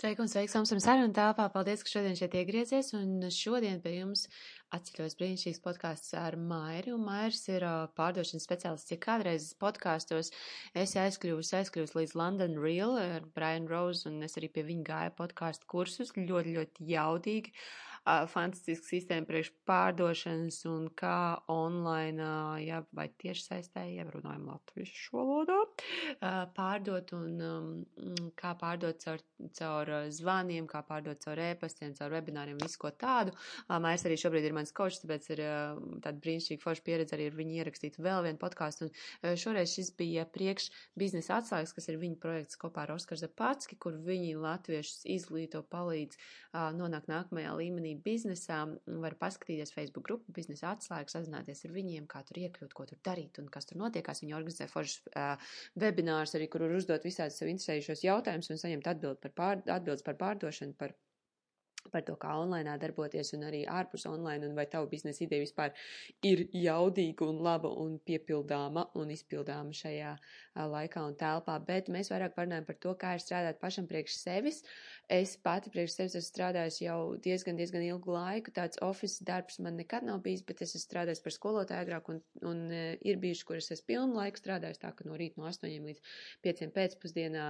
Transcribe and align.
Sveiki 0.00 0.22
un 0.24 0.30
sveiks 0.32 0.54
mums 0.56 0.70
un 0.72 0.78
sarunu 0.80 1.12
tāpā. 1.12 1.44
Paldies, 1.52 1.82
ka 1.84 1.90
šodien 1.92 2.14
šeit 2.16 2.32
iegriezies. 2.40 2.94
Un 2.96 3.26
šodien 3.36 3.82
pie 3.84 3.98
jums 3.98 4.22
atceļos 4.72 5.18
brīnišķīgs 5.18 5.60
podkāsts 5.60 6.14
ar 6.16 6.38
Mairi. 6.40 6.94
Un 6.94 7.04
Mairis 7.04 7.42
ir 7.52 7.66
uh, 7.68 7.82
pārdošanas 8.00 8.46
speciālists. 8.48 8.94
Ja 8.94 8.96
kādreiz 9.02 9.50
podkāstos 9.60 10.32
es 10.72 10.96
aizkļūstu, 11.02 11.58
aizkļūstu 11.58 12.00
līdz 12.00 12.16
London 12.16 12.56
Real 12.64 12.96
ar 12.96 13.28
Brian 13.36 13.68
Rose 13.68 14.08
un 14.08 14.22
es 14.24 14.40
arī 14.40 14.48
pie 14.54 14.64
viņa 14.70 14.88
gāju 14.88 15.16
podkāstu 15.20 15.68
kursus. 15.68 16.16
Ļoti, 16.16 16.56
ļoti 16.56 16.90
jaudīgi. 16.94 17.52
Uh, 17.52 17.89
fantastiska 18.04 18.86
sistēma 18.86 19.28
priekš 19.28 19.50
pārdošanas 19.68 20.60
un 20.70 20.86
kā 20.96 21.40
online, 21.52 22.24
ja, 22.64 22.80
vai 22.96 23.08
tieši 23.20 23.44
saistē, 23.44 23.84
ja 23.92 24.06
runājam 24.08 24.46
latviešu 24.48 25.16
valodā, 25.18 25.58
pārdot 26.56 27.12
un 27.16 27.44
um, 27.44 27.68
kā 28.38 28.54
pārdot 28.60 29.00
caur, 29.04 29.20
caur 29.56 29.92
zvaniem, 30.14 30.66
kā 30.70 30.82
pārdot 30.86 31.20
caur 31.24 31.42
e-pastiem, 31.44 31.94
caur 31.98 32.14
webināriem, 32.16 32.58
visu 32.62 32.80
ko 32.80 32.90
tādu. 32.90 33.34
Mājas 33.68 34.06
arī 34.08 34.18
šobrīd 34.20 34.48
ir 34.48 34.56
mans 34.56 34.72
kočs, 34.76 35.02
tāpēc 35.04 35.30
ir 35.34 35.44
tāda 36.00 36.16
brīnišķīga 36.24 36.64
forša 36.64 36.86
pieredze 36.86 37.16
arī 37.16 37.28
ar 37.30 37.38
viņu 37.38 37.58
ierakstīt 37.60 38.00
vēl 38.00 38.24
vienu 38.26 38.40
podkāstu. 38.40 38.88
Un 38.88 39.38
šoreiz 39.40 39.74
šis 39.76 39.92
bija 39.98 40.26
priekš 40.28 40.70
biznesa 40.98 41.38
atslēgas, 41.40 41.74
kas 41.76 41.90
ir 41.92 42.00
viņa 42.00 42.20
projekts 42.22 42.60
kopā 42.60 42.86
ar 42.86 42.94
Oskar 42.96 43.20
Zapatski, 43.20 43.78
kur 43.80 43.96
viņi 44.00 44.36
latviešus 44.40 45.04
izglīto, 45.10 45.62
palīdz 45.70 46.18
nonākt 46.76 47.10
nākamajā 47.10 47.54
līmenī 47.60 47.89
līmenī 47.90 48.02
biznesā, 48.04 48.60
var 48.86 49.16
paskatīties 49.18 49.72
Facebook 49.74 50.06
grupu 50.06 50.32
biznesa 50.32 50.74
atslēgas, 50.74 51.16
sazināties 51.16 51.64
ar 51.64 51.72
viņiem, 51.74 52.06
kā 52.06 52.22
tur 52.26 52.38
iekļūt, 52.38 52.72
ko 52.74 52.86
tur 52.86 52.98
darīt 53.04 53.38
un 53.38 53.48
kas 53.48 53.66
tur 53.66 53.78
notiekās. 53.78 54.22
Viņi 54.22 54.34
organizē 54.34 54.68
foršas 54.68 55.02
uh, 55.14 55.36
webinārs 55.76 56.34
arī, 56.34 56.48
kur 56.48 56.62
var 56.62 56.76
uzdot 56.76 57.04
visādus 57.04 57.38
sev 57.38 57.48
interesējušos 57.48 58.04
jautājumus 58.04 58.50
un 58.50 58.58
saņemt 58.58 58.86
atbild 58.86 59.20
par 59.20 59.32
pār, 59.34 59.62
atbildes 59.66 60.02
par 60.02 60.16
pārdošanu, 60.16 60.76
par 60.78 60.94
par 61.88 62.02
to, 62.04 62.14
kā 62.20 62.34
online 62.36 62.74
darboties 62.80 63.32
un 63.36 63.46
arī 63.48 63.62
ārpus 63.64 64.04
online, 64.10 64.46
un 64.46 64.58
vai 64.58 64.66
tavu 64.70 64.88
biznesa 64.90 65.24
ideja 65.24 65.46
vispār 65.46 65.72
ir 66.26 66.42
jaudīga 66.52 67.24
un 67.24 67.40
laba 67.46 67.70
un 67.84 67.96
piepildāma 68.06 68.86
un 69.00 69.12
izpildāma 69.14 69.72
šajā 69.76 70.12
laikā 70.74 71.04
un 71.08 71.16
telpā. 71.20 71.56
Bet 71.66 71.88
mēs 71.88 72.12
vairāk 72.12 72.36
parunājam 72.36 72.68
par 72.68 72.78
to, 72.84 72.94
kā 73.00 73.14
ir 73.16 73.24
strādāt 73.24 73.60
pašam 73.62 73.88
priekš 73.90 74.18
sevis. 74.20 74.62
Es 75.10 75.32
pati 75.42 75.72
priekš 75.74 75.94
sevis 75.96 76.12
esmu 76.14 76.28
strādājis 76.28 76.76
jau 76.84 76.98
diezgan, 77.18 77.56
diezgan 77.58 77.82
ilgu 77.82 78.12
laiku. 78.14 78.52
Tāds 78.54 78.78
oficiāls 78.86 79.24
darbs 79.26 79.56
man 79.58 79.74
nekad 79.80 80.04
nav 80.06 80.20
bijis, 80.22 80.44
bet 80.46 80.60
es 80.62 80.76
esmu 80.76 80.84
strādājis 80.84 81.22
par 81.24 81.34
skolotāju 81.34 81.82
agrāk 81.82 82.10
un, 82.12 82.20
un 82.46 82.60
e, 82.70 82.82
ir 83.10 83.18
bijuši, 83.18 83.42
kur 83.48 83.58
es 83.58 83.72
esmu 83.74 83.88
pilnu 83.88 84.20
laiku 84.20 84.38
strādājis 84.38 84.78
tā, 84.78 84.92
ka 84.94 85.08
no 85.08 85.18
rīta 85.18 85.42
no 85.42 85.48
8 85.50 85.66
līdz 85.88 86.12
5 86.46 86.62
pēcpusdienā 86.76 87.46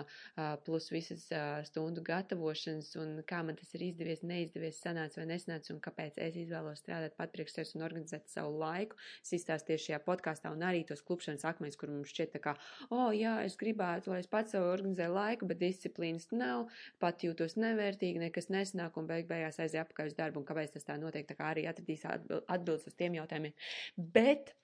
plus 0.65 0.89
visas 0.95 1.27
stundu 1.69 2.01
gatavošanas 2.07 2.95
un 3.03 3.13
kā 3.29 3.43
man 3.45 3.61
tas 3.61 3.75
ir 3.77 3.85
izdevies, 3.91 4.25
neizdevies, 4.25 4.81
sanāca 4.81 5.21
vai 5.21 5.29
nesanāca, 5.35 5.75
un 5.75 5.83
kāpēc 5.85 6.17
es 6.25 6.41
izvēlos 6.41 6.81
strādāt 6.81 7.19
pat 7.21 7.37
priekš 7.37 7.59
sevis 7.59 7.75
un 7.77 7.85
organizēt 7.85 8.33
savu 8.33 8.57
laiku. 8.63 8.97
Es 9.21 9.35
izstāstīju 9.37 9.85
šajā 9.85 10.01
podkāstā 10.09 10.55
un 10.57 10.65
arī 10.65 10.87
tos 10.89 11.05
klupšanas 11.05 11.45
akmeņus, 11.53 11.79
kur 11.81 11.93
mums 11.93 12.17
šķiet 12.17 12.35
tā 12.39 12.43
kā, 12.49 12.57
o, 12.89 12.97
oh, 12.97 13.13
jā, 13.13 13.37
es 13.45 13.61
gribētu, 13.61 14.15
lai 14.15 14.23
es 14.25 14.33
pats 14.33 14.57
sev 14.57 14.65
organizēju 14.71 15.13
laiku, 15.13 15.51
bet 15.51 15.61
disciplīnas 15.61 16.31
nav, 16.33 16.71
pat 17.03 17.25
jūtos 17.27 17.50
nevērtīgi, 17.59 18.23
nekas 18.23 18.51
nesanāk 18.53 18.97
un 19.01 19.09
beig 19.11 19.29
beigās 19.31 19.61
aiziet 19.63 19.83
apakaļ 19.85 20.13
uz 20.13 20.17
darbu, 20.19 20.43
un 20.43 20.49
kāpēc 20.49 20.75
tas 20.77 20.87
tā 20.87 20.97
notiek, 21.01 21.27
tā 21.29 21.37
kā 21.39 21.51
arī 21.55 21.67
atradīs 21.71 22.07
atbildes 22.07 22.89
uz 22.91 22.97
tiem 22.99 23.19
jautājumiem. 23.19 23.55
Bet 23.97 24.55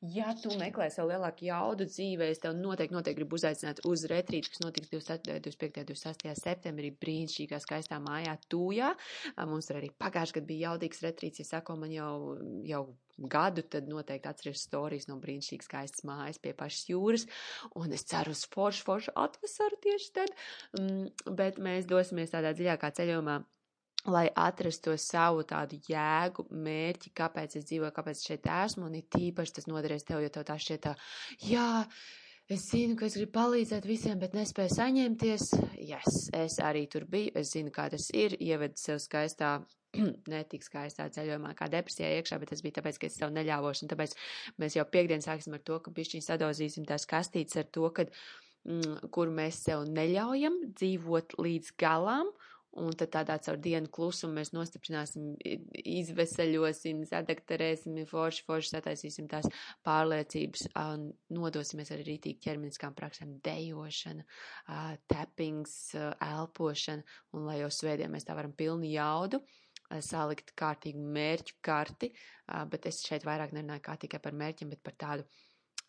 Ja 0.00 0.30
tu 0.32 0.48
meklē 0.56 0.86
sev 0.88 1.10
lielāku 1.10 1.44
jaudu 1.44 1.84
dzīvē, 1.84 2.30
es 2.32 2.38
tev 2.40 2.54
noteikti, 2.56 2.94
noteikti 2.96 3.18
gribu 3.18 3.36
uzaicināt 3.36 3.82
uz 3.84 4.06
retrītu, 4.08 4.48
kas 4.48 4.62
notiks 4.62 4.88
25. 4.94 5.34
un 5.34 5.90
26. 5.90 6.30
septembrī 6.40 6.88
brīnišķīgā 6.96 7.58
skaistā 7.60 7.98
mājā 8.00 8.38
Tūjā. 8.48 8.94
Mums 9.50 9.68
tur 9.68 9.82
arī 9.82 9.92
pagājuši 10.00 10.38
gadu 10.38 10.48
bija 10.48 10.70
jaudīgs 10.70 11.04
retrīts, 11.04 11.42
ja 11.42 11.50
sako 11.50 11.76
man 11.82 11.92
jau, 11.92 12.14
jau 12.64 12.82
gadu, 13.20 13.66
tad 13.68 13.92
noteikti 13.92 14.32
atceries 14.32 14.64
stāstījis 14.64 15.10
no 15.10 15.20
brīnišķīgas 15.20 15.68
skaistas 15.68 16.08
mājas 16.08 16.40
pie 16.40 16.56
pašas 16.56 16.88
jūras, 16.88 17.28
un 17.76 17.92
es 17.92 18.08
ceru 18.08 18.32
uz 18.32 18.46
foršu, 18.48 18.86
foršu 18.88 19.16
atvasaru 19.20 19.84
tieši 19.84 20.12
tad, 20.16 20.36
mm, 20.80 21.34
bet 21.36 21.60
mēs 21.60 21.84
dosimies 21.90 22.32
tādā 22.32 22.56
dziļākā 22.56 22.94
ceļojumā 22.96 23.42
lai 24.08 24.28
atrastu 24.36 24.94
savu 24.98 25.44
tādu 25.48 25.80
jēgu, 25.88 26.46
mērķi, 26.50 27.12
kāpēc 27.16 27.58
es 27.60 27.68
dzīvoju, 27.68 27.92
kāpēc 27.96 28.24
šeit 28.24 28.48
esmu, 28.48 28.88
un 28.88 28.96
it 29.00 29.16
īpaši 29.18 29.58
tas 29.58 29.68
noderēs 29.68 30.06
tev, 30.08 30.22
jo 30.24 30.32
tev 30.32 30.46
tā 30.48 30.56
šķiet 30.60 30.82
tā, 30.86 30.94
jā, 31.44 31.66
es 32.50 32.64
zinu, 32.70 32.96
ka 32.98 33.06
es 33.06 33.18
gribu 33.18 33.34
palīdzēt 33.36 33.88
visiem, 33.88 34.16
bet 34.22 34.34
nespēju 34.38 34.72
saņemties. 34.74 35.50
Yes, 35.90 36.30
es 36.36 36.58
arī 36.64 36.86
tur 36.90 37.04
biju, 37.10 37.34
es 37.40 37.52
zinu, 37.54 37.72
kā 37.74 37.90
tas 37.92 38.08
ir, 38.16 38.38
ieved 38.40 38.80
sev 38.80 39.02
skaistā, 39.02 39.58
netik 40.32 40.64
skaistā 40.64 41.10
ceļojumā, 41.12 41.54
kā 41.58 41.68
depresijā 41.70 42.10
iekšā, 42.18 42.40
bet 42.40 42.54
tas 42.54 42.62
bija 42.64 42.80
tāpēc, 42.80 43.00
ka 43.00 43.10
es 43.10 43.18
sev 43.20 43.34
neļāvos, 43.36 43.84
un 43.84 43.92
tāpēc 43.92 44.16
mēs 44.62 44.78
jau 44.78 44.86
piekdien 44.88 45.24
sāksim 45.24 45.56
ar 45.58 45.64
to, 45.66 45.80
ka 45.84 45.92
bišķiņ 45.94 46.24
sadozīsim 46.24 46.86
tās 46.88 47.08
kastītes 47.10 47.60
ar 47.60 47.68
to, 47.74 47.90
kad, 47.94 48.12
mm, 48.64 49.10
kur 49.12 49.32
mēs 49.34 49.60
sev 49.66 49.84
neļaujam 49.90 50.62
dzīvot 50.72 51.36
līdz 51.42 51.74
galām, 51.80 52.32
Un 52.78 52.94
tad 52.94 53.10
tādā 53.10 53.34
caur 53.42 53.56
dienu 53.58 53.90
klusumu 53.90 54.36
mēs 54.36 54.52
nostiprināsim, 54.54 55.32
izveseļosim, 55.74 57.00
sadakterēsim, 57.10 57.96
forši, 58.06 58.44
forši 58.46 58.70
sataisīsim 58.76 59.26
tās 59.30 59.48
pārliecības 59.86 60.68
un 60.78 61.08
nodosimies 61.34 61.90
arī 61.90 62.06
rītīgi 62.12 62.38
ķermeniskām 62.46 62.94
praksēm. 62.94 63.32
Dejošana, 63.42 64.22
tappings, 65.10 65.74
elpošana, 65.96 67.02
un 67.34 67.50
lai 67.50 67.58
jau 67.64 67.72
svētdien 67.74 68.14
mēs 68.14 68.28
tā 68.28 68.38
varam 68.38 68.54
pilni 68.54 68.94
jaudu 68.94 69.42
salikt 70.06 70.52
kārtīgu 70.54 71.02
mērķu 71.02 71.56
karti, 71.66 72.12
bet 72.70 72.86
es 72.86 73.02
šeit 73.02 73.26
vairāk 73.26 73.50
nerunāju 73.56 73.82
kā 73.88 73.96
tikai 73.98 74.20
par 74.22 74.36
mērķiem, 74.38 74.70
bet 74.70 74.84
par 74.86 74.94
tādu 74.94 75.26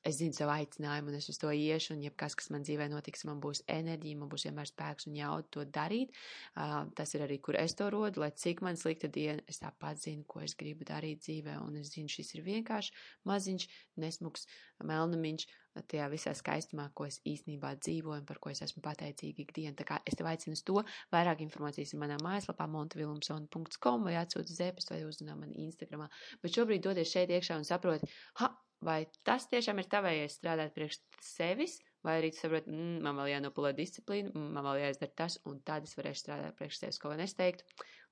es 0.08 0.18
zinu 0.18 0.34
savu 0.36 0.54
aicinājumu, 0.54 1.12
un 1.12 1.18
es 1.20 1.30
uz 1.32 1.38
to 1.42 1.52
iešu, 1.54 1.94
un 1.96 2.04
jebkas, 2.06 2.36
kas 2.38 2.50
man 2.54 2.66
dzīvē 2.66 2.88
notiks, 2.92 3.26
man 3.30 3.42
būs 3.44 3.64
enerģija, 3.72 4.20
man 4.20 4.32
būs 4.32 4.48
vienmēr 4.48 4.70
spēks 4.70 5.08
un 5.10 5.18
jauda 5.20 5.48
to 5.54 5.66
darīt. 5.78 6.16
Uh, 6.56 6.90
tas 6.98 7.14
ir 7.16 7.26
arī, 7.28 7.38
kur 7.44 7.58
es 7.60 7.76
to 7.78 7.90
rodu, 7.94 8.24
lai 8.24 8.32
cik 8.44 8.64
man 8.66 8.80
slikta 8.80 9.12
diena, 9.12 9.44
es 9.52 9.62
tāpat 9.62 10.02
zinu, 10.02 10.26
ko 10.28 10.42
es 10.46 10.58
gribu 10.58 10.88
darīt 10.88 11.22
dzīvē, 11.26 11.60
un 11.66 11.78
es 11.82 11.94
zinu, 11.94 12.12
šis 12.12 12.36
ir 12.38 12.46
vienkārši 12.48 12.96
maziņš, 13.30 13.68
nesmuks, 14.02 14.48
melnamiņš, 14.82 15.48
tajā 15.80 16.08
visā 16.12 16.34
skaistumā, 16.38 16.90
ko 16.96 17.08
es 17.08 17.20
īstenībā 17.28 17.74
dzīvoju 17.80 18.22
un 18.22 18.28
par 18.28 18.40
ko 18.44 18.52
es 18.52 18.64
esmu 18.66 18.84
pateicīga 18.86 19.46
ikdienu. 19.46 19.76
Tā 19.80 19.88
kā 19.88 20.00
es 20.08 20.18
tev 20.20 20.30
aicinu 20.32 20.58
uz 20.58 20.64
to, 20.68 20.82
vairāk 21.14 21.44
informācijas 21.46 21.94
ir 21.94 22.02
manā 22.02 22.18
mājaslapā 22.24 22.68
montevilumson.com 22.72 24.10
vai 24.10 24.18
atsūti 24.20 24.58
zēpes 24.58 24.92
vai 24.92 25.04
uzzinā 25.08 25.38
man 25.40 25.54
Instagramā. 25.66 26.10
Bet 26.44 26.58
šobrīd 26.58 26.84
dodies 26.88 27.14
šeit 27.14 27.32
iekšā 27.32 27.62
un 27.62 27.68
saproti, 27.68 28.10
ha, 28.42 28.52
vai 28.86 29.06
tas 29.28 29.48
tiešām 29.52 29.80
ir 29.80 29.90
tavējais 29.92 30.38
strādāt 30.40 30.76
priekš 30.76 31.00
sevis, 31.24 31.80
vai 32.06 32.18
arī 32.20 32.32
tu 32.34 32.42
saproti, 32.42 32.72
mm, 32.74 33.00
man 33.06 33.18
vēl 33.22 33.36
jānopulē 33.36 33.74
disciplīna, 33.78 34.34
mm, 34.34 34.52
man 34.56 34.66
vēl 34.68 34.84
jāizdara 34.86 35.18
tas, 35.24 35.38
un 35.50 35.62
tad 35.66 35.86
es 35.88 35.96
varēšu 35.98 36.26
strādāt 36.26 36.58
priekš 36.58 36.82
sevis, 36.82 37.02
ko 37.02 37.14
gan 37.14 37.22
es 37.24 37.38
teiktu, 37.38 37.66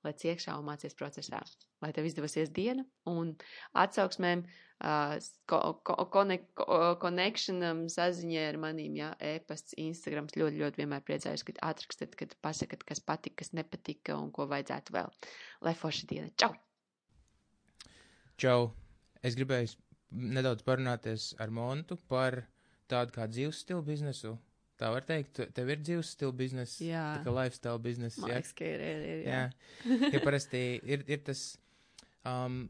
lai 0.06 0.12
ciekšā 0.16 0.56
un 0.58 0.66
mācies 0.68 0.96
procesā. 0.96 1.40
Lai 1.84 1.92
tev 1.96 2.08
izdevasies 2.08 2.52
diena 2.56 2.84
un 3.08 3.34
atsauksmēm, 3.78 4.44
uh, 4.84 5.18
connectionam, 7.04 7.84
saziņai 7.92 8.46
ar 8.48 8.58
manīm, 8.62 8.96
jā, 9.00 9.10
e-pasts, 9.32 9.76
Instagrams, 9.80 10.36
ļoti, 10.40 10.60
ļoti 10.62 10.82
vienmēr 10.82 11.04
priecājos, 11.06 11.44
kad 11.48 11.60
atrakstat, 11.70 12.16
kad 12.18 12.34
pasakat, 12.44 12.84
kas 12.88 13.00
patika, 13.04 13.42
kas 13.42 13.54
nepatika 13.56 14.16
un 14.16 14.32
ko 14.32 14.48
vajadzētu 14.50 14.96
vēl. 14.96 15.12
Lai 15.66 15.76
forša 15.76 16.10
diena. 16.10 16.32
Čau! 16.40 16.54
Čau! 18.40 18.70
Es 19.20 19.36
gribēju 19.36 19.76
nedaudz 20.10 20.64
parunāties 20.66 21.34
ar 21.38 21.52
Montu 21.52 21.98
par 22.08 22.42
tādu 22.90 23.14
kā 23.14 23.28
dzīves 23.30 23.60
stilu 23.62 23.82
biznesu. 23.84 24.38
Tā 24.80 24.90
var 24.94 25.06
teikt, 25.06 25.42
tev 25.56 25.70
ir 25.72 25.80
dzīves 25.84 26.14
stila 26.16 26.34
biznesa, 26.36 26.76
jā. 26.84 27.06
tā 27.18 27.24
kā 27.26 27.34
lifestyle 27.36 27.80
biznesa. 27.84 28.22
Jā, 28.24 28.38
liekas, 28.40 28.52
ir, 28.64 28.84
ir, 28.84 29.02
ir, 29.06 29.24
jā. 29.26 29.40
jā. 29.40 30.12
ja 30.14 30.20
parasti 30.24 30.62
ir, 30.88 31.04
ir 31.10 31.24
tas, 31.26 31.42
um, 32.28 32.62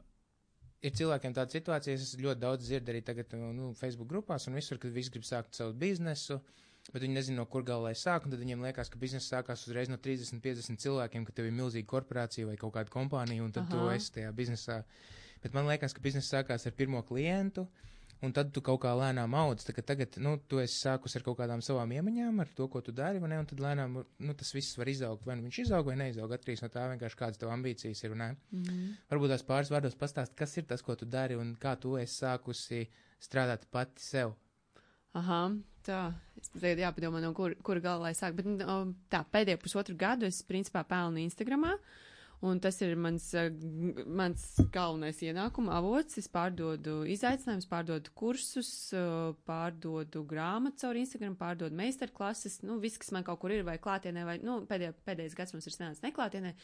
ir 0.83 0.97
cilvēkiem 0.99 1.37
tāda 1.37 1.55
situācija, 1.55 1.95
es 1.95 2.17
ļoti 2.19 2.43
daudz 2.43 2.67
dzirdu 2.67 2.95
arī 2.95 3.05
tagad, 3.07 3.37
nu, 3.55 3.71
Facebook 3.79 4.11
grupās 4.11 4.49
un 4.51 4.59
visur, 4.59 4.81
kad 4.83 4.91
visi 4.97 5.15
grib 5.15 5.29
sākt 5.29 5.55
savu 5.59 5.77
biznesu, 5.79 6.41
bet 6.91 7.05
viņi 7.05 7.15
nezina, 7.15 7.39
no 7.45 7.47
kur 7.47 7.63
galā 7.67 7.93
lai 7.93 7.95
sāk, 7.99 8.27
un 8.27 8.35
tad 8.35 8.43
viņiem 8.43 8.67
liekas, 8.67 8.91
ka 8.91 8.99
biznesa 8.99 9.37
sākās 9.37 9.63
uzreiz 9.69 9.93
no 9.93 10.01
30, 10.03 10.43
50 10.43 10.83
cilvēkiem, 10.83 11.29
ka 11.29 11.37
tev 11.37 11.47
ir 11.47 11.55
milzīga 11.55 11.89
korporācija 11.95 12.51
vai 12.51 12.59
kaut 12.59 12.75
kāda 12.75 12.91
kompānija, 12.91 13.47
un 13.47 13.55
tad 13.55 13.71
Aha. 13.71 13.77
tu 13.77 13.95
esi 13.95 14.19
tajā 14.19 14.35
biznesā. 14.35 14.83
Uh, 14.83 15.17
bet 15.43 15.57
man 15.57 15.69
liekas, 15.69 15.95
ka 15.97 16.05
biznesa 16.05 16.41
sākās 16.41 16.67
ar 16.69 16.77
pirmo 16.77 17.03
klientu. 17.07 17.67
Un 18.21 18.35
tad 18.37 18.51
tu 18.53 18.61
kaut 18.61 18.83
kā 18.83 18.91
lēnām 18.93 19.33
audz, 19.41 19.65
tagad, 19.65 20.19
nu, 20.21 20.35
tu 20.51 20.59
esi 20.61 20.77
sākus 20.77 21.17
ar 21.17 21.23
kaut 21.25 21.39
kādām 21.39 21.63
savām 21.65 21.95
iemaņām, 21.97 22.43
ar 22.43 22.51
to, 22.57 22.67
ko 22.69 22.83
tu 22.85 22.93
dari, 22.93 23.21
vai 23.23 23.31
ne, 23.33 23.39
un 23.41 23.49
tad 23.49 23.63
lēnām, 23.65 23.97
nu, 23.97 24.35
tas 24.37 24.53
viss 24.53 24.77
var 24.77 24.91
izaugt, 24.93 25.25
vai 25.25 25.39
nu 25.39 25.47
viņš 25.47 25.61
izaug 25.63 25.89
vai 25.89 25.97
neizaug, 26.03 26.35
atkarīgs 26.37 26.61
no 26.61 26.69
tā 26.75 26.85
vienkārši 26.93 27.17
kādas 27.17 27.41
tev 27.41 27.53
ambīcijas 27.55 28.05
ir. 28.05 28.17
Mm 28.19 28.37
-hmm. 28.53 28.91
Varbūt 29.13 29.33
tās 29.33 29.47
pāris 29.49 29.73
vārdos 29.73 29.97
pastāst, 29.97 30.37
kas 30.37 30.57
ir 30.57 30.69
tas, 30.69 30.83
ko 30.83 30.95
tu 30.95 31.07
dari, 31.07 31.37
un 31.37 31.57
kā 31.57 31.77
tu 31.81 31.97
esi 31.97 32.25
sākusi 32.25 32.87
strādāt 33.21 33.65
pati 33.71 34.03
sev. 34.03 34.35
Aha, 35.15 35.57
tā, 35.83 36.13
Es 36.41 36.49
tagad 36.61 36.79
jāpadomā, 36.79 37.21
no 37.21 37.35
kur, 37.35 37.55
kur 37.63 37.81
galā 37.81 38.01
lai 38.01 38.13
sāk. 38.15 38.33
Bet 38.35 38.47
no, 38.47 38.95
tā, 39.11 39.25
pēdējo 39.33 39.59
pusotru 39.61 39.97
gadu 39.97 40.27
es 40.27 40.43
principā 40.43 40.85
pelnu 40.85 41.19
Instagramā. 41.19 41.75
Uh, 41.75 42.10
Un 42.41 42.57
tas 42.57 42.79
ir 42.81 42.95
mans, 42.97 43.25
eh, 43.37 43.51
mans 44.09 44.43
galvenais 44.73 45.19
ienākuma 45.21 45.75
avots. 45.77 46.17
Es 46.17 46.29
pārdodu 46.33 47.03
izaicinājumus, 47.05 47.67
pārdodu 47.69 48.13
kursus, 48.17 48.71
eh, 48.97 49.35
pārdodu 49.45 50.23
grāmatas 50.25 50.81
caur 50.81 50.97
Instagram, 50.97 51.37
pārdodu 51.37 51.77
meistarklases. 51.77 52.63
Nu, 52.63 52.79
viss, 52.81 52.97
kas 52.97 53.13
man 53.13 53.25
kaut 53.25 53.41
kur 53.41 53.53
ir, 53.53 53.63
vai 53.63 53.77
klātienē, 53.77 54.25
vai 54.25 54.39
nu, 54.39 54.63
pēdējā, 54.65 54.95
pēdējais 55.05 55.37
gads 55.37 55.53
mums 55.53 55.67
ir 55.69 55.75
sanācis 55.75 56.01
neklātienē, 56.01 56.55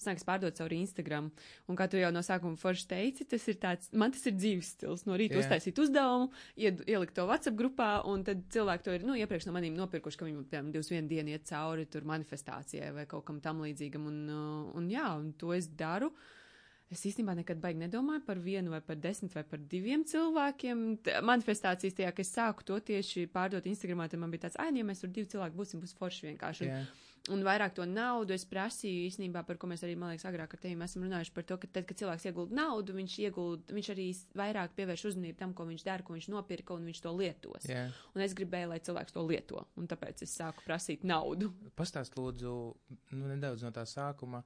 sanāks 0.00 0.24
pārdot 0.24 0.56
caur 0.56 0.72
Instagram. 0.72 1.30
Un 1.68 1.76
kā 1.76 1.90
tu 1.90 2.00
jau 2.00 2.10
no 2.10 2.20
sākuma 2.24 2.56
forši 2.56 2.88
teici, 2.88 3.28
tas 3.28 3.46
ir 3.46 3.60
tāds, 3.60 3.92
man 3.92 4.12
tas 4.12 4.24
ir 4.24 4.32
dzīves 4.32 4.72
stils. 4.72 5.04
No 5.04 5.20
rīta 5.20 5.36
yeah. 5.36 5.44
uztaisīt 5.44 5.76
uzdevumu, 5.76 6.32
ied, 6.56 6.80
ielikt 6.88 7.12
to 7.12 7.28
WhatsApp 7.28 7.60
grupā, 7.60 7.90
un 8.08 8.24
tad 8.24 8.48
cilvēki 8.48 8.88
to 8.88 8.96
ir, 8.96 9.04
nu, 9.04 9.12
iepriekš 9.20 9.50
no 9.50 9.52
manīm 9.52 9.76
nopirkuši, 9.76 10.16
ka 10.16 10.24
viņi, 10.24 10.48
piemēram, 10.48 10.72
21 10.72 11.12
dienu 11.12 11.36
iet 11.36 11.44
cauri 11.44 11.84
tur 11.84 12.08
manifestācijai 12.08 12.94
vai 12.94 13.04
kaut 13.04 13.26
kam 13.28 13.44
tam 13.44 13.60
līdzīgam. 13.60 14.08
Un, 14.08 14.18
uh, 14.32 14.72
un 14.78 14.88
jā, 14.88 15.06
un 15.12 15.25
to 15.34 15.54
es 15.56 15.68
daru. 15.68 16.12
Es 16.86 17.00
īstenībā 17.02 17.34
nekad 17.34 17.58
baigi 17.58 17.80
nedomāju 17.80 18.22
par 18.28 18.38
vienu 18.38 18.70
vai 18.70 18.78
par 18.84 18.98
desmit 19.02 19.32
vai 19.34 19.42
par 19.42 19.58
diviem 19.58 20.04
cilvēkiem. 20.06 20.84
T 21.02 21.16
manifestācijas 21.26 21.96
tajā, 21.98 22.12
ka 22.14 22.22
es 22.22 22.30
sāku 22.30 22.62
to 22.68 22.78
tieši 22.78 23.26
pārdot 23.32 23.66
Instagramā, 23.66 24.06
tad 24.10 24.22
man 24.22 24.30
bija 24.30 24.44
tāds, 24.44 24.58
ai, 24.62 24.70
nu, 24.70 24.84
ja 24.84 24.86
mēs 24.86 25.02
tur 25.02 25.10
divi 25.10 25.26
cilvēki 25.32 25.58
būsim, 25.58 25.82
būs 25.82 25.96
forši 25.98 26.28
vienkārši. 26.28 26.68
Yeah. 26.68 26.84
Un, 27.26 27.40
un 27.40 27.42
vairāk 27.42 27.74
to 27.74 27.82
naudu 27.90 28.36
es 28.36 28.44
prasīju 28.46 29.08
īstenībā, 29.08 29.42
par 29.48 29.58
ko 29.58 29.66
mēs 29.66 29.82
arī, 29.82 29.96
man 29.98 30.12
liekas, 30.12 30.28
agrāk 30.30 30.54
ar 30.54 30.60
tevi 30.62 30.86
esam 30.86 31.02
runājuši 31.08 31.34
par 31.34 31.46
to, 31.48 31.56
ka 31.64 31.70
tad, 31.72 31.88
kad 31.88 31.98
cilvēks 31.98 32.28
iegulda 32.30 32.54
naudu, 32.60 32.94
viņš 33.00 33.16
iegulda, 33.24 33.74
viņš 33.74 33.90
arī 33.96 34.06
vairāk 34.38 34.76
pievērš 34.78 35.04
uzmanību 35.10 35.40
tam, 35.40 35.56
ko 35.58 35.66
viņš 35.66 35.86
dara, 35.88 36.06
ko 36.06 36.14
viņš 36.14 36.30
nopirka, 36.30 36.76
un 36.78 36.86
viņš 36.86 37.02
to 37.02 37.16
lietos. 37.18 37.66
Yeah. 37.66 37.98
Un 38.14 38.22
es 38.22 38.36
gribēju, 38.38 38.70
lai 38.76 38.78
cilvēks 38.86 39.16
to 39.16 39.26
lieto, 39.26 39.64
un 39.74 39.90
tāpēc 39.90 40.22
es 40.22 40.38
sāku 40.38 40.62
prasīt 40.68 41.02
naudu. 41.02 41.50
Pastāst 41.74 42.14
lūdzu, 42.14 42.54
nu, 43.18 43.26
nedaudz 43.26 43.66
no 43.66 43.74
tā 43.74 43.82
sākuma 43.90 44.44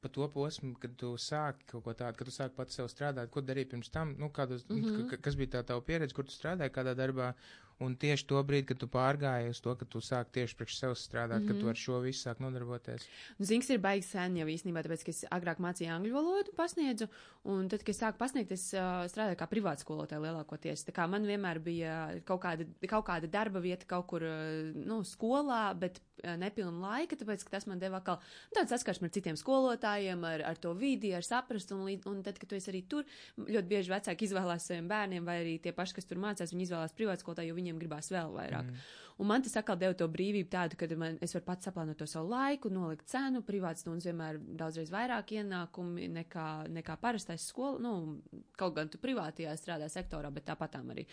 pa 0.00 0.08
to 0.14 0.28
posmu, 0.30 0.74
kad 0.82 0.94
tu 1.00 1.12
sāki 1.18 1.66
kaut 1.72 1.84
ko 1.84 1.94
tādu, 2.00 2.18
kad 2.18 2.28
tu 2.28 2.34
sāki 2.34 2.54
pats 2.58 2.78
sev 2.78 2.90
strādāt, 2.92 3.30
ko 3.34 3.42
darīji 3.42 3.70
pirms 3.72 3.90
tam, 3.94 4.14
nu, 4.18 4.30
kādus, 4.34 4.66
mm 4.68 4.82
-hmm. 4.84 5.20
kas 5.24 5.38
bija 5.40 5.54
tā 5.56 5.64
tava 5.70 5.82
pieredze, 5.88 6.14
kur 6.14 6.24
tu 6.24 6.32
strādāji 6.32 6.74
kādā 6.76 6.94
darbā, 6.94 7.32
Un 7.78 7.94
tieši 7.94 8.26
to 8.26 8.40
brīdi, 8.42 8.66
kad 8.72 8.80
tu 8.80 8.88
pārgāji 8.90 9.52
uz 9.52 9.60
to, 9.62 9.70
ka 9.78 9.86
tu 9.86 10.00
sāk 10.02 10.32
tieši 10.34 10.56
priekš 10.58 10.78
sevis 10.80 11.02
strādāt, 11.06 11.38
mm 11.38 11.44
-hmm. 11.44 11.48
ka 11.48 11.54
tu 11.54 11.66
mhm. 11.66 11.68
ar 11.68 11.76
šo 11.76 12.00
visu 12.02 12.28
sāk 12.28 12.40
nodarboties. 12.42 13.06
Nu, 13.38 13.44
Zings 13.44 13.70
ir 13.70 13.78
baigs 13.78 14.10
sen 14.10 14.36
jau 14.36 14.46
īstenībā, 14.46 14.82
tāpēc, 14.82 15.04
ka 15.04 15.10
es 15.10 15.24
agrāk 15.30 15.62
mācīju 15.62 15.92
angļu 15.94 16.12
valodu, 16.14 16.52
pasniedzu, 16.56 17.08
un 17.44 17.68
tad, 17.68 17.80
kad 17.80 17.94
es 17.94 18.00
sāku 18.02 18.18
pasniegt, 18.18 18.52
es 18.52 18.74
uh, 18.74 19.06
strādāju 19.06 19.38
kā 19.38 19.46
privāta 19.46 19.84
skolotāja 19.84 20.20
lielākoties. 20.20 20.84
Tā 20.88 20.92
kā 20.92 21.06
man 21.06 21.22
vienmēr 21.26 21.58
bija 21.58 22.20
kaut 22.24 22.42
kāda, 22.42 22.66
kaut 22.88 23.06
kāda 23.06 23.30
darba 23.30 23.60
vieta 23.60 23.86
kaut 23.86 24.06
kur, 24.06 24.22
uh, 24.22 24.74
nu, 24.74 25.04
skolā, 25.04 25.78
bet 25.78 26.00
uh, 26.24 26.34
nepilna 26.36 26.78
laika, 26.88 27.16
tāpēc, 27.16 27.44
ka 27.44 27.50
tas 27.50 27.66
man 27.66 27.78
deva 27.78 28.02
atkal 28.02 28.18
nu, 28.18 28.54
tāds 28.58 28.70
saskarsme 28.74 29.06
ar 29.06 29.14
citiem 29.14 29.36
skolotājiem, 29.36 30.24
ar, 30.24 30.42
ar 30.50 30.56
to 30.56 30.74
vidi, 30.74 31.14
ar 31.14 31.22
saprast, 31.22 31.70
un, 31.72 31.86
un 31.86 32.22
tad, 32.22 32.38
kad 32.38 32.48
tu 32.48 32.58
esi 32.58 32.70
arī 32.72 32.82
tur, 32.88 33.06
ļoti 33.38 33.68
bieži 33.68 33.94
vecāki 33.94 34.26
izvēlās 34.26 34.66
saviem 34.66 34.88
bērniem, 34.88 35.24
vai 35.24 35.38
arī 35.44 35.58
tie 35.62 35.72
paši, 35.72 35.94
kas 35.94 36.04
tur 36.04 36.18
mācās, 36.18 36.52
viņi 36.52 36.68
izvēlās 36.68 36.92
privāta 36.92 37.22
skolotāju, 37.22 37.52
jo 37.52 37.54
viņi 37.54 37.67
viņiem 37.68 37.84
gribās 37.84 38.10
vēl 38.14 38.32
vairāk. 38.34 38.72
Mm. 38.72 38.88
Un 39.18 39.26
man 39.26 39.42
tas 39.42 39.56
atkal 39.58 39.74
deva 39.78 39.96
to 39.98 40.06
brīvību 40.06 40.46
tādu, 40.52 40.76
ka 40.78 40.86
man, 40.94 41.16
es 41.24 41.34
varu 41.34 41.44
pats 41.48 41.66
saplānot 41.66 41.98
to 41.98 42.06
savu 42.06 42.30
laiku, 42.30 42.70
nolikt 42.70 43.08
cenu, 43.10 43.42
privāts 43.42 43.82
stundas 43.82 44.06
vienmēr 44.06 44.38
daudzreiz 44.60 44.92
vairāk 44.94 45.32
ienākumi 45.40 46.06
nekā, 46.20 46.46
nekā 46.76 46.96
parastais 47.02 47.48
skola, 47.50 47.82
nu, 47.82 48.44
kaut 48.58 48.76
gan 48.78 48.92
tu 48.92 49.00
privātajā 49.02 49.56
strādā 49.58 49.90
sektorā, 49.90 50.30
bet 50.30 50.46
tāpatām 50.46 50.94
arī. 50.94 51.08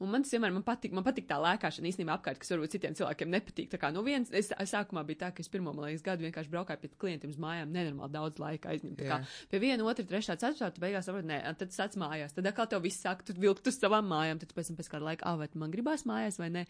Un 0.00 0.08
man 0.08 0.24
tas 0.24 0.32
vienmēr 0.32 0.54
man 0.54 0.64
patīk, 0.64 0.94
man 0.96 1.04
patīk 1.04 1.26
tā 1.28 1.36
lēkāšana 1.36 1.90
īstenībā 1.90 2.14
apkārt, 2.16 2.38
kas 2.40 2.48
varbūt 2.54 2.72
citiem 2.72 2.94
cilvēkiem 2.96 3.28
nepatīk. 3.34 3.66
Tā 3.68 3.80
kā, 3.82 3.90
nu, 3.92 4.00
viens, 4.06 4.30
es, 4.32 4.48
sākumā 4.70 5.02
bija 5.04 5.26
tā, 5.26 5.28
ka 5.36 5.44
es 5.44 5.50
pirmo, 5.52 5.74
man 5.76 5.90
liekas, 5.90 6.04
gadu 6.06 6.24
vienkārši 6.24 6.52
braukāju 6.54 6.80
pie 6.80 6.90
klientiem 7.04 7.34
uz 7.34 7.36
mājām, 7.42 7.74
nenormāli 7.74 8.14
daudz 8.14 8.40
laika 8.40 8.72
aizņemt. 8.72 8.96
Tā 8.96 9.10
kā 9.10 9.18
pie 9.52 9.60
viena, 9.60 9.84
otra, 9.84 10.06
trešā, 10.08 10.38
ceturtā, 10.40 10.70
tu 10.72 10.80
beigās 10.80 11.04
saproti, 11.04 11.28
nē, 11.28 11.42
tad 11.60 11.76
sāc 11.76 11.98
mājās, 12.00 12.32
tad 12.32 12.48
atkal 12.48 12.70
tev 12.72 12.80
viss 12.86 13.04
sāk, 13.04 13.20
tu 13.28 13.36
vilkt 13.36 13.68
uz 13.68 13.76
savām 13.76 14.08
mājām, 14.08 14.40
tad 14.40 14.56
pēc 14.56 14.72
tam 14.72 14.80
pēc 14.80 14.88
kāda 14.94 15.08
laika, 15.10 15.28
ah, 15.28 15.36
vai 15.36 15.50
man 15.60 15.76
gribās 15.76 16.06
mājās 16.08 16.40
vai 16.40 16.48
nē. 16.56 16.64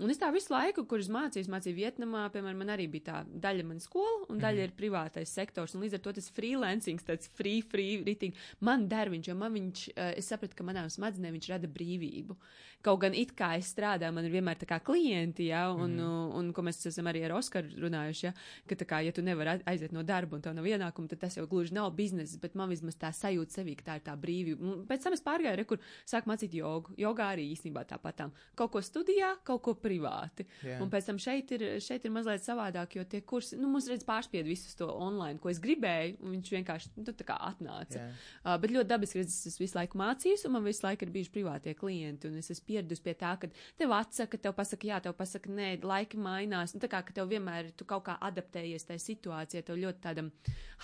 Un 0.00 0.08
es 0.08 0.20
tā 0.20 0.30
visu 0.32 0.54
laiku, 0.54 0.86
kurus 0.88 1.10
mācījos, 1.12 1.50
mācīju 1.52 1.76
Vietnamā, 1.76 2.24
piemēram, 2.32 2.62
man 2.62 2.72
arī 2.72 2.88
bija 2.88 3.10
tā 3.10 3.18
daļa 3.28 3.66
mana 3.68 3.82
skola 3.84 4.30
un 4.32 4.40
daļa 4.40 4.62
mm. 4.62 4.70
ir 4.70 4.74
privātais 4.78 5.32
sektors. 5.36 5.74
Un 5.76 5.84
līdz 5.84 5.98
ar 5.98 6.04
to 6.06 6.14
tas 6.16 6.30
freelancing, 6.32 7.02
tāds 7.04 7.28
free, 7.36 7.60
free, 7.60 8.00
riting, 8.06 8.38
man 8.64 8.86
der 8.88 9.12
viņš, 9.12 9.28
jo 9.28 9.36
man 9.36 9.52
viņš, 9.58 9.84
eh, 9.92 10.14
es 10.22 10.32
sapratu, 10.32 10.56
ka 10.56 10.64
manām 10.64 10.88
smadzenēm 10.92 11.36
viņš 11.36 11.50
rada 11.52 11.68
brīvību. 11.68 12.38
Kaut 12.82 13.00
gan 13.04 13.14
it 13.14 13.34
kā 13.38 13.52
es 13.58 13.70
strādāju, 13.74 14.14
man 14.16 14.26
ir 14.26 14.34
vienmēr 14.34 14.58
tā 14.60 14.68
kā 14.68 14.80
klienti, 14.84 15.48
ja, 15.50 15.68
un, 15.70 15.96
mm. 15.96 16.02
un, 16.02 16.32
un, 16.40 16.52
ko 16.54 16.64
mēs 16.66 16.80
esam 16.90 17.10
arī 17.10 17.24
ar 17.26 17.36
Oskaru 17.38 17.82
runājuši, 17.84 18.24
ja, 18.26 18.32
ka 18.68 18.78
tā 18.78 18.88
kā, 18.88 19.02
ja 19.06 19.14
tu 19.14 19.24
nevari 19.24 19.58
aiziet 19.70 19.94
no 19.94 20.02
darba 20.06 20.38
un 20.38 20.44
tev 20.44 20.56
nav 20.56 20.66
ienākumu, 20.68 21.10
tad 21.10 21.22
tas 21.24 21.38
jau 21.38 21.46
gluži 21.50 21.76
nav 21.76 21.90
biznesa, 21.96 22.40
bet 22.42 22.56
man 22.58 22.70
vismaz 22.72 22.98
tā 23.00 23.12
sajūta 23.14 23.60
sevī, 23.60 23.76
ka 23.78 23.88
tā 23.90 23.98
ir 24.00 24.06
tā 24.06 24.16
brīvība. 24.18 24.76
Pēc 24.90 25.06
tam 25.06 25.16
es 25.16 25.24
pārgāju, 25.24 25.58
re, 25.58 25.66
kur 25.68 25.80
sāk 26.08 26.28
mācīt 26.30 26.56
jogu. 26.56 26.94
Jogā 27.00 27.30
arī 27.34 27.48
īstenībā 27.54 27.84
tāpatām. 27.88 28.32
Kaut 28.58 28.72
ko 28.74 28.82
studijā, 28.84 29.34
kaut 29.46 29.62
ko 29.64 29.74
privāti. 29.78 30.46
Yeah. 30.62 30.82
Un 30.82 30.90
pēc 30.92 31.08
tam 31.10 31.20
šeit 31.22 31.52
ir, 31.56 31.64
šeit 31.82 32.06
ir 32.06 32.14
mazliet 32.14 32.44
savādāk, 32.44 32.96
jo 32.98 33.06
tie 33.08 33.22
kursi, 33.26 33.58
nu, 33.60 33.70
mums 33.72 33.88
redz 33.90 34.06
pārspied 34.08 34.46
visus 34.48 34.76
to 34.78 34.88
online, 34.90 35.38
ko 35.42 35.50
es 35.52 35.60
gribēju, 35.62 36.18
un 36.22 36.36
viņš 36.36 36.52
vienkārši, 36.56 36.92
nu, 36.98 37.06
tā 37.08 37.26
kā 37.28 37.38
atnāca. 37.48 37.98
Yeah. 37.98 38.20
Uh, 38.42 38.56
bet 38.62 38.74
ļoti 38.74 38.90
dabiski, 38.90 39.22
ka 39.22 39.28
es 39.28 39.58
visu 39.60 39.78
laiku 39.78 40.00
mācījos, 40.00 40.46
un 40.48 40.56
man 40.56 40.66
visu 40.66 40.86
laiku 40.86 41.06
ir 41.06 41.14
bijuši 41.14 41.34
privātie 41.34 41.76
klienti, 41.78 42.30
un 42.30 42.40
es 42.40 42.51
esmu 42.54 42.68
pieradusi 42.68 43.04
pie 43.04 43.14
tā, 43.18 43.32
ka 43.40 43.48
tev 43.80 43.94
atsaka, 43.96 44.40
tev 44.40 44.54
pasaka, 44.58 44.88
jā, 44.88 45.00
tev 45.04 45.16
pasaka, 45.18 45.50
nē, 45.52 45.70
laiki 45.86 46.20
mainās. 46.22 46.74
Nu, 46.76 46.82
tā 46.82 46.90
kā, 46.92 47.02
ka 47.06 47.16
tev 47.16 47.30
vienmēr 47.32 47.72
tu 47.78 47.86
kaut 47.88 48.04
kā 48.08 48.16
adaptējies 48.28 48.86
tajā 48.88 49.02
situācijā, 49.06 49.64
tev 49.66 49.80
ļoti 49.82 50.02
tādam 50.04 50.30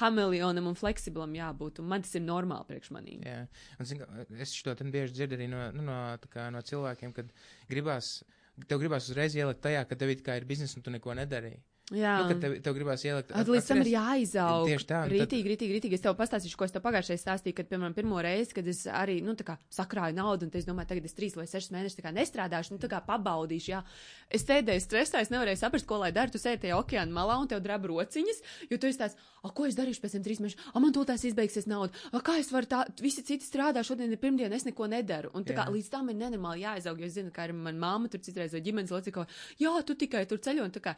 hamelionam 0.03 0.71
un 0.71 0.79
fleksiblam 0.79 1.37
jābūt, 1.39 1.83
un 1.83 1.91
man 1.93 2.05
tas 2.07 2.17
ir 2.19 2.25
normāli 2.27 2.69
priekš 2.73 2.93
manī. 2.97 3.19
Jā, 3.27 3.45
un 3.79 3.91
zin, 3.91 4.05
es 4.39 4.57
ten 4.69 4.93
bieži 4.95 5.17
dzirdu 5.17 5.39
arī 5.39 5.49
no, 5.53 5.65
nu, 5.77 5.87
no, 5.89 5.99
kā, 6.33 6.49
no 6.55 6.63
cilvēkiem, 6.65 7.15
kad 7.17 7.33
gribās, 7.71 8.19
tev 8.67 8.83
gribās 8.83 9.11
uzreiz 9.11 9.37
ielikt 9.39 9.65
tajā, 9.65 9.85
ka 9.89 9.99
tev 9.99 10.15
ir 10.15 10.49
biznesa 10.49 10.79
un 10.79 10.87
tu 10.87 10.95
neko 10.95 11.17
nedarīji. 11.19 11.61
Jā, 11.89 12.19
nu, 12.29 12.35
tev, 12.37 12.55
tev 12.61 12.75
gribās 12.77 13.01
ielikt. 13.07 13.31
At, 13.33 13.49
līdz 13.49 13.69
tam 13.71 13.79
ir 13.81 13.89
jāizaug. 13.95 14.67
Tieši 14.69 14.87
tā. 14.91 14.99
Rītīgi, 15.09 15.41
tad... 15.41 15.47
rītīgi, 15.49 15.77
rītīgi. 15.79 15.97
Es 15.97 16.03
tev 16.05 16.17
pastāstīšu, 16.19 16.59
ko 16.61 16.67
es 16.67 16.75
tev 16.75 16.83
pagājušajā 16.85 17.23
stāstīju, 17.23 17.57
kad, 17.57 17.69
piemēram, 17.71 17.95
pirmo 17.97 18.21
reizi, 18.25 18.53
kad 18.59 18.69
es 18.69 18.83
arī, 18.93 19.23
nu, 19.25 19.33
tā 19.39 19.47
kā 19.49 19.57
sakrāju 19.73 20.19
naudu, 20.19 20.45
un 20.45 20.59
es 20.61 20.69
domāju, 20.69 20.91
tagad 20.91 21.09
es 21.09 21.17
trīs 21.17 21.37
vai 21.39 21.47
sešas 21.49 21.73
mēnešus 21.73 21.97
tā 21.97 22.05
kā 22.05 22.13
nestrādāšu, 22.13 22.75
nu, 22.75 22.83
tā 22.83 22.91
kā 22.93 23.01
pabaudīšu, 23.07 23.71
jā. 23.73 23.81
Es 24.29 24.45
sēdēju 24.45 24.85
stresā, 24.85 25.23
es 25.25 25.33
nevarēju 25.33 25.63
saprast, 25.63 25.89
ko 25.89 26.03
lai 26.03 26.13
daru. 26.13 26.35
Tu 26.35 26.43
sēdi 26.43 26.67
tajā 26.67 26.77
okeāna 26.77 27.15
malā 27.23 27.39
un 27.41 27.49
tev 27.49 27.65
drab 27.65 27.89
rociņas, 27.89 28.45
jo 28.69 28.77
tu 28.77 28.91
esi 28.91 29.01
tāds, 29.01 29.17
a, 29.41 29.49
ko 29.49 29.65
es 29.65 29.79
darīšu 29.79 30.05
pēc 30.05 30.19
tam 30.19 30.29
trīs 30.29 30.45
mēnešus, 30.45 30.69
a, 30.75 30.85
man 30.85 30.93
tūlēs 30.93 31.25
izbeigsies 31.31 31.71
nauda, 31.71 31.97
a, 32.13 32.21
kā 32.21 32.37
es 32.43 32.53
varu 32.53 32.69
tā, 32.69 32.83
visi 33.01 33.25
citi 33.25 33.49
strādā, 33.49 33.81
šodien 33.87 34.13
ir 34.13 34.21
pirmdiena, 34.21 34.61
es 34.61 34.69
neko 34.69 34.91
nedaru. 34.93 35.33
Un 35.33 35.49
tā 35.49 35.57
kā 35.57 35.65
jā. 35.65 35.73
līdz 35.73 35.89
tam 35.95 36.13
ir 36.13 36.19
nenormāli 36.21 36.67
jāizaug, 36.67 37.01
jo 37.01 37.09
es 37.09 37.17
zinu, 37.17 37.33
kā 37.33 37.49
ir 37.49 37.55
mana 37.57 37.81
māma 37.81 38.13
tur 38.13 38.21
citreiz 38.21 38.53
vai 38.53 38.61
ģimenes 38.67 38.93
locekļi, 38.93 39.25
jā, 39.63 39.73
tu 39.89 39.97
tikai 40.05 40.27
tur 40.29 40.43
ceļo, 40.45 40.67
un 40.69 40.75
tā 40.75 40.83
kā, 40.85 40.97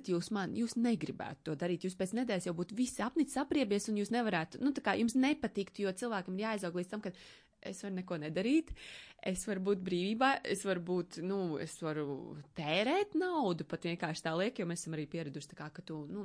ticat 0.00 0.14
jūs 0.14 0.30
man, 0.32 0.54
jūs 0.56 0.76
negribētu 0.76 1.50
to 1.50 1.56
darīt. 1.56 1.84
Jūs 1.84 1.96
pēc 1.96 2.14
nedēļas 2.16 2.48
jau 2.48 2.54
būtu 2.56 2.76
visi 2.76 3.02
apnicis, 3.02 3.38
apriebies, 3.40 3.88
un 3.88 4.00
jūs 4.00 4.10
nevarētu, 4.10 4.60
nu, 4.64 4.72
tā 4.72 4.82
kā 4.82 4.96
jums 4.98 5.14
nepatiktu, 5.14 5.84
jo 5.84 5.92
cilvēkam 5.92 6.36
ir 6.38 6.46
jāizaug 6.48 6.76
līdz 6.76 6.90
tam, 6.90 7.00
ka 7.04 7.12
es 7.62 7.84
varu 7.84 8.00
neko 8.00 8.20
nedarīt. 8.22 8.74
Es 9.20 9.42
varu 9.44 9.60
būt 9.60 9.82
brīvībā, 9.84 10.28
es 10.48 10.62
varu 10.64 10.80
būt, 10.80 11.18
nu, 11.20 11.58
es 11.60 11.74
varu 11.84 12.38
tērēt 12.56 13.12
naudu, 13.20 13.66
pat 13.68 13.84
vienkārši 13.84 14.22
tā 14.24 14.32
liek, 14.38 14.56
jo 14.56 14.64
mēs 14.68 14.80
esam 14.80 14.94
arī 14.96 15.04
pieraduši, 15.12 15.50
tā 15.50 15.58
kā, 15.58 15.66
ka 15.76 15.82
tu, 15.84 15.98
nu, 16.08 16.22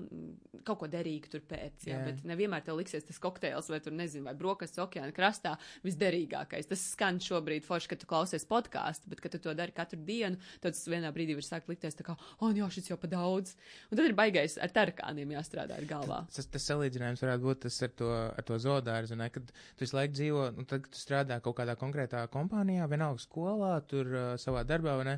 kaut 0.64 0.80
ko 0.80 0.88
derīgi 0.88 1.28
tur 1.34 1.44
pēc, 1.44 1.90
jā, 1.90 1.98
jā. 1.98 2.06
bet 2.08 2.22
nevienmēr 2.24 2.64
tev 2.64 2.80
liksies 2.80 3.04
tas 3.04 3.20
kokteils 3.20 3.68
vai 3.72 3.82
tur, 3.84 3.92
nezinu, 4.00 4.24
vai 4.30 4.36
brokasts 4.40 4.80
okeāna 4.80 5.12
krastā 5.16 5.58
visderīgākais. 5.84 6.70
Tas 6.72 6.86
skan 6.94 7.20
šobrīd 7.24 7.68
forši, 7.68 7.90
ka 7.92 7.98
tu 8.00 8.08
klausies 8.08 8.48
podkāstu, 8.48 9.12
bet, 9.12 9.20
kad 9.26 9.36
tu 9.36 9.44
to 9.44 9.58
dari 9.60 9.76
katru 9.76 10.00
dienu, 10.00 10.40
tad 10.64 10.78
tas 10.78 10.88
vienā 10.88 11.12
brīdī 11.16 11.36
var 11.36 11.48
sākt 11.50 11.68
likties 11.72 12.00
tā 12.00 12.08
kā, 12.08 12.16
oh, 12.40 12.56
jā, 12.56 12.72
šis 12.72 12.94
jau 12.94 13.00
pa 13.02 13.12
daudz. 13.12 13.58
Un 13.92 14.00
tad 14.00 14.06
ir 14.08 14.16
baigais 14.16 14.56
ar 14.56 14.72
tarkāniem 14.72 15.36
jāstrādā 15.36 15.82
ar 15.82 15.90
galvā. 15.90 16.22
Tas, 16.32 16.48
tas 16.48 16.72
salīdzinājums 16.72 17.28
varētu 17.28 17.50
būt 17.50 17.66
tas 17.68 17.84
ar 17.84 17.94
to, 18.00 18.14
ar 18.32 18.48
to 18.48 18.64
zodārzu, 18.64 19.20
ne, 19.20 19.28
kad 19.36 19.52
tu 19.52 19.84
visu 19.84 20.00
laiku 20.00 20.16
dzīvo, 20.16 20.48
nu, 20.56 20.64
tad, 20.64 20.88
kad 20.88 20.96
tu 20.96 21.04
strādā 21.04 21.25
kaut 21.44 21.58
kādā 21.60 21.76
konkrētā 21.80 22.26
kompānijā, 22.34 22.88
vienalga 22.92 23.24
skolā, 23.24 23.74
tur 23.90 24.12
uh, 24.14 24.26
savā 24.42 24.66
darbā, 24.68 24.96
vai 25.00 25.08
ne? 25.10 25.16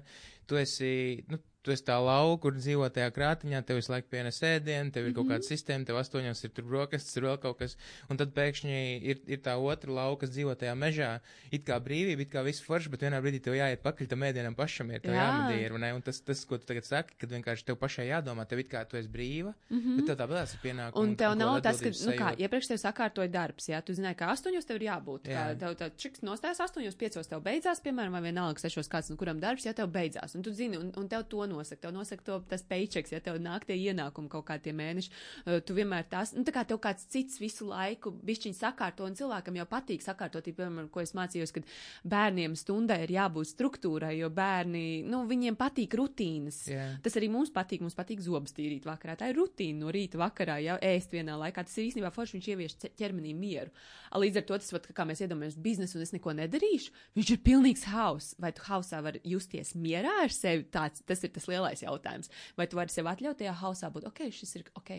Tu 0.48 0.60
esi, 0.62 0.92
nu, 1.32 1.40
tu 1.68 1.76
esi 1.76 1.84
tā 1.88 1.98
lauka, 2.00 2.40
kur 2.46 2.56
dzīvo 2.56 2.88
tajā 2.94 3.12
krātiņā, 3.16 3.62
tev 3.68 3.82
visu 3.82 3.92
laiku 3.92 4.08
pienes 4.14 4.40
ēdienu, 4.46 4.94
tev 4.96 5.10
ir 5.10 5.16
kaut 5.18 5.28
kāda 5.32 5.44
sistēma, 5.44 5.84
tev 5.88 6.00
astoņos 6.00 6.44
ir 6.48 6.54
tur 6.56 6.68
brokastis, 6.70 7.18
ir 7.20 7.28
vēl 7.28 7.38
kaut 7.44 7.60
kas, 7.60 7.76
un 8.08 8.20
tad 8.22 8.32
pēkšņi 8.38 8.78
ir, 9.12 9.20
ir 9.28 9.42
tā 9.44 9.58
otra 9.60 9.92
lauka, 10.00 10.24
kas 10.24 10.34
dzīvo 10.36 10.56
tajā 10.60 10.76
mežā, 10.80 11.10
it 11.52 11.66
kā 11.68 11.80
brīvība, 11.84 12.24
it 12.24 12.32
kā 12.32 12.44
viss 12.48 12.64
forši, 12.64 12.92
bet 12.94 13.04
vienā 13.04 13.20
brīdī 13.24 13.42
tev 13.44 13.58
jāiet 13.58 13.84
pakaļ 13.84 14.12
tam 14.14 14.24
ēdienam 14.30 14.56
pašam, 14.58 14.94
ir 14.96 15.04
tev 15.04 15.18
Jā. 15.18 15.26
jāmedī, 15.28 15.60
ir, 15.66 15.76
ne? 15.84 15.92
Un 15.98 16.06
tas, 16.06 16.22
tas, 16.24 16.44
ko 16.48 16.60
tu 16.62 16.70
tagad 16.70 16.88
saki, 16.88 17.18
kad 17.20 17.36
vienkārši 17.36 17.68
tev 17.68 17.80
pašai 17.82 18.08
jādomā, 18.08 18.48
tev 18.48 18.64
it 18.64 18.72
kā 18.72 18.86
tu 18.88 19.00
esi 19.00 19.12
brīva, 19.12 19.54
mm 19.70 19.78
-hmm. 19.78 20.00
bet 20.00 20.10
tev 20.12 20.20
tā 20.22 20.30
vēl 20.32 20.42
ir 20.44 20.64
pienākumi. 20.64 20.96
Mhm. 20.96 21.04
Un 21.04 21.16
tev 21.16 21.34
kaut 21.34 21.40
nav 21.44 21.62
tas, 21.62 21.82
ka, 21.82 21.92
nu 22.08 22.16
kā, 22.22 22.30
iepriekš 22.38 22.68
tev 22.72 22.80
sakārtoja 22.86 23.32
darbs, 23.32 23.70
jā, 23.70 23.82
tu 23.82 23.94
zināji, 23.94 24.16
ka 24.16 24.32
astoņos 24.32 24.66
tev 24.66 24.76
ir 24.80 24.88
jābūt. 24.88 25.28
Jā. 25.28 25.36
Kā 25.36 25.60
tev 25.60 25.76
tā 25.76 25.90
čiks 25.98 26.22
nostājas 26.22 26.64
astoņos, 26.64 26.96
piecos 26.96 27.28
tev 27.28 27.42
beidzās, 27.42 27.82
piemēram, 27.82 28.12
vai 28.12 28.22
vienalga 28.22 28.60
sešos 28.60 28.88
kāds, 28.88 29.10
no 29.10 29.18
kuram 29.18 29.40
darbs, 29.40 29.66
ja 29.66 29.74
tev 29.74 29.88
beidzās. 29.92 30.36
Un 30.36 30.44
tu 30.44 30.52
zini, 30.52 30.78
un, 30.78 30.92
un 30.98 31.08
tev 31.08 31.28
to 31.28 31.46
nosaka, 31.58 31.82
tev 31.88 31.96
nosaka 31.96 32.28
to 32.28 32.40
tas 32.54 32.66
paychecks, 32.68 33.16
ja 33.16 33.22
tev 33.24 33.42
nāk 33.44 33.68
tie 33.68 33.78
ienākumi 33.90 34.32
kaut 34.32 34.48
kā 34.48 34.60
tie 34.62 34.76
mēneši. 34.78 35.14
Uh, 35.46 35.60
tu 35.66 35.76
vienmēr 35.78 36.08
tās, 36.12 36.34
nu 36.38 36.46
tā 36.48 36.56
kā 36.56 36.64
tev 36.68 36.82
kāds 36.84 37.10
cits 37.12 37.42
visu 37.42 37.68
laiku 37.72 38.14
bišķiņ 38.28 38.58
sakārto, 38.58 39.08
un 39.08 39.18
cilvēkam 39.18 39.60
jau 39.60 39.68
patīk 39.70 40.06
sakārtot, 40.06 40.48
ja, 40.48 40.56
piemēram, 40.58 40.92
ko 40.94 41.04
es 41.04 41.16
mācījos, 41.18 41.54
kad 41.56 41.68
bērniem 42.08 42.56
stundai 42.60 43.02
ir 43.06 43.16
jābūt 43.18 43.52
struktūrai, 43.52 44.14
jo 44.20 44.30
bērni, 44.34 45.04
nu, 45.08 45.24
viņiem 45.30 45.58
patīk 45.60 45.98
rutīnas. 45.98 46.62
Jā. 46.72 46.88
Tas 47.04 47.18
arī 47.20 47.30
mums 47.34 47.52
patīk. 47.54 47.84
Mums 47.86 47.98
patīk 47.98 48.22
zobus 48.24 48.56
tīrīt 48.58 48.88
vakarā. 48.88 49.18
Tā 49.20 49.32
ir 49.32 49.40
rutīna 49.40 49.86
no 49.86 49.94
rīta 49.94 50.20
vakarā, 50.22 50.58
jau 50.64 50.78
ēst 50.84 51.14
vienā 51.16 51.38
laikā. 51.40 51.66
Tas 51.68 51.78
ir 51.78 51.90
īstenībā 51.90 52.12
forši. 52.14 52.38
Viņš 52.38 52.50
ievieš 52.54 52.78
ķermenī 53.00 53.34
mieru. 53.38 53.74
Līdz 54.18 54.42
ar 54.42 54.48
to 54.48 54.60
tas, 54.62 54.72
vat, 54.76 54.88
kā 54.96 55.06
mēs 55.08 55.22
iedomājamies 55.26 55.60
biznesu, 55.62 55.98
un 55.98 56.06
es 56.06 56.14
neko 56.16 56.34
nedarīšu, 56.38 56.94
viņš 57.18 57.34
ir 57.34 57.42
pilnīgs 57.46 57.88
hauss. 57.92 58.36
Vai 58.42 58.54
tu 58.56 58.66
hausā 58.68 59.02
vari 59.06 59.22
justies 59.28 59.74
mierā 59.78 60.14
ar 60.24 60.34
sevi? 60.34 60.68
Tāds, 60.74 61.04
tas 61.08 61.24
ir 61.26 61.34
tas 61.36 61.47
lielais 61.52 61.84
jautājums. 61.84 62.32
Vai 62.58 62.68
tu 62.70 62.80
vari 62.80 62.94
sev 62.94 63.10
atļaut 63.12 63.40
tajā 63.42 63.54
hausā 63.62 63.92
būt, 63.94 64.08
ok, 64.10 64.28
šis 64.34 64.60
ir 64.60 64.68
ok. 64.78 64.98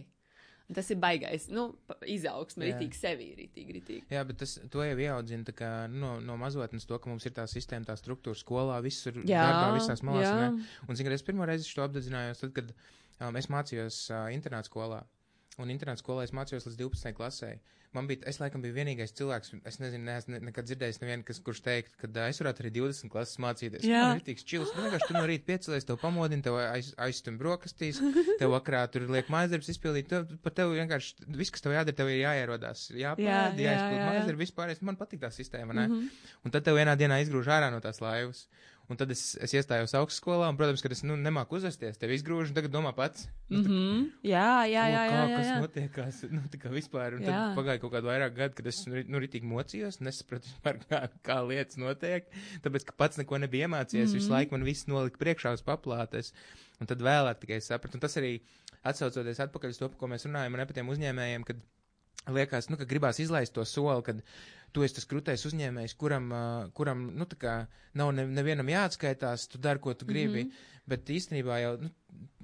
Un 0.69 0.77
Tas 0.77 0.91
ir 0.93 0.99
baigais, 1.01 1.47
nu, 1.49 1.71
izaugsme, 2.13 2.67
Jā. 2.67 2.75
ritīgi 2.75 2.99
sevi, 2.99 3.29
ritīgi, 3.39 3.75
ritīgi. 3.79 4.03
Jā, 4.13 4.21
bet 4.29 4.37
tas, 4.43 4.59
to 4.69 4.83
jau 4.85 4.99
ieaudzina 5.01 5.55
kā, 5.57 5.71
no, 5.89 6.19
no 6.21 6.37
mazotnes 6.37 6.85
to, 6.85 6.99
ka 7.01 7.09
mums 7.09 7.25
ir 7.25 7.33
tā 7.39 7.47
sistēma, 7.49 7.89
tā 7.89 7.97
struktūra 7.97 8.37
skolā, 8.37 8.77
visur 8.85 9.17
Jā, 9.23 9.47
darbā, 9.49 9.79
visās 9.79 10.05
malās. 10.05 10.61
Un, 10.85 10.93
zini, 10.93 11.09
kad 11.09 11.17
es 11.17 11.25
pirmo 11.25 11.49
reizi 11.49 11.73
to 11.73 11.87
apdedzinājos, 11.87 12.45
tad, 12.45 12.53
kad 12.59 12.75
um, 12.77 13.41
es 13.41 13.49
mācījos 13.49 14.03
uh, 14.13 14.27
internāta 14.37 14.69
skolā. 14.69 15.01
Un 15.59 15.73
internāta 15.75 16.03
skolā 16.03 16.23
es 16.27 16.35
mācījos 16.37 16.69
līdz 16.69 16.79
12. 16.79 17.15
klasē. 17.19 17.57
Man 17.97 18.05
bija, 18.05 18.21
es 18.29 18.37
laikam 18.37 18.61
biju 18.61 18.75
vienīgais 18.77 19.15
cilvēks, 19.17 19.55
es 19.67 19.79
nezinu, 19.81 20.05
neesmu 20.05 20.35
ne, 20.35 20.39
nekad 20.51 20.67
dzirdējis 20.69 21.01
nevienu, 21.01 21.25
kas, 21.25 21.39
kurš 21.45 21.63
teikt, 21.65 21.95
ka 21.97 22.11
uh, 22.11 22.27
es 22.29 22.41
varētu 22.43 22.61
arī 22.63 22.73
20 22.75 23.09
klases 23.15 23.41
mācīties. 23.41 23.87
Jā. 23.89 24.03
Man 24.11 24.21
ir 24.21 24.27
tik 24.27 24.43
čils, 24.45 24.75
nu 24.77 24.85
vienkārši 24.85 25.09
tu 25.09 25.17
no 25.17 25.23
rīta 25.31 25.49
piecelies, 25.49 25.89
tev 25.89 25.97
pamodina, 26.03 26.45
tev 26.45 26.59
aiz, 26.61 26.93
aizstum 27.01 27.41
brokastīs, 27.41 28.03
tev 28.43 28.53
vakarā 28.53 28.85
tur 28.93 29.09
liek 29.09 29.33
mājasdarbs 29.33 29.73
izpildīt, 29.73 30.11
tev, 30.13 30.29
par 30.45 30.53
tev 30.61 30.77
vienkārši, 30.77 31.31
viss, 31.41 31.55
kas 31.55 31.65
tev 31.65 31.79
jādara, 31.79 31.97
tev 31.97 32.13
ir 32.13 32.21
jāierodās, 32.27 32.91
Jā, 32.93 33.15
jāpēd, 33.17 33.25
jā, 33.65 33.73
jāizpild 33.73 33.97
jā, 33.97 34.03
jā. 34.03 34.11
mājasdarbs, 34.13 34.43
vispār, 34.45 34.77
man 34.85 35.01
patīk 35.01 35.25
tā 35.25 35.33
sistēma, 35.33 35.73
ne? 35.73 35.89
Mm 35.89 35.95
-hmm. 35.97 36.35
Un 36.45 36.53
tad 36.53 36.69
tev 36.69 36.77
vienā 36.77 36.93
dienā 36.93 37.23
izgrūž 37.25 37.49
ārā 37.57 37.73
no 37.73 37.81
tās 37.81 38.05
laivas. 38.05 38.45
Un 38.89 38.97
tad 38.97 39.11
es, 39.13 39.23
es 39.45 39.53
iestājos 39.53 39.93
augstskolā, 39.99 40.47
un, 40.49 40.57
protams, 40.57 40.81
kad 40.81 40.93
es 40.95 41.03
nu, 41.05 41.13
nemāku 41.21 41.59
uzvesties, 41.59 41.99
tev 42.01 42.13
izgrūž, 42.15 42.49
un 42.49 42.57
tagad 42.57 42.73
domā 42.73 42.95
pats. 42.97 43.27
Mm 43.51 43.65
-hmm. 43.67 44.07
Jā, 44.25 44.65
jā, 44.65 44.65
"O, 44.65 44.71
jā, 44.73 44.85
jā, 44.95 45.03
kā, 45.11 45.19
jā, 45.19 45.37
kas 45.37 45.47
jā. 45.47 45.59
notiekās, 45.65 46.23
nu, 46.37 46.41
tā 46.53 46.61
kā 46.63 46.73
vispār, 46.73 47.19
un 47.19 47.23
Jā. 47.23 47.27
tad 47.27 47.57
pagāja 47.59 47.81
kaut 47.83 47.93
kādu 47.93 48.09
vairāk 48.09 48.35
gadu, 48.35 48.55
kad 48.55 48.67
es, 48.67 48.87
nu, 48.87 49.05
nu 49.09 49.19
ritīgi 49.21 49.45
mocījos, 49.45 50.01
nesapratu 50.01 50.49
vispār, 50.49 50.81
kā, 50.91 51.09
kā 51.23 51.39
lietas 51.45 51.77
notiek, 51.77 52.33
tāpēc, 52.65 52.85
ka 52.85 52.93
pats 52.97 53.19
neko 53.19 53.39
nebija 53.39 53.69
iemācījies, 53.69 54.09
mm 54.09 54.13
-hmm. 54.13 54.21
visu 54.23 54.33
laiku 54.33 54.53
man 54.57 54.65
viss 54.65 54.87
nolika 54.87 55.19
priekšā 55.19 55.53
uz 55.53 55.63
paplātes, 55.63 56.33
un 56.81 56.87
tad 56.87 57.01
vēlāk 57.01 57.45
tikai 57.45 57.61
sapratu, 57.61 57.97
un 57.97 58.01
tas 58.01 58.17
arī 58.17 58.41
atsaucoties 58.83 59.41
atpakaļ 59.41 59.69
uz 59.69 59.79
to, 59.79 59.89
par 59.89 59.99
ko 59.99 60.07
mēs 60.07 60.25
runājam, 60.25 60.55
un 60.55 60.59
ne 60.59 60.67
par 60.67 60.75
tiem 60.75 60.89
uzņēmējiem, 60.89 61.45
kad 61.45 61.57
liekas, 62.33 62.69
nu, 62.71 62.77
ka 62.77 62.87
gribās 62.89 63.21
izlaist 63.23 63.55
to 63.57 63.65
soli, 63.65 64.03
kad 64.07 64.23
tu 64.73 64.85
esi 64.87 64.99
tas 64.99 65.09
krūtais 65.11 65.47
uzņēmējs, 65.49 65.97
kuram, 66.01 66.33
kuram 66.77 67.09
nu, 67.17 67.29
kā 67.41 67.61
nav 67.99 68.13
ne, 68.17 68.27
nevienam 68.27 68.69
jāatskaitās, 68.73 69.49
tu 69.53 69.61
dari, 69.63 69.83
ko 69.83 69.95
tu 69.95 70.07
gribi, 70.07 70.45
mm 70.45 70.51
-hmm. 70.51 70.85
bet 70.87 71.11
īstenībā 71.11 71.61
jau, 71.63 71.77
nu, 71.83 71.91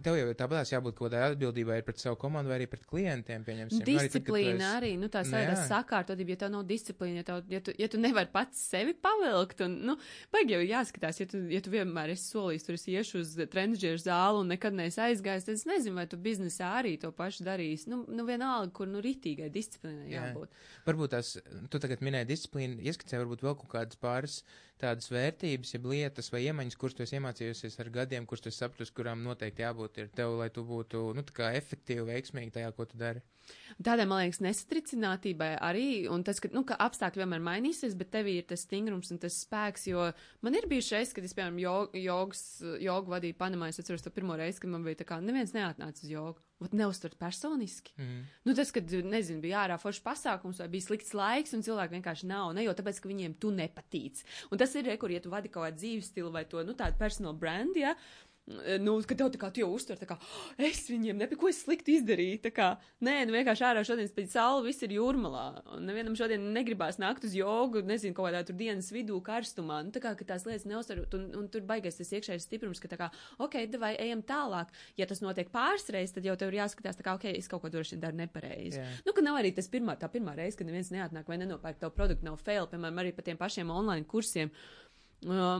tev 0.05 0.17
jau 0.19 0.33
tāpatās 0.37 0.73
jābūt 0.73 0.97
kaut 0.99 1.09
kādai 1.09 1.33
atbildībai 1.33 1.83
pret 1.87 2.01
savu 2.03 2.17
komandu 2.21 2.51
vai 2.51 2.59
arī 2.59 2.67
pret 2.71 2.85
klientiem, 2.89 3.45
pieņemsim. 3.47 3.81
Nu, 3.81 3.85
arī 3.87 3.95
tad, 3.95 4.05
Disciplīna 4.05 4.67
esi- 4.67 4.77
arī, 4.79 4.91
nu, 5.01 5.09
tā 5.13 5.23
Nu, 5.25 5.39
jā. 5.41 5.55
sakārtotība, 5.69 6.35
ja 6.35 6.37
tev 6.37 6.51
nav 6.53 6.65
disciplīna, 6.69 7.23
ja, 7.23 7.23
tev, 7.23 7.43
ja, 7.49 7.61
tu, 7.61 7.73
ja 7.79 7.89
tu 7.89 7.99
nevari 7.99 8.29
pats 8.33 8.59
sevi 8.71 8.95
pavilkt, 8.95 9.61
un, 9.61 9.79
nu, 9.87 9.97
baigi 10.33 10.53
jau 10.53 10.61
jāskatās, 10.61 11.21
ja 11.21 11.27
tu, 11.27 11.39
ja 11.49 11.61
tu 11.61 11.71
vienmēr 11.71 12.11
esi 12.11 12.35
solījis, 12.35 12.67
tur 12.67 12.75
es 12.75 12.87
iešu 12.87 13.23
uz 13.23 13.35
trendžieru 13.51 13.99
zāli 13.99 14.41
un 14.41 14.49
nekad 14.49 14.73
neesi 14.75 15.01
aizgājis, 15.01 15.45
tad 15.45 15.55
es 15.55 15.65
nezinu, 15.65 15.95
vai 15.97 16.07
tu 16.07 16.17
biznesā 16.17 16.75
arī 16.83 17.01
to 17.01 17.13
pašu 17.13 17.45
darīsi. 17.45 17.89
Nu, 17.89 18.05
nu 18.09 18.25
vienalga, 18.25 18.73
kur, 18.73 18.87
nu, 18.87 19.01
ritīgai 19.01 19.51
disciplīnai 19.51 20.11
Jā. 20.11 20.29
jābūt. 20.35 20.49
Varbūt 20.87 21.09
tās, 21.17 21.39
tu 21.71 21.79
tagad 21.79 22.01
minēji 22.01 22.14
disciplīnu, 22.29 22.79
ieskicē 22.87 23.19
varbūt 23.23 23.43
vēl 23.45 23.57
kaut 23.59 23.73
kādas 23.75 23.99
pāris 24.01 24.39
tādas 24.85 25.11
vērtības, 25.13 25.75
jeb 25.77 25.89
lietas 25.91 26.31
vai 26.35 26.45
iemaņas, 26.49 26.79
kuras 26.81 26.97
tu 26.97 27.05
esi 27.07 27.19
iemācījusies 27.19 27.81
ar 27.83 27.93
gadiem, 27.99 28.29
kuras 28.29 28.45
tu 28.45 28.53
esi 28.53 28.63
sapratusi, 28.63 28.95
kurām 28.97 29.25
noteikti 29.27 29.65
jābūt 29.65 30.03
ir 30.03 30.11
tev, 30.17 30.39
lai 30.41 30.51
tu 30.55 30.67
būtu, 30.69 31.07
nu, 31.17 31.25
efektīvi, 31.51 32.11
veiksmīgi 32.13 32.59
tajā, 32.59 32.75
ko 32.77 32.89
tu 32.91 33.01
dari. 33.01 33.25
Tādai, 33.85 34.05
man 34.09 34.23
liekas, 34.23 34.41
nesatricinātībai 34.45 35.51
arī, 35.65 35.87
un 36.13 36.23
tas, 36.27 36.39
ka, 36.41 36.49
nu, 36.55 36.63
ka 36.69 36.79
apstākļi 36.85 37.25
vienmēr 37.25 37.43
mainīsies, 37.45 37.97
bet 37.99 38.13
tevī 38.15 38.39
ir 38.39 38.47
tas 38.49 38.63
stingrums 38.65 39.11
un 39.13 39.21
tas 39.23 39.37
spēks, 39.45 39.89
jo 39.91 40.07
man 40.47 40.57
ir 40.57 40.69
bijuši 40.71 40.97
reizes, 40.97 41.15
kad 41.17 41.27
es, 41.27 41.35
piemēram, 41.37 41.59
jog, 41.63 41.99
jogas, 41.99 42.45
jogu 42.85 43.15
vadīju 43.17 43.39
Panamā, 43.41 43.73
es 43.73 43.83
atceros 43.83 44.05
to 44.05 44.15
pirmo 44.15 44.39
reizi, 44.39 44.63
kad 44.63 44.73
man 44.73 44.87
bija 44.87 45.03
tā 45.03 45.09
kā, 45.09 45.19
neviens 45.25 45.55
neatnāca 45.57 46.07
uz 46.07 46.13
jogu. 46.13 46.45
Vat 46.63 46.73
neuztvert 46.79 47.17
personiski. 47.19 47.93
Mm. 47.99 48.21
Nu, 48.47 48.55
tas, 48.57 48.71
kad, 48.73 48.93
nezinu, 49.11 49.43
bija 49.43 49.65
ārā 49.65 49.79
foršs 49.83 50.05
pasākums 50.05 50.61
vai 50.63 50.69
bija 50.71 50.87
slikts 50.87 51.11
laiks, 51.17 51.53
un 51.57 51.65
cilvēki 51.67 51.97
vienkārši 51.97 52.29
nav, 52.31 52.53
ne 52.55 52.63
jau 52.65 52.77
tāpēc, 52.79 53.01
ka 53.03 53.11
viņiem 53.11 53.35
tu 53.43 53.51
nepatīc. 53.53 54.23
Un 54.55 54.63
tas 54.63 54.74
ir, 54.79 54.87
re, 54.89 54.97
kur, 55.01 55.13
ja 55.15 55.23
tu 55.25 55.33
vadi 55.33 55.51
kaut 55.53 55.69
kādu 55.69 55.81
dzīves 55.83 56.11
stilu 56.13 56.33
vai 56.35 56.45
to, 56.51 56.63
nu, 56.67 56.77
tādu 56.79 56.99
personal 57.01 57.37
brand, 57.39 57.77
ja, 57.79 57.95
nu, 58.85 58.95
ka 59.09 59.17
tev 59.17 59.31
tā 59.33 59.41
kā 59.41 59.49
tu 59.55 59.63
jau 59.63 59.71
uztver, 59.73 59.97
tā 59.97 60.07
kā, 60.09 60.19
"Oh, 60.21 60.55
es 60.59 60.85
viņiem 60.91 61.17
nepatiku, 61.17 61.41
ko 61.41 61.49
es 61.49 61.63
slikti 61.65 61.97
izdarīju, 61.97 62.43
tā 62.45 62.53
kā, 62.53 62.77
nē, 63.01 63.27
nu, 63.27 63.33
vienkārši 63.33 63.65
ārā 63.65 63.85
šodien 63.85 64.09
spēc 64.09 64.37
saule, 64.37 64.67
viss 64.67 64.83
ir 64.83 64.93
jūrmalā, 64.93 65.63
un 65.77 65.87
nevienam 65.87 66.15
šodien 66.15 66.53
negribās 66.53 67.01
nākt 67.01 67.25
uz 67.25 67.33
jogu, 67.33 67.81
nezinu, 67.83 68.15
kaut 68.15 68.29
kādā 68.29 68.45
tur 68.45 68.57
dienas 68.57 68.93
vidū 68.93 69.17
karstumā, 69.25 69.83
nu, 69.85 69.91
tā 69.91 70.01
kā, 70.05 70.15
ka 70.15 70.25
tās 70.25 70.45
lietas 70.45 70.69
neuztverot, 70.69 71.15
un, 71.15 71.25
un 71.41 71.49
tur 71.49 71.63
baigais 71.63 71.97
tas 71.97 72.13
iekšējais 72.13 72.45
stiprums, 72.45 72.81
ka 72.81 72.89
tā 72.89 73.01
kā, 73.01 73.11
ok, 73.39 73.57
vai 73.81 73.97
ejam 73.97 74.23
tālāk, 74.23 74.69
ja 74.97 75.07
tas 75.07 75.25
notiek 75.25 75.49
pāris 75.49 75.89
reizes, 75.89 76.13
tad 76.13 76.25
jau 76.25 76.37
tev 76.37 76.53
ir 76.53 76.61
jāskatās, 76.61 77.01
tā 77.01 77.03
kā, 77.03 77.17
ok, 77.17 77.33
es 77.33 77.49
kaut 77.49 77.63
ko 77.65 77.73
droši 77.73 77.97
vien 77.97 78.05
daru 78.05 78.17
nepareizi. 78.17 78.79
Jā. 78.79 78.87
Nu, 79.07 79.17
ka 79.17 79.25
nav 79.25 79.41
arī 79.41 79.55
tas 79.57 79.69
pirmā, 79.73 79.97
tā 79.97 80.13
pirmā 80.13 80.37
reize, 80.37 80.59
kad 80.59 80.69
neviens 80.69 80.93
neatnāk 80.93 81.29
vai 81.29 81.41
nenopērk 81.41 81.81
tavu 81.81 81.97
produktu, 81.97 82.25
nav 82.29 82.37
fail, 82.37 82.69
piemēram, 82.69 83.01
arī 83.01 83.17
par 83.17 83.25
tiem 83.25 83.41
pašiem 83.41 83.71
online 83.71 84.05
kursiem. 84.05 84.53
Uh, 84.53 84.84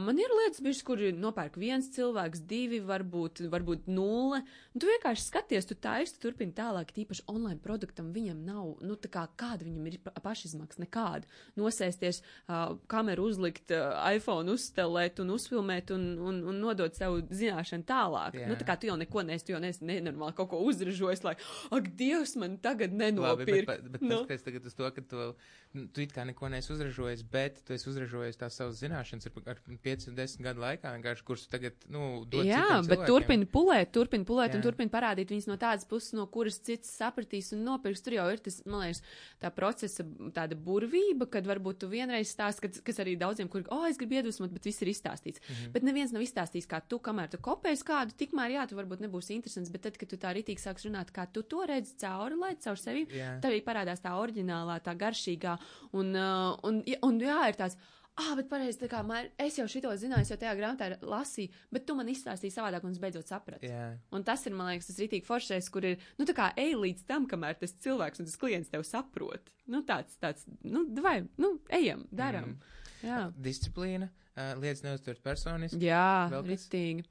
man 0.03 0.19
ir 0.21 0.33
lietas, 0.39 0.61
bišķi, 0.65 0.85
kur 0.87 1.01
nopērk 1.17 1.55
viens 1.61 1.87
cilvēks, 1.95 2.43
divi, 2.51 2.81
varbūt, 2.85 3.41
varbūt 3.53 3.87
nulle. 3.89 4.43
Tu 4.75 4.89
vienkārši 4.91 5.25
skaties, 5.29 5.69
tu 5.71 5.77
taisi, 5.79 6.15
tu 6.17 6.25
turpini 6.27 6.53
tālāk, 6.57 6.91
tīpaši 6.97 7.25
online 7.31 7.61
produktam 7.65 8.11
viņam 8.15 8.43
nav, 8.45 8.73
nu, 8.85 8.97
tā 9.01 9.09
kā 9.15 9.25
kāda 9.41 9.65
viņam 9.67 9.87
ir 9.91 9.99
pa- 10.05 10.15
pašizmaksa, 10.25 10.83
nekāda. 10.85 11.29
Nosēsties, 11.61 12.21
uh, 12.49 12.75
kameru 12.91 13.29
uzlikt, 13.31 13.71
uh, 13.75 13.95
iPhone 14.15 14.53
uzstelēt 14.55 15.21
un 15.25 15.33
uzfilmēt 15.37 15.93
un, 15.95 16.07
un, 16.19 16.43
un 16.51 16.61
nodot 16.65 16.95
savu 16.99 17.23
zināšanu 17.31 17.87
tālāk. 17.89 18.41
Jā. 18.43 18.49
Nu, 18.51 18.59
tā 18.61 18.67
kā 18.69 18.77
tu 18.81 18.91
jau 18.91 18.97
neko 19.01 19.25
neesi, 19.29 19.47
tu 19.49 19.55
jau 19.55 19.63
neesi 19.63 19.87
nenormāli 19.87 20.37
kaut 20.39 20.51
ko 20.53 20.61
uzražojis, 20.69 21.25
lai, 21.27 21.37
ak, 21.75 21.93
Dievs, 21.95 22.35
man 22.41 22.59
tagad 22.59 22.91
Labi, 22.91 22.99
bet, 22.99 23.15
nenopirkt. 23.15 23.69
bet, 23.71 23.91
bet 23.95 24.03
Nu. 24.05 24.25
tas 24.29 24.43
tagad 24.45 24.67
uz 24.67 24.75
to, 24.75 24.91
ka 24.91 25.01
tu, 25.09 25.29
nu, 25.75 25.87
tu 25.95 26.03
it 26.05 26.13
kā 26.13 26.25
neko 26.27 26.49
neesi 26.53 26.73
uzražojis, 26.75 27.23
bet 27.31 27.63
tu 27.65 27.73
esi 27.77 27.89
uzražojis 27.89 28.37
tās 28.41 28.59
savas 28.59 28.81
zināšanas 28.83 29.31
ar, 29.47 29.54
ar 29.55 29.79
5, 29.87 30.09
10 30.17 30.45
gadu 30.45 30.63
laikā, 30.65 30.93
vienkārši, 30.99 31.25
kurus 31.27 31.47
tagad, 31.51 31.77
nu, 31.93 32.25
dod 32.31 32.47
Jā, 32.49 32.83
bet 32.89 33.07
turpini 33.09 33.47
pulēt, 33.51 33.93
turpini 33.95 34.27
pulēt 34.29 34.53
Jā. 34.53 34.59
un 34.59 34.65
turpini 34.67 34.93
parādīt 34.93 35.33
viņas 35.33 35.49
no 35.51 35.57
tādas 35.61 35.87
puses, 35.89 36.13
no 36.17 36.27
kuras 36.31 36.59
cits 36.65 36.93
sapratīs 36.99 37.53
un 37.57 37.65
nopirks. 37.67 38.03
Tur 38.05 38.19
jau 38.19 38.27
ir 38.33 38.43
tas, 38.45 38.61
man 38.69 38.85
liekas, 38.85 39.03
tā 39.43 39.51
procesa 39.55 40.07
tāda 40.37 40.59
burvība, 40.59 41.29
kad 41.31 41.49
varbūt 41.49 41.83
tu 41.85 41.91
vienreiz 41.93 42.33
stāst, 42.35 42.63
kad, 42.65 42.77
kas 42.85 43.01
arī 43.05 43.17
daudziem, 43.21 43.49
kur, 43.53 43.65
oh, 43.75 43.87
es 43.89 44.01
gribu 44.01 44.19
iedvesmot, 44.19 44.53
bet 44.55 44.69
viss 44.69 44.85
ir 44.85 44.93
izstāstīts. 44.93 45.41
Mm 45.41 45.55
-hmm. 45.55 45.73
Bet 45.77 45.89
neviens 45.89 46.13
nav 46.13 46.23
izstāstījis, 46.27 46.69
kā 46.71 46.83
tu, 46.89 46.99
kamēr 46.99 47.31
tu 47.31 47.39
kopējies 47.39 47.85
kādu, 47.87 48.17
tikmēr, 48.19 48.59
jā, 48.59 48.69
tu 48.69 48.77
varbūt 48.77 49.05
nebūsi 49.07 49.35
interesants, 49.39 49.71
bet 49.71 49.83
tad, 49.83 49.97
kad 49.97 50.09
tu 50.09 50.17
tā 50.17 50.35
ritīgi 50.35 50.61
sāks 50.61 50.87
runāt, 50.89 51.13
kā 51.13 51.27
tu 51.33 51.43
to 51.43 51.65
redzi 51.67 51.95
cauri, 52.01 52.37
lai 52.37 52.55
caur 52.57 52.77
sevi, 52.77 53.07
Jā. 53.11 53.41
tad 53.41 53.51
arī 53.51 53.63
parādās 53.65 54.01
tā 54.01 54.15
oriģinālā, 54.19 54.81
tā 54.85 54.95
garšīgā, 54.95 55.59
un, 55.93 56.15
uh, 56.17 56.59
un, 56.63 56.83
un 57.03 57.21
jā, 57.21 57.49
ir 57.49 57.61
tāds. 57.61 57.77
Ah, 58.15 58.37
bet 58.39 58.47
pareizi, 58.47 58.79
tā 58.79 58.87
kā 58.91 59.01
man, 59.03 59.27
es 59.43 59.57
jau 59.59 59.65
šito 59.71 59.91
zināju, 59.99 60.29
jau 60.31 60.39
tajā 60.39 60.53
grāmatā 60.55 60.87
lasīju, 61.03 61.51
bet 61.75 61.83
tu 61.89 61.97
man 61.99 62.11
izstāstīji 62.13 62.55
savādāk, 62.55 62.85
un 62.87 62.95
es 62.95 63.01
beidzot 63.03 63.27
sapratu. 63.27 63.67
Jā. 63.67 63.89
Un 64.15 64.23
tas 64.27 64.45
ir, 64.47 64.55
man 64.55 64.71
liekas, 64.71 64.87
tas 64.93 65.01
rītīgi 65.03 65.27
foršais, 65.27 65.71
kur 65.75 65.89
ir, 65.89 65.99
nu, 66.21 66.27
tā 66.29 66.37
kā 66.37 66.53
ej 66.61 66.77
līdz 66.79 67.09
tam, 67.11 67.27
kamēr 67.31 67.59
tas 67.59 67.75
cilvēks 67.83 68.23
un 68.23 68.31
tas 68.31 68.39
klients 68.39 68.71
tev 68.71 68.87
saprot. 68.87 69.51
Nu, 69.67 69.83
tāds, 69.89 70.15
tāds, 70.23 70.47
nu, 70.63 70.85
vai, 71.03 71.25
nu, 71.43 71.57
ejam, 71.75 72.07
daram. 72.15 72.55
Mhm. 72.55 72.83
Jā. 73.05 73.23
Disciplīna, 73.45 74.13
uh, 74.37 74.55
lietas 74.63 74.85
neuztvert 74.87 75.25
personiski. 75.25 75.83
Jā, 75.83 76.31
rītīgi. 76.39 77.05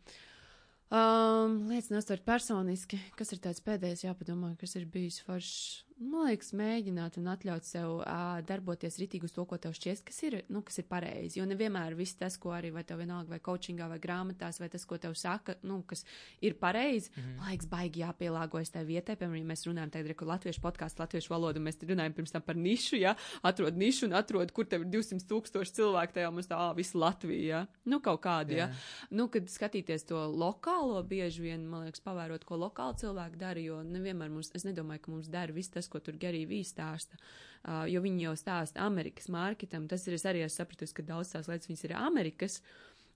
Um, 0.94 1.64
lietas 1.72 1.90
nostārt 1.90 2.22
personiski, 2.22 3.00
kas 3.18 3.34
ir 3.34 3.40
tāds 3.42 3.64
pēdējais 3.66 4.04
jāpadomā, 4.06 4.52
kas 4.62 4.76
ir 4.78 4.86
bijis 4.94 5.20
foršs. 5.26 5.84
Man 6.04 6.28
liekas, 6.28 6.52
mēģināt 6.58 7.18
un 7.22 7.30
atļaut 7.32 7.68
sev 7.68 8.00
uh, 8.02 8.40
darboties 8.48 8.98
ritīgi 9.00 9.28
uz 9.28 9.34
to, 9.36 9.46
ko 9.48 9.58
tev 9.62 9.76
šķiest, 9.78 10.04
kas 10.08 10.18
ir, 10.28 10.38
nu, 10.52 10.64
kas 10.66 10.82
ir 10.82 10.88
pareizi. 10.90 11.40
Jo 11.40 11.46
nevienmēr 11.48 11.96
viss 11.96 12.18
tas, 12.20 12.36
ko 12.42 12.52
arī 12.56 12.74
vai 12.76 12.84
tev 12.88 13.00
vienalga, 13.00 13.32
vai 13.32 13.40
coachingā, 13.44 13.88
vai 13.92 14.00
grāmatās, 14.04 14.60
vai 14.60 14.70
tas, 14.74 14.86
ko 14.90 14.98
tev 15.02 15.16
saka, 15.20 15.56
nu, 15.64 15.80
kas 15.88 16.04
ir 16.44 16.58
pareizi, 16.60 17.12
mm 17.14 17.22
-hmm. 17.22 17.38
man 17.38 17.52
liekas, 17.54 17.70
baigi 17.72 18.04
jāpielāgojas 18.04 18.74
tai 18.74 18.84
vietai. 18.86 19.16
Piemēram, 19.16 19.44
ja 19.44 19.50
mēs 19.54 19.66
runājam 19.70 19.92
tagad, 19.92 20.16
ka 20.18 20.26
latviešu 20.26 20.62
podkāstu, 20.62 21.00
latviešu 21.00 21.34
valodu, 21.34 21.60
mēs 21.60 21.80
runājam 21.82 22.14
pirms 22.14 22.32
tam 22.32 22.42
par 22.42 22.56
nišu, 22.56 22.96
ja, 22.96 23.16
atrod 23.42 23.78
nišu 23.78 24.06
un 24.06 24.14
atrod, 24.14 24.52
kur 24.52 24.66
tev 24.66 24.82
ir 24.82 24.88
200 24.88 25.28
tūkstoši 25.30 25.74
cilvēku 25.74 26.14
tajā, 26.14 26.32
mums 26.32 26.48
tā, 26.48 26.58
ā, 26.58 26.76
visu 26.76 26.98
Latviju, 26.98 27.48
ja, 27.48 27.66
nu, 27.86 28.00
kaut 28.00 28.22
kādi, 28.22 28.58
ja. 28.58 28.68
Jā. 28.68 28.76
Nu, 29.10 29.28
kad 29.28 29.50
skatīties 29.50 30.06
to 30.06 30.18
lokālo, 30.18 31.04
bieži 31.04 31.42
vien, 31.42 31.68
man 31.68 31.86
liekas, 31.86 32.02
pavērot, 32.02 32.44
ko 32.44 32.58
lokāli 32.58 32.98
cilvēki 32.98 33.38
dara, 33.38 33.60
jo 33.60 33.84
nevienmēr 33.84 34.30
mums, 34.30 34.52
es 34.56 34.64
nedomāju, 34.64 35.00
ka 35.00 35.12
mums 35.12 35.28
dara 35.28 35.54
viss 35.54 35.70
tas, 35.70 35.88
ko 35.94 36.02
tur 36.04 36.18
Gerija 36.22 36.50
Vī 36.50 36.64
stāsta, 36.68 37.20
uh, 37.20 37.84
jo 37.90 38.02
viņi 38.04 38.28
jau 38.28 38.34
stāsta 38.40 38.82
Amerikas 38.86 39.30
mārketam. 39.34 39.86
Tas 39.92 40.08
ir, 40.08 40.18
es 40.18 40.26
arī 40.30 40.44
esmu 40.46 40.64
sapratusi, 40.64 40.98
ka 40.98 41.06
daudz 41.14 41.36
tās 41.36 41.52
lietas 41.52 41.70
viņas 41.72 41.86
ir 41.88 41.96
Amerikas. 42.02 42.60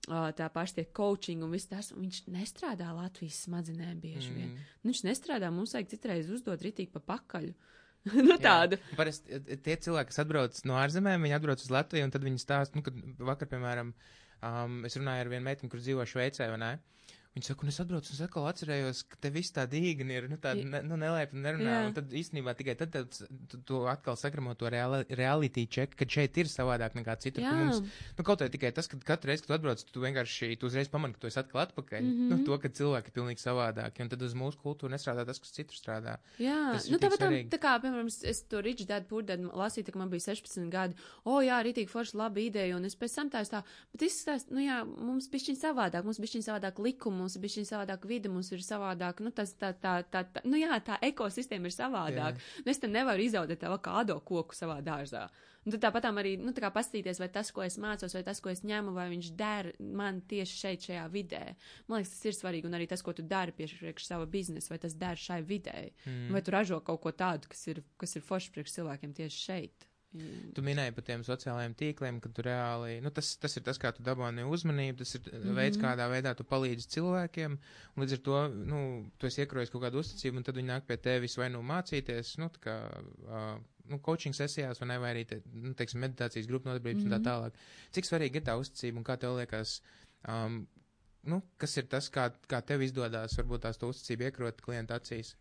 Uh, 0.07 0.29
tā 0.37 0.45
paša 0.53 0.77
tie 0.77 0.85
coaching 0.95 1.41
un 1.43 1.51
viss 1.51 1.67
tas, 1.67 1.89
un 1.91 2.05
viņš 2.05 2.27
nestrādā 2.31 2.91
Latvijas 2.95 3.41
smadzenēm 3.47 3.97
bieži 3.99 4.29
vien. 4.29 4.51
Mm. 4.53 4.67
Nu, 4.83 4.91
viņš 4.91 5.01
nestrādā, 5.07 5.49
mums 5.51 5.73
vajag 5.75 5.89
citreiz 5.95 6.29
uzdot 6.31 6.61
ritīgi 6.63 6.93
pa 6.93 7.01
pakaļu. 7.03 7.55
nu, 8.27 8.37
tādu. 8.39 8.79
Parasti 8.95 9.41
tie 9.65 9.75
cilvēki, 9.83 10.11
kas 10.11 10.21
atbrauc 10.23 10.59
no 10.69 10.77
ārzemēm, 10.79 11.25
viņi 11.25 11.37
atbrauc 11.37 11.63
uz 11.63 11.73
Latviju, 11.73 12.07
un 12.07 12.13
tad 12.13 12.23
viņi 12.23 12.39
stāsta, 12.39 12.77
nu, 12.77 12.85
kad 12.85 13.01
vakar, 13.19 13.49
piemēram, 13.51 13.91
um, 14.47 14.77
es 14.87 14.95
runāju 14.99 15.25
ar 15.25 15.31
vienu 15.33 15.47
meiteni, 15.49 15.71
kur 15.73 15.81
dzīvo 15.83 16.05
Šveicē, 16.07 16.47
vai 16.53 16.61
ne? 16.61 16.71
Viņa 17.35 17.45
saka, 17.51 17.61
un 17.63 17.69
es 17.69 17.79
atbraucu 17.79 18.09
un 18.09 18.15
es 18.15 18.21
atkal 18.25 18.45
atcerējos, 18.49 19.03
ka 19.11 19.17
te 19.21 19.29
viss 19.29 19.51
tā 19.53 19.67
dīgni 19.69 20.15
ir, 20.17 20.25
nu, 20.29 20.37
tāda, 20.41 20.63
ne, 20.65 20.81
nu, 20.81 20.95
nelēpni 20.97 21.41
nerunā, 21.43 21.73
Jā. 21.75 21.87
un 21.87 21.93
tad 21.93 22.09
īstenībā 22.09 22.53
tikai 22.57 22.73
tad, 22.79 22.89
tad 22.95 23.11
tu, 23.51 23.57
tu 23.61 23.81
atkal 23.87 24.17
sagramo 24.17 24.55
to 24.57 24.69
reali, 24.73 25.03
reality 25.13 25.67
check, 25.69 25.93
ka 25.95 26.05
šeit 26.09 26.37
ir 26.41 26.45
savādāk 26.49 26.95
nekā 26.97 27.13
citur. 27.21 27.43
Mums, 27.43 27.81
nu, 28.17 28.23
kaut 28.25 28.41
vai 28.41 28.49
tikai 28.49 28.71
tas, 28.73 28.87
ka 28.89 28.97
katru 29.05 29.29
reizi, 29.29 29.43
kad 29.45 29.53
tu 29.53 29.57
atbrauc, 29.59 29.83
tu 29.93 30.01
vienkārši, 30.01 30.57
tu 30.57 30.65
uzreiz 30.71 30.89
pamani, 30.89 31.13
ka 31.13 31.19
tu 31.19 31.27
esi 31.27 31.39
atkal 31.43 31.61
atpakaļ. 31.67 32.01
Mm 32.01 32.07
Mhm. 32.07 32.23
-hmm. 32.31 32.37
Nu, 32.39 32.45
to, 32.45 32.57
ka 32.57 32.69
cilvēki 32.69 33.07
ir 33.07 33.13
pilnīgi 33.13 33.41
savādāki, 33.45 34.01
un 34.01 34.09
tad 34.09 34.21
uz 34.21 34.33
mūsu 34.33 34.57
kultūru 34.57 34.89
nestrādā 34.89 35.25
tas, 35.25 35.39
kas 35.39 35.51
citur 35.51 35.75
strādā. 35.77 36.17
Jā, 36.39 36.71
Tas 36.73 36.89
nu, 36.89 36.97
tāpat, 36.97 37.17
svarīgi. 37.19 37.49
tā 37.49 37.59
kā, 37.59 37.77
piemēram, 37.81 38.07
es- 38.23 38.41
to 38.49 38.61
Rich 38.61 38.85
Dad 38.87 39.07
Poor 39.07 39.21
Dad 39.23 39.39
lasīju, 39.39 39.85
tā, 39.85 39.91
ka 39.93 39.99
man 39.99 40.09
bija 40.09 40.19
16 40.33 40.69
gadi. 40.71 40.95
O, 41.25 41.39
jā, 41.41 41.61
rītīgi 41.63 41.89
forši 41.89 42.15
laba 42.15 42.39
ideja, 42.39 42.75
un 42.75 42.85
es 42.85 42.95
pēc 42.95 43.13
tam 43.15 43.29
tā, 43.29 43.41
es 43.41 43.49
tā, 43.49 43.63
bet 43.93 44.01
izskatās, 44.01 44.49
nu 44.49 44.59
jā, 44.59 44.83
mums 44.85 45.27
bišķiņ 45.29 45.55
savādāk, 45.61 46.03
mums 46.03 46.19
bišķiņ 46.19 46.41
savādāk 46.47 46.79
likumi, 46.79 47.26
mums 47.27 47.35
ir 47.35 47.43
bišķiņ 47.43 47.67
savādāk 47.67 48.07
vide, 48.07 48.31
mums 48.31 48.53
ir 48.55 48.63
savādāk, 48.63 49.19
nu, 49.25 49.33
tas, 49.35 49.51
tā, 49.59 49.73
tā, 49.75 49.99
tā, 50.07 50.23
tā, 50.31 50.45
nu 50.47 50.59
jā, 50.59 50.79
tā 50.87 50.95
ekosistēma 51.03 51.67
ir 51.67 51.75
savādāk. 51.75 52.39
Nu, 52.63 52.71
es 52.71 52.79
te 52.79 52.89
nevaru 52.89 53.27
izaudēt 53.27 53.61
tā 53.61 53.69
avokado 53.69 54.17
koku 54.25 54.55
savā 54.55 54.79
dārzā. 54.85 55.27
Un 55.67 55.73
tad 55.73 55.81
tāpat 55.83 56.05
arī, 56.07 56.37
nu, 56.39 56.53
tā 56.55 56.63
kā 56.63 56.69
pastīties, 56.71 57.19
vai 57.19 57.27
tas, 57.27 57.49
ko 57.51 57.59
es 57.65 57.75
mācos, 57.83 58.13
vai 58.15 58.21
tas, 58.23 58.39
ko 58.39 58.53
es 58.53 58.61
ņemu, 58.63 58.93
vai 58.95 59.09
viņš 59.11 59.31
der 59.35 59.73
man 59.83 60.21
tieši 60.31 60.61
šeit, 60.61 60.87
šajā 60.87 61.03
vidē. 61.11 61.41
Man 61.89 61.99
liekas, 61.99 62.13
tas 62.13 62.29
ir 62.29 62.37
svarīgi, 62.37 62.69
un 62.69 62.77
arī 62.77 62.87
tas, 62.87 63.03
ko 63.03 63.11
tu 63.17 63.25
dari 63.27 63.51
priekš 63.51 64.07
sava 64.07 64.29
biznesa, 64.31 64.71
vai 64.71 64.79
tas 64.85 64.95
der 64.95 65.19
šai 65.19 65.41
vidē. 65.43 65.89
Mm. 66.05 66.31
Vai 66.31 66.43
tu 66.45 66.55
ražo 66.55 66.79
kaut 66.87 67.03
ko 67.03 67.11
tādu, 67.11 67.51
kas 67.51 67.67
ir, 67.67 67.83
kas 67.99 68.15
ir 68.15 68.23
foršs 68.23 68.55
priekš 68.55 68.77
cilvēkiem 68.77 69.17
tieši 69.19 69.43
šeit. 69.43 69.89
Tu 70.55 70.63
minēji 70.63 70.93
par 70.95 71.03
tiem 71.05 71.23
sociālajiem 71.27 71.73
tīkliem, 71.77 72.19
ka 72.23 72.29
tu 72.33 72.43
reāli, 72.45 73.01
nu, 73.03 73.11
tas, 73.13 73.33
tas 73.41 73.57
ir 73.59 73.63
tas, 73.65 73.77
kā 73.81 73.91
tu 73.93 74.05
dabūni 74.05 74.45
uzmanību, 74.47 74.97
tas 75.01 75.15
ir 75.17 75.21
mm 75.21 75.41
-hmm. 75.43 75.57
veids, 75.59 75.79
kādā 75.81 76.07
veidā 76.09 76.33
tu 76.35 76.45
palīdzi 76.47 76.87
cilvēkiem, 76.95 77.57
un 77.95 78.03
līdz 78.03 78.13
ar 78.15 78.21
to, 78.27 78.37
nu, 78.71 78.79
tu 79.19 79.27
esi 79.27 79.41
iekrojis 79.43 79.69
kaut 79.73 79.83
kādu 79.83 79.99
uzticību, 80.01 80.37
un 80.37 80.47
tad 80.47 80.55
viņi 80.55 80.71
nāk 80.71 80.87
pie 80.87 80.97
tevis 80.97 81.37
vai 81.37 81.49
nu 81.49 81.61
mācīties, 81.61 82.37
nu, 82.37 82.49
tā 82.55 82.63
kā, 82.63 82.77
uh, 83.27 83.59
nu, 83.91 83.99
coaching 83.99 84.35
sesijās, 84.35 84.79
vai 84.79 84.87
ne, 84.87 84.97
vai 85.03 85.11
arī, 85.13 85.25
te, 85.27 85.41
nu, 85.53 85.73
teiksim, 85.73 85.99
meditācijas 85.99 86.47
grupu 86.47 86.69
nodarbības 86.69 87.03
mm 87.03 87.09
-hmm. 87.09 87.15
un 87.15 87.25
tā 87.25 87.29
tālāk. 87.29 87.51
Cik 87.91 88.05
svarīgi 88.05 88.35
ir 88.35 88.47
tā 88.47 88.57
uzticība, 88.57 88.97
un 88.97 89.03
kā 89.03 89.17
tev 89.17 89.37
liekas, 89.37 89.81
um, 90.27 90.67
nu, 91.23 91.41
kas 91.57 91.77
ir 91.77 91.87
tas, 91.87 92.09
kā, 92.09 92.31
kā 92.47 92.61
tev 92.65 92.81
izdodas, 92.81 93.37
varbūt 93.37 93.59
tās 93.67 93.77
to 93.77 93.87
uzticību 93.87 94.23
iekrot 94.23 94.61
klienta 94.61 94.95
acīs? 94.95 95.35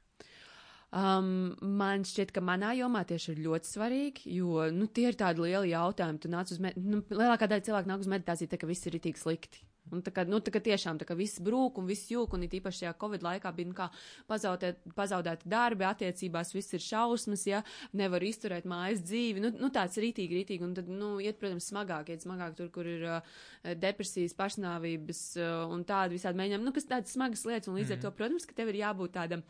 Um, 0.96 1.52
man 1.60 2.06
šķiet, 2.08 2.30
ka 2.32 2.40
manā 2.40 2.70
jomā 2.78 3.02
tieši 3.04 3.34
ir 3.34 3.40
ļoti 3.44 3.68
svarīgi, 3.68 4.30
jo 4.38 4.64
nu, 4.72 4.86
tie 4.88 5.10
ir 5.10 5.18
tādi 5.20 5.44
lieli 5.44 5.74
jautājumi. 5.74 6.20
Tu 6.22 6.30
nāc 6.32 6.52
uz 6.54 6.60
med... 6.62 6.78
nu, 6.80 7.02
lielākā 7.12 7.48
daļa 7.50 7.66
cilvēku 7.66 7.90
nāk 7.90 8.04
uz 8.04 8.12
meditāciju, 8.12 8.48
tā 8.52 8.60
ka 8.60 8.68
viss 8.70 8.88
ir 8.88 8.96
itīgi 8.96 9.20
slikti. 9.20 9.66
Un 9.94 10.00
tā 10.02 10.10
kā, 10.10 10.24
nu, 10.26 10.40
tā 10.42 10.50
kā 10.50 10.58
tiešām, 10.62 10.98
tā 10.98 11.06
kā 11.06 11.14
viss 11.14 11.38
brūk 11.42 11.76
un 11.78 11.86
viss 11.86 12.08
jūk, 12.10 12.32
un 12.34 12.42
it 12.42 12.54
īpaši 12.58 12.80
šajā 12.82 12.94
Covid 12.98 13.22
laikā 13.22 13.52
bija, 13.54 13.68
nu, 13.70 13.76
kā 13.76 13.86
pazaudēt, 14.30 14.80
pazaudēti 14.96 15.46
darbi, 15.52 15.86
attiecībās 15.86 16.50
viss 16.56 16.74
ir 16.74 16.82
šausmas, 16.82 17.44
ja 17.46 17.60
nevar 17.94 18.24
izturēt 18.26 18.66
mājas 18.66 19.04
dzīvi, 19.06 19.44
nu, 19.44 19.52
nu 19.60 19.70
tāds 19.74 20.00
rītīgi, 20.02 20.40
rītīgi, 20.40 20.66
un 20.66 20.74
tad, 20.74 20.90
nu, 20.90 21.12
iet, 21.22 21.38
protams, 21.38 21.68
smagāk, 21.70 22.11
iet 22.11 22.26
smagāk 22.26 22.59
tur, 22.59 22.72
kur 22.74 22.88
ir 22.90 23.06
uh, 23.06 23.38
depresijas, 23.78 24.35
pašnāvības 24.40 25.22
uh, 25.38 25.54
un 25.70 25.87
tādi 25.87 26.18
visādi 26.18 26.42
mēģinājumi, 26.42 26.66
nu, 26.66 26.74
kas 26.74 26.90
tādas 26.90 27.14
smagas 27.14 27.46
lietas, 27.46 27.70
un 27.70 27.78
līdz 27.78 27.94
ar 27.94 28.04
to, 28.09 28.14
protams, 28.18 28.48
ka 28.48 28.59
tev 28.59 28.74
ir 28.74 28.82
jābūt 28.82 29.14
tādam. 29.20 29.46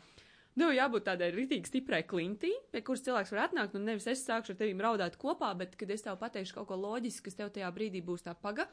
Nu, 0.57 0.71
jābūt 0.73 1.05
tādai 1.05 1.29
rītīgi 1.35 1.69
stiprai 1.69 1.99
klintī, 2.09 2.49
pie 2.73 2.81
kuras 2.85 3.03
cilvēks 3.05 3.29
var 3.33 3.43
atnākt, 3.43 3.75
un 3.77 3.83
nevis 3.85 4.07
es 4.09 4.23
sākšu 4.25 4.55
ar 4.55 4.57
tevi 4.57 4.73
raudāt 4.81 5.17
kopā, 5.21 5.51
bet, 5.59 5.75
kad 5.77 5.91
es 5.93 6.01
tev 6.01 6.17
pateikšu 6.17 6.57
kaut 6.57 6.71
ko 6.71 6.79
loģisku, 6.81 7.27
kas 7.27 7.37
tev 7.37 7.51
tajā 7.53 7.69
brīdī 7.75 8.01
būs 8.01 8.25
tā 8.25 8.33
paga, 8.33 8.65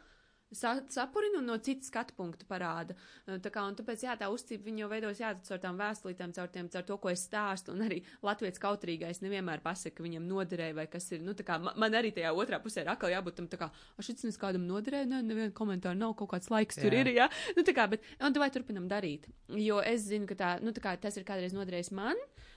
sa 0.53 0.77
sapurina 0.89 1.39
un 1.39 1.49
no 1.49 1.57
citas 1.59 1.89
skatu 1.91 2.15
punktu 2.17 2.47
parāda. 2.47 2.97
Uh, 3.27 3.39
Tā 3.45 3.51
kā, 3.53 3.63
un 3.69 3.75
tāpēc, 3.77 4.03
jā, 4.07 4.15
tā 4.21 4.29
uzticība 4.33 4.69
viņa 4.69 4.83
jau 4.85 4.89
veidojas, 4.93 5.21
jā, 5.23 5.31
caur 5.49 5.61
tām 5.63 5.79
vēstulītēm, 5.81 6.35
caur 6.37 6.51
tiem, 6.53 6.69
caur 6.73 6.85
to, 6.89 6.97
ko 7.03 7.11
es 7.13 7.25
stāstu, 7.27 7.75
un 7.75 7.85
arī 7.87 8.01
latviec 8.25 8.59
kautrīgais 8.63 9.23
nevienmēr 9.25 9.63
pasaka, 9.65 9.97
ka 9.99 10.07
viņam 10.07 10.29
noderēja 10.29 10.77
vai 10.79 10.87
kas 10.93 11.11
ir, 11.13 11.23
nu, 11.25 11.35
tā 11.37 11.47
kā, 11.47 11.59
ma- 11.63 11.75
man 11.81 11.97
arī 11.99 12.13
tajā 12.15 12.33
otrā 12.33 12.61
pusē 12.63 12.85
ir 12.85 12.93
atkal 12.95 13.13
jābūt 13.13 13.39
tam, 13.41 13.49
tā 13.53 13.61
kā, 13.61 13.71
a, 13.73 14.05
šis 14.05 14.25
nes 14.29 14.41
kādam 14.41 14.67
noderēja, 14.69 15.09
ne, 15.11 15.23
neviena 15.27 15.53
komentāra 15.57 15.99
nav, 15.99 16.15
kaut 16.21 16.33
kāds 16.35 16.51
laiks 16.53 16.81
tur 16.81 16.93
Jā. 16.95 17.05
ir, 17.05 17.13
jā, 17.19 17.29
nu, 17.57 17.67
tā 17.67 17.75
kā, 17.77 17.89
bet, 17.91 18.05
un 18.21 18.33
tu 18.35 18.43
vai 18.43 18.51
turpinam 18.55 18.89
darīt, 18.91 19.29
jo 19.61 19.81
es 19.85 20.09
zinu, 20.09 20.29
ka 20.31 20.39
tā, 20.41 20.57
nu, 20.65 20.73
tā 20.77 20.85
kā 20.85 20.97
tas 21.01 21.17
ir 21.21 21.27
kādreiz 21.29 21.57
noderējis 21.57 21.93
man, 21.97 22.17
uh, 22.17 22.54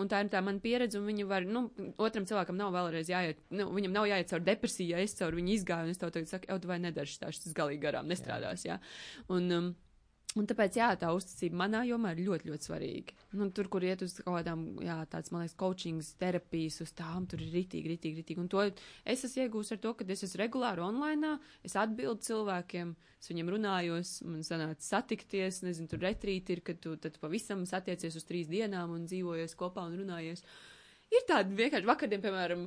un 0.00 0.08
tā 0.10 0.22
ir 0.24 0.30
tā 0.32 0.40
mana 0.44 0.62
pieredze, 0.62 0.98
un 0.98 1.08
viņa 1.08 1.26
var, 1.28 1.44
nu, 1.44 1.66
otram 2.00 2.26
cilvēkam 2.28 2.56
nav 2.56 2.72
vēlreiz 2.74 3.10
jāiet, 3.12 3.42
nu, 3.52 3.68
viņam 3.76 3.96
nav 3.96 4.08
jāiet 4.08 4.30
caur 4.30 4.44
depresiju, 4.44 4.94
ja 4.94 5.02
es 5.04 5.16
caur 5.18 5.36
viņu 5.36 5.52
izgāju, 5.58 5.88
un 5.88 5.94
es 5.94 6.00
tev 6.00 6.12
tagad 6.14 6.30
saku, 6.30 6.48
jau 6.50 6.60
tu 6.62 6.70
vai 6.70 6.80
nedarši 6.82 7.20
tā, 7.20 7.32
šis 7.34 7.56
galīgi 7.56 7.82
garām 7.84 8.08
nestrādās, 8.10 8.64
jā. 8.64 8.78
Un, 9.28 9.50
um, 9.52 9.72
un 10.38 10.48
tāpēc, 10.50 10.78
jā, 10.80 10.88
tā 10.98 11.10
uzticība 11.14 11.60
manā 11.62 11.84
jomā 11.86 12.12
ir 12.14 12.24
ļoti, 12.26 12.50
ļoti 12.50 12.68
svarīga. 12.68 13.14
Nu, 13.38 13.46
tur, 13.54 13.68
kur 13.70 13.84
iet 13.86 14.02
uz 14.02 14.16
kaut 14.18 14.40
kādām, 14.40 14.64
jā, 14.82 14.96
tāds, 15.10 15.30
man 15.34 15.44
liekas, 15.44 15.56
coachings, 15.60 16.10
terapijas, 16.20 16.80
uz 16.84 16.92
tām, 16.98 17.28
tur 17.30 17.42
ir 17.44 17.52
ritīgi, 17.54 17.92
ritīgi, 17.94 18.22
ritīgi. 18.22 18.42
Un 18.42 18.50
to 18.50 18.64
es 18.66 19.24
esmu 19.28 19.46
iegūst 19.46 19.76
ar 19.76 19.82
to, 19.84 19.94
ka 19.98 20.06
es 20.10 20.26
esmu 20.26 20.42
regulāri 20.42 20.84
online, 20.84 21.36
es 21.66 21.78
atbildu 21.78 22.26
cilvēkiem, 22.26 22.94
es 23.22 23.30
viņiem 23.30 23.54
runājos, 23.54 24.14
man 24.26 24.46
sanāca 24.46 24.84
satikties, 24.84 25.62
nezinu, 25.66 25.90
tur 25.92 26.02
retrīti 26.02 26.58
ir, 26.58 26.64
kad 26.66 26.82
tu 26.82 26.96
tad 27.00 27.18
pavisam 27.22 27.62
satiecies 27.70 28.18
uz 28.18 28.26
trīs 28.26 28.50
dienām 28.50 28.94
un 28.96 29.06
dzīvojies 29.10 29.58
kopā 29.60 29.86
un 29.86 30.00
runājies. 30.02 30.42
Ir 31.14 31.22
tādi 31.28 31.54
vienkārši 31.54 31.86
vakardien, 31.86 32.22
piemēram, 32.24 32.66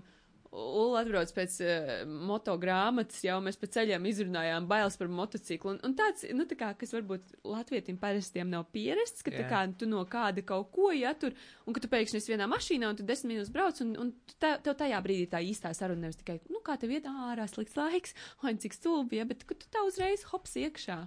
Ula 0.57 1.03
atbrauc 1.03 1.29
pēc 1.35 1.55
uh, 1.61 1.89
moto 2.07 2.55
grāmatas, 2.57 3.19
jau 3.25 3.35
mēs 3.45 3.59
pa 3.61 3.69
ceļiem 3.75 4.07
izrunājām 4.09 4.65
bailes 4.69 4.97
par 4.97 5.11
motociklu. 5.13 5.75
Un, 5.75 5.79
un 5.85 5.93
tāds, 5.99 6.25
nu, 6.33 6.47
tā 6.49 6.57
kā, 6.57 6.71
kas 6.79 6.95
varbūt 6.95 7.35
latvietim 7.45 7.99
parastiem 8.01 8.49
nav 8.49 8.65
pierasts, 8.73 9.21
ka 9.25 9.33
tā 9.35 9.43
Jā. 9.43 9.49
kā 9.51 9.61
tu 9.77 9.89
no 9.89 10.01
kāda 10.09 10.41
kaut 10.47 10.71
ko, 10.73 10.89
ja 10.95 11.13
tur, 11.19 11.35
un 11.67 11.77
ka 11.77 11.83
tu 11.83 11.91
pēkšņi 11.91 12.21
esi 12.21 12.33
vienā 12.33 12.49
mašīnā 12.49 12.89
un 12.89 12.97
tu 12.97 13.05
desmit 13.05 13.35
minūtes 13.35 13.53
brauc, 13.53 13.83
un, 13.85 13.93
un 14.01 14.11
tā, 14.41 14.55
tev 14.65 14.77
tajā 14.81 15.01
brīdī 15.05 15.29
tā 15.29 15.43
īstā 15.45 15.73
saruna 15.77 16.07
nevis 16.07 16.21
tikai, 16.23 16.39
nu, 16.49 16.63
kā 16.65 16.79
tev 16.81 16.95
iet 16.95 17.05
ārā 17.11 17.45
slikts 17.51 17.77
laiks, 17.77 18.17
oi, 18.43 18.55
cik 18.65 18.77
stulbi, 18.77 19.21
ja, 19.21 19.27
bet 19.29 19.45
ka 19.45 19.57
tu 19.57 19.69
tā 19.69 19.85
uzreiz 19.85 20.25
hops 20.31 20.57
iekšā. 20.63 21.03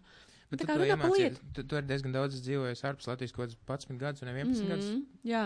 Bet 0.50 0.62
Tā 0.62 0.64
tu 0.64 0.70
kā 0.70 0.74
to 0.74 0.82
runā 0.82 0.94
pa 0.98 1.06
iemācījies, 1.06 1.36
lietu. 1.36 1.52
tu, 1.54 1.66
tu 1.70 1.78
arī 1.78 1.86
diezgan 1.90 2.14
daudz 2.14 2.40
dzīvojies 2.42 2.86
ārpus 2.88 3.06
Latvijas, 3.06 3.34
kaut 3.34 3.52
kāds 3.54 3.86
11 3.86 4.00
gadus 4.02 4.24
un 4.24 4.32
11 4.32 4.50
mm. 4.50 4.70
gadus. 4.72 4.88
Mm, 4.90 5.04
jā. 5.30 5.44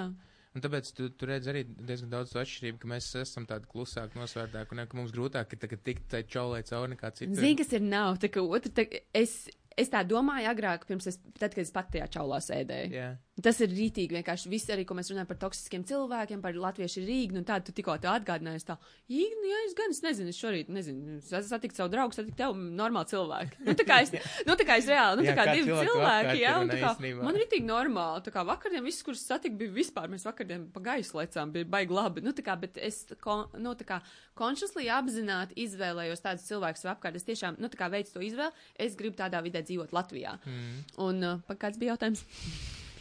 Un 0.55 0.63
tāpēc 0.63 0.91
tu, 0.95 1.09
tu 1.19 1.27
redz 1.27 1.49
arī 1.51 1.65
diezgan 1.67 2.13
daudz 2.13 2.37
atšķirību, 2.39 2.79
ka 2.79 2.91
mēs 2.93 3.09
esam 3.19 3.47
tādi 3.51 3.67
klusāki, 3.71 4.21
nosvērtāki, 4.21 4.77
un 4.77 4.85
ka 4.87 4.99
mums 5.01 5.15
grūtāk 5.15 5.57
ir 5.57 5.61
tagad 5.65 5.83
tikt 5.87 6.07
tai 6.13 6.23
čaulē 6.31 6.61
cauri 6.69 6.93
nekā 6.95 7.11
citur. 7.17 7.41
Zini, 7.41 7.59
kas 7.59 7.75
ir 7.75 7.83
nav, 7.83 8.21
tā 8.23 8.31
kā 8.31 8.45
otra, 8.45 8.71
tā, 8.77 8.85
es, 9.19 9.35
es 9.75 9.91
tā 9.91 10.05
domāju 10.07 10.53
agrāk, 10.53 10.87
pirms 10.87 11.11
es, 11.11 11.19
tad, 11.41 11.51
kad 11.57 11.65
es 11.65 11.75
pat 11.75 11.91
tajā 11.91 12.07
čaulā 12.19 12.39
sēdēju. 12.47 12.95
Jā, 12.95 13.09
Tas 13.45 13.59
ir 13.61 13.73
rītīgi. 13.75 14.17
Vienkārši 14.17 14.49
viss, 14.49 14.71
arī, 14.73 14.87
ko 14.89 14.97
mēs 14.97 15.11
runājam 15.13 15.29
par 15.29 15.39
toksiskiem 15.43 15.83
cilvēkiem, 15.89 16.41
par 16.45 16.57
latviešu 16.57 17.03
rīgnu, 17.05 17.43
un 17.43 17.47
tādu 17.49 17.69
tu 17.69 17.75
tikko 17.77 17.97
tā 18.01 18.15
atgādināji. 18.17 18.63
Tā, 18.65 18.79
īgni, 19.13 19.51
jā, 19.51 19.59
es 19.67 19.75
gan, 19.77 19.93
es 19.93 20.01
nezinu, 20.05 20.33
es 20.33 20.39
šorīt, 20.41 20.71
nezinu, 20.73 21.19
satikt 21.29 21.77
savu 21.77 21.93
draugu, 21.93 22.17
satikt 22.17 22.39
tev, 22.39 22.57
normāli 22.57 23.11
cilvēki. 23.13 23.61
Nu, 23.67 23.75
tā 23.77 23.85
kā 23.89 23.99
es, 24.05 24.15
nu, 24.49 24.57
tā 24.57 24.65
kā 24.69 24.79
es 24.81 24.89
reāli, 24.89 25.21
nu, 25.21 25.27
tā 25.29 25.35
kā, 25.37 25.45
Jā, 25.45 25.51
kā 25.51 25.57
divi 25.59 25.69
cilvēku 25.69 25.91
cilvēki, 25.91 26.37
jā, 26.41 26.55
un 26.63 26.73
tā 26.73 26.79
kā, 26.81 26.93
īstenībā. 26.95 27.27
man 27.29 27.41
rītīgi 27.43 27.69
normāli. 27.69 28.23
Tā 28.25 28.33
kā 28.33 28.45
vakardien 28.49 28.87
viss, 28.87 29.05
kurus 29.05 29.25
satiku, 29.29 29.59
bija 29.61 29.75
vispār, 29.77 30.09
mēs 30.13 30.25
vakardien 30.25 30.65
pa 30.73 30.85
gaisu 30.89 31.21
lecām, 31.21 31.53
bija 31.53 31.69
baigi 31.77 31.99
labi. 31.99 32.25
Nu, 32.25 32.33
tā 32.37 32.47
kā, 32.47 32.57
bet 32.61 32.81
es, 32.81 33.03
ko, 33.21 33.43
nu, 33.61 33.75
tā 33.77 33.89
kā, 33.89 34.01
consciously 34.41 34.89
apzināti 34.93 35.59
izvēlējos 35.67 36.25
tādus 36.25 36.49
cilvēkus 36.49 36.89
apkārt. 36.95 37.21
Es 37.21 37.29
tiešām, 37.29 37.61
nu, 37.61 37.69
tā 37.69 37.83
kā 37.83 37.91
veicu 37.93 38.17
to 38.17 38.25
izvēli, 38.25 38.65
es 38.81 38.97
gribu 38.97 39.21
tādā 39.21 39.45
vidē 39.45 39.61
dzīvot 39.67 39.93
Latvijā. 39.93 40.39
Mm. 40.49 40.81
Un, 41.05 41.29
uh, 41.35 41.61
kāds 41.61 41.81
bija 41.81 41.95
jautājums? 41.95 42.25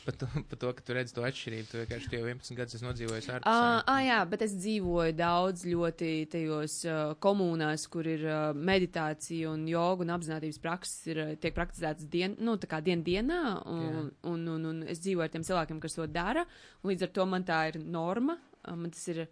Par 0.07 0.15
to, 0.19 0.27
par 0.49 0.57
to, 0.59 0.69
ka 0.75 0.83
tu 0.83 0.95
redz 0.97 1.13
to 1.15 1.21
atšķirību, 1.23 1.67
tu 1.71 1.77
vienkārši 1.79 2.09
jau 2.17 2.25
11 2.27 2.57
gadus 2.57 2.75
esi 2.75 2.83
nodzīvojis 2.83 3.27
Ah, 3.29 3.35
ārpus. 3.37 3.85
ah, 3.87 3.99
jā, 4.03 4.17
bet 4.33 4.41
es 4.43 4.55
dzīvoju 4.59 5.13
daudz 5.15 5.63
ļoti 5.69 6.09
tajos 6.33 6.75
uh, 6.89 7.13
komunās, 7.23 7.85
kur 7.93 8.09
ir 8.11 8.25
uh, 8.27 8.41
meditācija 8.53 9.53
un 9.53 9.63
joga 9.71 10.03
un 10.03 10.11
apzinātības 10.17 10.59
prakses 10.59 11.07
ir, 11.13 11.21
uh, 11.23 11.31
tiek 11.39 11.55
praktizētas 11.55 12.09
dien, 12.11 12.35
nu, 12.43 12.57
tā 12.59 12.67
kā 12.73 12.81
dien 12.83 12.99
dienā, 13.07 13.39
un, 13.71 14.11
un, 14.33 14.43
un, 14.57 14.67
un 14.73 14.83
es 14.91 14.99
dzīvoju 15.05 15.23
ar 15.23 15.31
tiem 15.37 15.47
cilvēkiem, 15.47 15.79
kas 15.87 15.95
to 15.95 16.09
dara, 16.11 16.43
un 16.83 16.91
līdz 16.91 17.07
ar 17.07 17.15
to 17.15 17.29
man 17.31 17.47
tā 17.47 17.61
ir 17.71 17.79
norma, 17.79 18.35
uh, 18.67 18.75
man 18.75 18.91
tas 18.91 19.07
ir, 19.15 19.23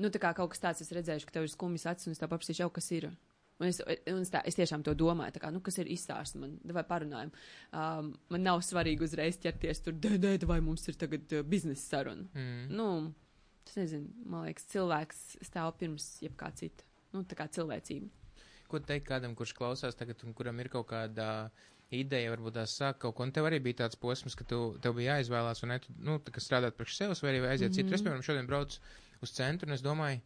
nu, 0.00 0.08
tā 0.08 0.22
kā 0.24 0.32
kaut 0.40 0.54
kas 0.56 0.64
tāds, 0.64 0.80
es 0.86 0.94
redzēšu, 0.96 1.28
ka 1.28 1.36
tev 1.36 1.44
ir 1.44 1.52
skumjas 1.52 1.84
acis, 1.92 2.08
un 2.08 2.16
es 2.16 2.24
tev 2.24 2.32
paprasīšu, 2.32 2.64
jau 2.64 2.70
kas 2.80 2.88
ir. 2.96 3.10
Un 3.58 3.66
es, 3.66 3.80
un 3.82 4.20
es, 4.22 4.30
tā, 4.30 4.42
es 4.46 4.54
tiešām 4.54 4.84
to 4.86 4.94
domāju, 4.94 5.40
kā, 5.42 5.50
nu, 5.50 5.60
kas 5.66 5.80
ir 5.82 5.88
izstāsts 5.90 6.36
man, 6.38 6.52
vai 6.76 6.84
parunājumi. 6.86 7.32
Um, 7.74 8.12
man 8.30 8.44
nav 8.46 8.60
svarīgi 8.62 9.02
uzreiz 9.02 9.38
ķerties 9.42 9.82
tur, 9.82 9.96
dē, 9.98 10.12
dē, 10.22 10.36
vai 10.46 10.60
mums 10.62 10.86
ir 10.88 10.94
tagad 11.00 11.32
uh, 11.34 11.42
biznesa 11.42 11.82
saruna. 11.96 12.28
Mm. 12.38 12.68
Nu, 12.78 12.88
es 13.66 13.74
nezinu, 13.80 14.12
man 14.30 14.46
liekas, 14.46 14.68
cilvēks 14.70 15.24
stāv 15.48 15.72
pirms 15.80 16.06
jebkā 16.22 16.52
cita. 16.54 16.86
Nu, 17.12 17.24
tā 17.26 17.34
kā 17.34 17.48
cilvēcība. 17.50 18.08
Ko 18.68 18.78
teikt 18.84 19.08
kādam, 19.08 19.34
kurš 19.34 19.56
klausās 19.56 19.96
tagad 19.98 20.22
un 20.28 20.34
kuram 20.36 20.58
ir 20.60 20.68
kaut 20.68 20.86
kāda 20.92 21.50
ideja, 21.90 22.30
varbūt 22.34 22.58
tās 22.60 22.74
sāk 22.76 22.98
kaut 23.00 23.16
ko, 23.16 23.24
un 23.24 23.32
tev 23.32 23.46
arī 23.48 23.58
bija 23.64 23.82
tāds 23.82 23.96
posms, 23.96 24.34
ka 24.36 24.44
tu, 24.44 24.76
tev 24.84 24.94
bija 24.98 25.16
jāizvēlās, 25.16 25.62
un 25.64 25.72
ne, 25.72 25.78
tu, 25.80 25.94
nu, 26.04 26.18
tā 26.20 26.34
kā 26.34 26.42
strādāt 26.44 26.76
priekš 26.76 26.98
sevis, 27.00 27.22
vai 27.24 27.32
arī 27.32 27.40
aiziet 27.48 27.70
mm 27.70 27.72
-hmm. 27.72 27.76
citur. 27.80 27.94
Es, 27.94 28.00
Mhm. 28.02 28.08
piemēram, 28.08 28.26
šodien 28.26 28.46
braucu 28.46 28.80
uz 29.22 29.30
centru, 29.32 29.66
un 29.66 29.72
es 29.72 29.82
domāju, 29.82 30.20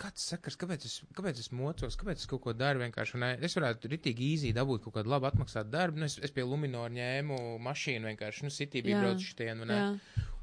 kāds 0.00 0.24
sakars, 0.32 0.56
kāpēc 0.60 0.86
es, 0.88 0.94
kāpēc 1.16 1.42
es 1.42 1.50
mocos, 1.56 1.98
kāpēc 2.00 2.22
es 2.22 2.28
kaut 2.30 2.42
ko 2.46 2.54
daru 2.56 2.82
vienkārši, 2.84 3.16
un 3.18 3.26
es 3.30 3.56
varētu 3.58 3.90
ritīgi 3.92 4.30
īzī 4.34 4.52
dabūt 4.56 4.86
kaut 4.86 4.96
kādu 4.98 5.12
labu 5.12 5.28
atmaksātu 5.28 5.72
darbu, 5.74 6.00
nu, 6.00 6.08
es, 6.08 6.16
es 6.24 6.32
pie 6.34 6.46
Luminora 6.46 6.92
ņēmu 6.94 7.40
mašīnu 7.66 8.12
vienkārši, 8.12 8.46
nu, 8.46 8.54
City 8.54 8.84
bija 8.86 9.00
Jā. 9.00 9.04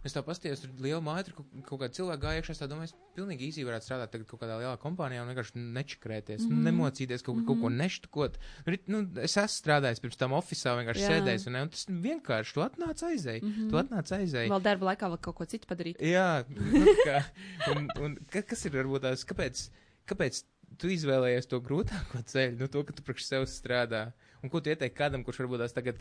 Es 0.05 0.13
tā 0.13 0.21
pastījos, 0.23 0.61
tur 0.61 0.69
liela 0.79 1.01
māja, 1.03 1.25
tur 1.25 1.33
kaut, 1.65 1.79
kāda 1.81 1.89
cilvēka 1.97 2.21
gāja 2.21 2.39
iekšā. 2.41 2.51
Es 2.53 2.59
tā 2.61 2.67
domāju, 2.69 2.83
es 2.91 2.93
pilnīgi 3.17 3.47
īsi 3.49 3.65
varētu 3.67 3.87
strādāt 3.87 4.11
tagad 4.13 4.27
kaut 4.29 4.39
kādā 4.43 4.55
lielā 4.61 4.77
kompānijā 4.79 5.23
un 5.25 5.31
vienkārši 5.33 5.57
nečakrēties, 5.75 6.41
mm 6.41 6.47
Mhm. 6.47 6.53
-hmm. 6.53 6.67
nemocīties, 6.69 7.23
kaut, 7.25 7.35
mm 7.35 7.41
-hmm. 7.41 7.47
kaut 7.47 7.61
ko 7.61 7.69
neštukot. 7.69 8.37
Nu, 8.67 8.77
Nu, 8.87 9.09
es 9.21 9.35
esmu 9.37 9.57
strādājis 9.57 9.99
pirms 10.01 10.17
tam 10.17 10.31
oficiālā, 10.31 10.77
vienkārši 10.85 11.01
Jā. 11.03 11.09
sēdējis, 11.11 11.47
un, 11.47 11.53
ne, 11.53 11.61
un 11.61 11.69
tas 11.69 11.85
vienkārši 11.89 12.53
tu 12.53 12.59
atnāc 12.61 13.03
aizēji. 13.03 13.41
Mm 13.41 13.47
Mhm. 13.49 13.61
-hmm. 13.61 13.69
Tu 13.69 13.75
atnāc 13.77 14.11
aizēji. 14.19 14.49
vēl 14.49 14.61
darba 14.61 14.85
laikā 14.93 15.09
vēl 15.11 15.17
kaut 15.21 15.35
ko 15.35 15.45
citu 15.45 15.67
padarīt. 15.67 15.97
Jā, 15.99 16.45
nu, 16.49 16.85
kā, 17.05 17.23
un, 17.75 17.89
un 18.03 18.15
ka- 18.31 18.41
kas 18.43 18.65
ir 18.65 18.71
varbūt 18.71 19.01
tās, 19.01 19.25
kāpēc, 19.25 19.69
kāpēc 20.07 20.43
tu 20.77 20.87
izvēlējies 20.87 21.47
to 21.47 21.59
grūtāko 21.59 22.23
ceļu, 22.23 22.59
nu 22.59 22.67
to, 22.67 22.83
ka 22.83 22.93
tu 22.93 23.01
priekš 23.03 23.23
sevis 23.25 23.61
strādā? 23.61 24.11
Un 24.43 24.49
ko 24.49 24.59
tu 24.61 24.69
ieteikti 24.69 24.95
kādam, 24.97 25.23
kurš 25.25 25.39
varbūt 25.39 25.57
tās 25.59 25.73
tagad 25.73 25.95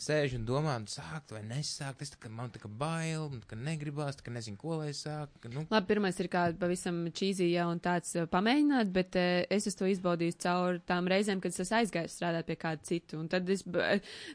sēž 0.00 0.36
un 0.38 0.44
domā, 0.48 0.74
nu 0.82 0.90
sākt 0.90 1.32
vai 1.34 1.42
nesākt, 1.46 2.02
es 2.02 2.12
tā 2.14 2.18
kā 2.22 2.30
man 2.32 2.50
tā 2.52 2.60
kā 2.62 2.68
bail, 2.68 3.28
un 3.28 3.42
tā 3.42 3.52
kā 3.52 3.58
negribās, 3.58 4.16
tā 4.18 4.26
kā 4.26 4.34
nezinu, 4.34 4.58
ko 4.60 4.78
lai 4.80 4.90
sāk, 4.96 5.34
nu, 5.52 5.64
Labi, 5.70 5.88
pirmais 5.90 6.18
ir 6.22 6.28
kā 6.32 6.44
pavisam 6.58 7.02
čīzī 7.14 7.50
jau 7.52 7.68
un 7.72 7.82
tāds 7.82 8.14
uh, 8.18 8.26
pamēģināt, 8.32 8.92
bet 8.94 9.18
uh, 9.20 9.42
es 9.52 9.68
esmu 9.70 9.82
to 9.82 9.90
izbaudījis 9.92 10.40
caur 10.44 10.80
tām 10.88 11.10
reizēm, 11.12 11.42
kad 11.42 11.54
es 11.54 11.62
esmu 11.64 11.78
aizgājis 11.82 12.16
strādāt 12.18 12.48
pie 12.48 12.58
kāda 12.64 12.88
citu. 12.88 13.20
Un 13.20 13.28
tad 13.32 13.48
es, 13.52 13.64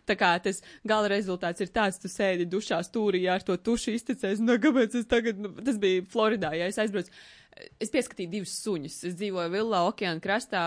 tā 0.07 0.17
kā 0.19 0.33
tas 0.43 0.61
gala 0.87 1.11
rezultāts 1.11 1.65
ir 1.65 1.73
tāds, 1.73 1.99
tu 2.01 2.11
sēdi 2.11 2.47
dušā 2.49 2.79
stūrī 2.87 3.25
ar 3.31 3.45
to 3.47 3.57
tušu 3.57 3.97
iztecējis, 3.97 4.43
nu, 4.45 4.59
kāpēc 4.61 5.01
es 5.01 5.09
tagad, 5.09 5.41
nu, 5.41 5.51
tas 5.59 5.81
bija 5.81 6.05
Floridā, 6.13 6.53
ja 6.57 6.69
es 6.71 6.79
aizbraucu. 6.81 7.11
Es 7.81 7.91
pieskatīju 7.93 8.29
divus 8.31 8.53
suņus. 8.63 8.95
Es 9.09 9.15
dzīvoju 9.17 9.51
villā, 9.53 9.79
okeāna 9.89 10.21
krastā, 10.23 10.61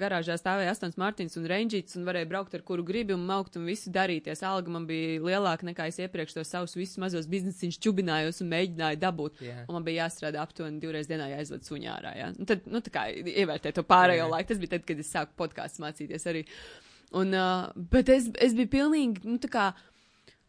garāžā 0.00 0.36
stāvēja 0.38 0.72
Astons 0.74 0.98
Martins 1.00 1.36
un 1.40 1.46
Rangīts 1.50 1.96
un 1.98 2.06
varēju 2.06 2.28
braukt 2.30 2.54
ar 2.58 2.62
kuru 2.66 2.84
gribi 2.86 3.14
un 3.16 3.24
maukt 3.26 3.58
un 3.58 3.66
visu 3.68 3.90
darīties. 3.94 4.44
Alga 4.46 4.70
man 4.74 4.86
bija 4.88 5.20
lielāka 5.24 5.66
nekā 5.68 5.88
es 5.90 5.98
iepriekš 6.02 6.36
tos 6.38 6.52
savus 6.54 6.76
visus 6.78 7.00
mazos 7.02 7.26
biznesiņus 7.30 7.80
čubinājos 7.82 8.42
un 8.44 8.52
mēģināju 8.52 9.02
dabūt. 9.02 9.42
jā. 9.46 9.64
Un 9.66 9.78
man 9.78 9.86
bija 9.86 10.06
jāstrādā 10.06 10.42
aptuveni 10.44 10.82
divreiz 10.82 11.10
dienā, 11.10 11.30
jāizved 11.34 11.66
suņā 11.66 11.96
ārā. 11.96 12.14
Jā. 12.20 12.30
Nu, 12.38 12.46
tad, 12.46 12.66
nu, 12.70 12.82
tā 12.84 12.94
kā 12.94 13.08
ievērtē 13.10 13.74
to 13.76 13.86
pārējo 13.86 14.26
Jā. 14.26 14.30
laiku. 14.36 14.52
Tas 14.52 14.62
bija 14.62 14.76
tad, 14.76 14.86
kad 14.86 15.02
es 15.02 15.12
sāku 15.12 15.36
podkāstu 15.42 15.82
mācīties 15.86 16.30
arī. 16.30 16.46
Un, 17.16 17.34
uh, 17.34 17.70
bet 17.92 18.08
es, 18.12 18.30
es 18.42 18.54
biju 18.58 18.72
pilnīgi, 18.78 19.26
nu, 19.26 19.38
tā 19.42 19.50
kā. 19.52 19.66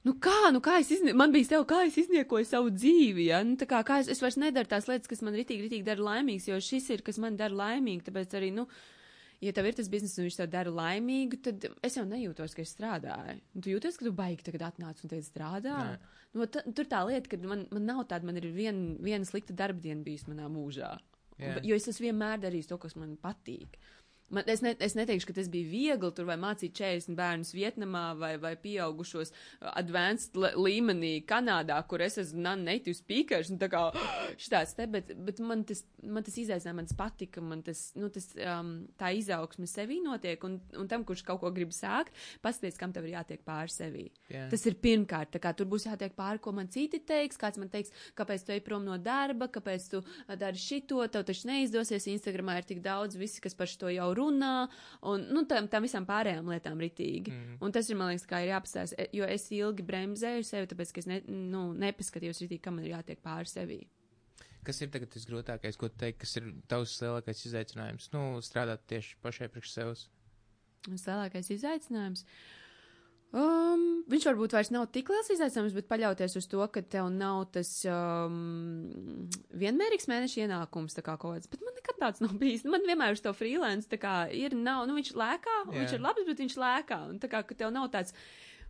Nu 0.08 0.14
kā, 0.24 0.36
nu 0.56 0.62
kā 0.64 0.78
es 0.80 0.92
izniekoju, 0.94 1.20
man 1.20 1.34
bija 1.34 1.50
sev, 1.50 1.64
kā 1.68 1.82
es 1.88 1.98
izniekoju 2.00 2.48
savu 2.48 2.70
dzīvi, 2.72 3.26
ja? 3.28 3.42
Nu, 3.44 3.58
tā 3.60 3.68
kā, 3.68 3.82
kā 3.88 4.00
es, 4.04 4.12
es 4.14 4.22
vairs 4.24 4.38
nedaru 4.40 4.70
tās 4.72 4.88
lietas, 4.88 5.10
kas 5.12 5.24
man 5.26 5.36
ritīgi, 5.36 5.66
ritīgi 5.66 5.88
dara 5.88 6.06
laimīgs, 6.06 6.48
jo 6.48 6.60
šis 6.64 6.88
ir, 6.96 7.04
kas 7.04 7.20
man 7.20 7.36
dara 7.40 7.58
laimīgu, 7.58 8.06
tāpēc 8.06 8.38
arī, 8.40 8.54
nu, 8.56 8.68
ja 9.44 9.52
tev 9.58 9.68
ir 9.68 9.76
tas 9.76 9.90
bizness 9.92 10.16
un 10.16 10.30
viņš 10.30 10.38
tev 10.40 10.48
dara 10.54 10.72
laimīgu, 10.78 11.42
tad 11.44 11.68
es 11.84 12.00
jau 12.00 12.06
nejūtos, 12.08 12.56
ka 12.56 12.64
es 12.64 12.72
strādāju. 12.78 13.36
Un 13.52 13.66
tu 13.66 13.74
jūties, 13.74 14.00
ka 14.00 14.08
tu 14.08 14.14
baigi 14.16 14.48
tagad 14.48 14.70
atnāc 14.70 15.04
un 15.04 15.12
tagad 15.12 15.28
strādā. 15.28 15.76
Nē. 15.92 16.16
Nu, 16.38 16.48
tur 16.48 16.88
tā 16.88 17.04
lieta, 17.10 17.34
ka 17.34 17.42
man, 17.44 17.68
man 17.74 17.88
nav 17.90 18.06
tāda, 18.08 18.30
man 18.30 18.40
ir 18.40 18.48
vien, 18.56 18.82
viena 19.04 19.28
slikta 19.28 19.58
darba 19.58 19.84
diena 19.84 20.08
bijusi 20.08 20.32
manā 20.32 20.48
mūžā. 20.52 20.96
Un, 21.38 21.60
jo 21.68 21.76
es 21.78 21.86
esmu 21.92 22.08
vienmēr 22.08 22.40
darījis 22.42 22.72
to, 22.72 22.80
kas 22.82 22.96
man 22.98 23.14
patīk. 23.22 23.76
Man, 24.28 24.44
es, 24.52 24.60
ne, 24.60 24.74
es 24.84 24.92
neteikšu, 24.98 25.30
ka 25.30 25.38
tas 25.38 25.48
bija 25.48 25.70
viegli 25.72 26.10
tur 26.12 26.26
vai 26.28 26.36
mācīt 26.42 26.74
40 26.76 27.16
bērnus 27.16 27.54
Vietnamā 27.56 28.04
vai, 28.20 28.34
vai 28.42 28.54
pieaugušos 28.60 29.32
uh, 29.32 29.70
advanced 29.80 30.36
līmenī 30.36 31.22
Kanādā, 31.28 31.78
kur 31.88 32.04
es 32.04 32.20
esmu 32.20 32.44
non-native 32.44 32.98
speakers. 32.98 33.54
un 33.54 33.62
Tā 33.62 33.70
kā 33.72 33.86
šitāds 34.44 34.76
te, 34.76 34.88
bet, 34.92 35.14
bet 35.30 35.40
man 35.40 35.64
tas, 35.68 35.86
man 36.04 36.28
tas 36.28 36.36
izaicinājums, 36.44 36.80
man 36.82 36.90
tas 36.90 36.98
patika, 37.00 37.44
man 37.54 37.62
tas, 37.64 37.86
nu, 37.96 38.10
tas 38.12 38.28
um, 38.36 38.74
tā 39.00 39.14
izaugsme 39.16 39.70
sevī 39.72 40.02
notiek, 40.04 40.44
un, 40.44 40.60
un 40.76 40.92
tam, 40.92 41.08
kurš 41.08 41.24
kaut 41.28 41.40
ko 41.46 41.54
grib 41.56 41.72
sākt, 41.76 42.12
paskaties, 42.44 42.76
kam 42.82 42.92
tev 42.96 43.08
ir 43.08 43.16
jātiek 43.16 43.46
pāri 43.48 43.72
sevī. 43.72 44.06
Jā. 44.34 44.50
Tas 44.52 44.68
ir 44.68 44.76
pirmkārt, 44.84 45.32
tā 45.38 45.44
kā 45.44 45.56
tur 45.56 45.72
būs 45.72 45.88
jātiek 45.88 46.12
pāri, 46.20 46.44
ko 46.44 46.52
man 46.58 46.68
citi 46.74 47.00
teiks, 47.00 47.40
kāds 47.40 47.64
man 47.64 47.72
teiks, 47.72 47.96
kāpēc 48.20 48.44
tu 48.44 48.58
ej 48.58 48.64
prom 48.68 48.84
no 48.84 49.00
darba, 49.00 49.48
kāpēc 49.48 49.88
tu 49.96 50.04
ā, 50.28 50.36
dari 50.36 50.60
šito, 50.60 51.00
tev 51.16 51.24
taču 51.32 51.48
neizdosies, 51.48 52.12
Instagramā 52.12 52.60
ir 52.60 52.68
tik 52.68 52.84
daudz, 52.84 53.16
visi, 53.16 53.40
kas 53.44 53.56
par 53.56 53.72
šo 53.72 53.96
jau 53.96 54.12
runā, 54.18 54.54
un, 55.12 55.28
nu, 55.34 55.44
tam, 55.50 55.70
tam 55.72 55.86
visām 55.88 56.08
pārējām 56.10 56.50
lietām 56.54 56.82
ritīgi. 56.84 57.34
Mm. 57.34 57.60
Un 57.64 57.76
tas 57.76 57.90
ir, 57.90 58.00
man 58.00 58.12
liekas, 58.12 58.28
kā 58.30 58.42
ir 58.44 58.54
jāpastāst, 58.54 58.98
e- 58.98 59.10
jo 59.18 59.28
es 59.30 59.48
ilgi 59.56 59.86
bremzēju 59.88 60.48
sevi, 60.48 60.72
tāpēc, 60.74 60.94
ka 60.94 61.04
es 61.04 61.10
ne, 61.10 61.22
nu, 61.28 61.70
nepaskatījos 61.78 62.44
ritīgi, 62.44 62.64
kam 62.66 62.80
man 62.80 62.88
ir 62.88 62.98
jātiek 62.98 63.24
pāri 63.24 63.52
sevī. 63.52 63.82
Kas 64.68 64.82
ir 64.84 64.92
tagad 64.92 65.14
tas 65.14 65.24
grūtākais, 65.30 65.80
ko 65.80 65.88
teikt, 65.88 66.20
kas 66.26 66.36
ir 66.40 66.52
tavs 66.68 66.98
lielākais 67.00 67.46
izaicinājums? 67.48 68.10
Nu, 68.12 68.24
strādāt 68.44 68.84
tieši 68.92 69.16
pašai 69.24 69.48
priekš 69.54 69.72
sevis. 69.72 70.08
Tas 70.88 71.06
lielākais 71.08 71.52
izaicinājums. 71.56 72.26
Um, 73.36 74.06
viņš 74.08 74.26
varbūt 74.30 74.54
vairs 74.56 74.70
nav 74.72 74.86
tik 74.96 75.10
liels 75.12 75.28
izaicinājums, 75.34 75.76
bet 75.76 75.90
paļauties 75.90 76.38
uz 76.40 76.46
to, 76.48 76.62
ka 76.72 76.80
tev 76.80 77.10
nav 77.12 77.50
tas 77.56 77.70
um, 77.92 79.28
vienmērīgs 79.52 80.08
mēneša 80.08 80.46
ienākums, 80.46 80.96
kā 81.00 81.18
kaut 81.20 81.36
kāds. 81.36 81.52
Bet 81.52 81.64
nekad 81.88 82.02
tāds 82.02 82.24
nav 82.24 82.36
bijis. 82.40 82.66
Man 82.68 82.84
vienmēr 82.88 83.16
uz 83.16 83.24
to 83.24 83.34
freelance, 83.34 83.88
ir, 84.36 84.56
nav, 84.56 84.88
nu 84.88 84.98
viņš 84.98 85.14
lēkā, 85.16 85.56
Jā. 85.68 85.80
viņš 85.80 85.96
ir 85.96 86.04
labs, 86.04 86.28
bet 86.28 86.44
viņš 86.44 86.60
lēkā. 86.60 87.00
Un 87.10 87.20
tā 87.20 87.32
kā, 87.32 87.44
ka 87.48 87.56
tev 87.56 87.72
nav 87.72 87.90
tāds. 87.94 88.14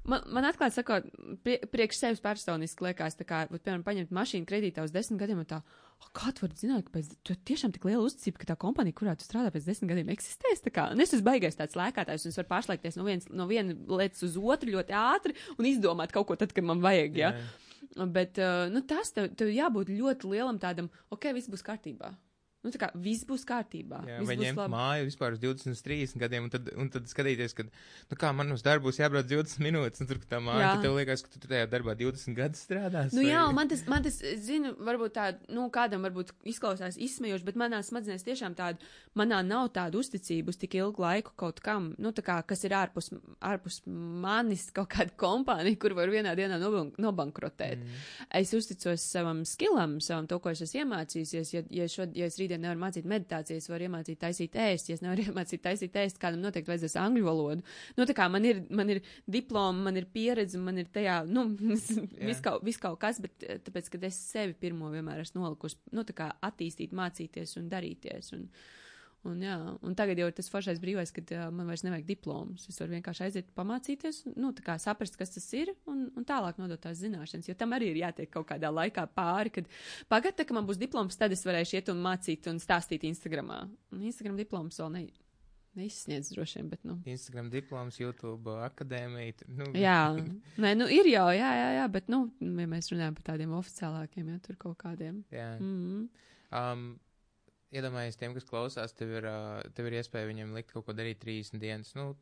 Man, 0.07 0.21
man 0.31 0.45
atklāti 0.47 0.77
sakot, 0.77 1.03
prie, 1.43 1.57
priekš 1.67 1.97
sevis 1.99 2.21
personiski 2.23 2.85
liekas, 2.85 3.17
tā 3.19 3.25
kā, 3.27 3.41
vat, 3.51 3.59
piemēram, 3.59 3.83
paņemt 3.83 4.13
mašīnu 4.15 4.47
kredītā 4.47 4.85
uz 4.85 4.93
desmit 4.93 5.19
gadiem, 5.19 5.41
un 5.41 5.47
tā, 5.49 5.57
"O, 5.99 6.07
kā 6.15 6.31
tu 6.31 6.45
vari 6.45 6.55
zināt, 6.55 6.85
ka 6.85 6.93
pēc, 6.95 7.09
tu 7.27 7.35
tiešām 7.35 7.73
tik 7.73 7.83
liela 7.83 8.05
uzticība, 8.05 8.39
ka 8.39 8.53
tā 8.53 8.55
kompānija, 8.55 8.95
kurā 8.95 9.17
tu 9.17 9.25
strādā 9.25 9.51
pēc 9.51 9.65
desmit 9.65 9.89
gadiem, 9.91 10.07
eksistēs, 10.13 10.63
tā 10.63 10.71
kā, 10.71 10.91
un 10.93 11.01
es 11.01 11.11
esmu 11.11 11.25
baigais 11.25 11.59
tāds 11.59 11.75
lēkātājs, 11.75 12.23
un 12.23 12.31
es 12.31 12.39
varu 12.39 12.47
pārslēgties 12.53 12.95
no, 12.95 13.03
viens, 13.03 13.27
no 13.27 13.47
viena 13.47 13.73
lietas 13.73 14.23
uz 14.23 14.37
otru 14.37 14.71
ļoti 14.77 14.95
ātri 14.95 15.35
un 15.57 15.65
izdomāt 15.65 16.13
kaut 16.13 16.27
ko 16.27 16.35
tad, 16.39 16.53
kad 16.53 16.63
man 16.63 16.79
vajag, 16.79 17.17
ja. 17.17 17.33
Bet, 17.97 18.37
uh, 18.37 18.69
nu, 18.71 18.85
tas 18.87 19.11
tev, 19.11 19.33
tev 19.35 19.51
jābūt 19.51 19.91
ļoti 19.91 20.29
lielam 20.31 20.57
tādam, 20.61 20.87
ok, 21.11 21.33
viss 21.33 21.49
būs 21.51 21.65
kārtībā. 21.65 22.15
Nu, 22.67 22.73
tā 22.75 22.81
kā 22.81 22.89
viss 22.99 23.23
būs 23.27 23.45
kārtībā. 23.47 24.01
Jā, 24.07 24.17
vai 24.27 24.35
ņemt 24.41 24.59
labi. 24.59 24.73
māju 24.73 25.07
vispār 25.07 25.37
uz 25.37 25.41
20, 25.43 25.79
30 25.85 26.19
gadiem, 26.19 26.47
un 26.47 26.51
tad, 26.53 26.67
un 26.75 26.89
tad 26.91 27.07
skatīties, 27.07 27.55
ka, 27.55 27.63
nu 28.11 28.17
kā 28.19 28.33
man 28.35 28.51
uz 28.51 28.63
darbu 28.65 28.89
būs 28.89 28.99
jābrauc 28.99 29.27
20 29.29 29.63
minūtes, 29.63 30.03
un 30.03 30.09
tur 30.09 30.19
tā 30.27 30.41
māja, 30.43 30.63
Jā. 30.65 30.71
tad 30.75 30.85
tev 30.87 30.97
liekas, 30.99 31.23
ka 31.23 31.31
tu 31.33 31.41
tajā 31.47 31.69
darbā 31.71 31.95
20 31.99 32.35
gadus 32.37 32.65
strādās. 32.67 33.15
Nu, 33.15 33.23
vai- 33.23 33.31
jā, 33.31 33.45
man 33.55 33.71
tas, 33.71 33.85
man 33.87 34.03
tas, 34.03 34.19
zinu, 34.43 34.73
varbūt 34.83 35.15
tāda, 35.15 35.39
nu, 35.55 35.69
kādam 35.73 36.03
varbūt 36.07 36.33
izklausās 36.47 36.99
izsmejoši, 36.99 37.47
bet 37.47 37.55
manā 37.59 37.79
smadzenēs 37.85 38.27
tiešām 38.27 38.55
tāda, 38.59 38.77
manā 39.17 39.39
nav 39.45 39.71
tāda 39.75 39.97
uzticība 39.99 40.51
uz 40.53 40.59
tik 40.59 40.75
ilgu 40.75 41.01
laiku 41.03 41.31
kaut 41.39 41.61
kam, 41.63 41.93
nu, 41.97 42.11
tā 42.11 42.23
kā, 42.25 42.37
kas 42.47 42.63
ir 42.67 42.75
ārpus, 42.77 43.11
ārpus 43.41 43.81
manis 43.87 44.67
kaut 44.75 44.89
kāda 44.93 45.15
kompānija, 45.19 45.79
kur 45.79 45.95
var 45.97 46.11
vienā 46.11 46.35
dienā 46.37 46.59
noban 46.61 46.91
nobankrotēt. 47.01 47.81
Mm. 47.83 48.01
Es 48.41 48.53
uzticos 48.57 49.03
savam 49.03 49.43
skilam, 49.47 49.97
savam 50.03 50.27
to, 50.29 50.39
ko 50.43 50.51
es 50.53 50.61
esmu 50.65 50.83
iemācījusies. 50.83 51.53
Ja, 51.53 51.61
ja, 51.81 51.87
šod, 51.91 52.15
ja 52.17 52.27
es 52.29 52.37
rītdien 52.39 52.56
nevaru 52.63 52.81
mācīt 52.81 53.07
meditāciju, 53.09 53.61
es 53.61 53.69
varu 53.71 53.87
iemācīt 53.87 54.19
taisīt 54.21 54.57
ēst. 54.59 54.91
Ja 54.91 54.97
es 54.97 55.03
nevaru 55.05 55.25
iemācīt 55.27 55.63
taisīt 55.63 55.97
ēst, 56.01 56.19
kādam 56.21 56.43
noteikti 56.45 56.71
vajadzēs 56.71 56.97
angļu 57.01 57.27
valodu. 57.27 57.65
Nu, 57.97 58.07
tā 58.09 58.15
kā 58.17 58.29
man 58.31 58.47
ir, 58.47 58.63
man 58.69 58.93
ir 58.93 59.03
diploma, 59.37 59.87
man 59.89 59.99
ir 59.99 60.09
pieredze, 60.13 60.59
man 60.61 60.81
ir 60.81 60.89
tajā, 60.93 61.21
nu, 61.29 61.47
viss 62.29 62.43
kaut, 62.45 62.65
vis 62.67 62.81
kaut 62.81 62.99
kas, 63.03 63.21
bet 63.23 63.47
eh, 63.47 63.61
tāpēc, 63.63 63.91
ka 63.93 64.01
es 64.09 64.19
sevi 64.33 64.57
pirmo 64.57 64.91
vienmēr 64.93 65.23
esmu 65.23 65.43
nolikusi, 65.43 65.79
nu, 65.97 66.05
tā 66.07 66.17
kā 66.17 66.31
attīstīt, 66.49 66.95
mācīties 66.97 67.57
un 67.61 67.71
darīties. 67.71 68.33
Un, 68.37 68.49
Un, 69.25 69.41
jā, 69.41 69.55
un 69.83 69.95
tagad 69.97 70.19
jau 70.21 70.27
ir 70.29 70.35
tas 70.37 70.49
foršais 70.51 70.79
brīvais, 70.79 71.11
kad 71.11 71.31
uh, 71.35 71.47
man 71.51 71.67
vairs 71.67 71.83
nevajag 71.83 72.05
diplomas. 72.07 72.67
Es 72.69 72.77
varu 72.79 72.93
vienkārši 72.95 73.25
aiziet, 73.25 73.49
pamācīties, 73.57 74.21
nu, 74.37 74.53
tā 74.55 74.63
kā 74.63 74.77
saprast, 74.79 75.17
kas 75.19 75.33
tas 75.33 75.47
ir, 75.57 75.73
un, 75.89 76.05
un 76.15 76.27
tālāk 76.27 76.59
nodot 76.61 76.79
tās 76.83 77.01
zināšanas. 77.01 77.49
Jo 77.49 77.57
tam 77.57 77.75
arī 77.75 77.91
ir 77.91 78.01
jātiek 78.05 78.29
kaut 78.31 78.47
kādā 78.51 78.71
laikā 78.71 79.07
pāri, 79.17 79.51
kad 79.57 79.71
pagaidā, 80.11 80.45
kad 80.45 80.55
man 80.55 80.67
būs 80.69 80.79
diploms, 80.79 81.17
tad 81.19 81.35
es 81.35 81.43
varēšu 81.47 81.79
iet 81.79 81.89
un 81.91 82.03
mācīt 82.05 82.47
un 82.51 82.61
stāstīt 82.63 83.07
Instagramā. 83.09 83.63
Un 83.95 84.05
Instagram 84.07 84.37
diploms 84.39 84.79
vēl 84.79 84.93
ne, 84.93 85.03
neizsniedz 85.77 86.31
droši 86.33 86.61
vien, 86.61 86.69
bet, 86.71 86.85
nu. 86.87 86.99
Instagram 87.09 87.49
diploms, 87.53 87.99
YouTube 87.99 88.53
akadēmija. 88.69 89.49
Nu, 89.49 89.71
Jā, 89.77 89.99
nē, 90.63 90.71
nu 90.77 90.87
ir 90.93 91.09
jau, 91.11 91.27
jā, 91.35 91.51
jā, 91.61 91.67
jā, 91.81 91.89
bet, 91.97 92.07
nu, 92.13 92.27
ja 92.39 92.69
mēs 92.69 92.93
runājam 92.93 93.17
par 93.19 93.33
tādiem 93.33 93.57
oficiālākiem, 93.57 94.31
ja 94.33 94.39
tur 94.45 94.61
kaut 94.61 94.79
kādiem. 94.85 95.25
jā. 95.33 95.51
Mm 95.59 95.75
-hmm. 95.81 96.07
Um, 96.47 96.99
iedomājies 97.75 98.19
tiem, 98.19 98.33
kas 98.37 98.47
klausās, 98.47 98.95
tev 98.95 99.11
ir, 99.19 99.27
tev 99.75 99.89
ir 99.89 99.99
iespēja 99.99 100.29
viņiem 100.29 100.53
likt 100.55 100.71
kaut 100.71 100.87
ko 100.87 100.95
darīt 100.95 101.19
30 101.23 101.61
dienas. 101.61 101.91
Nu, 101.97 102.13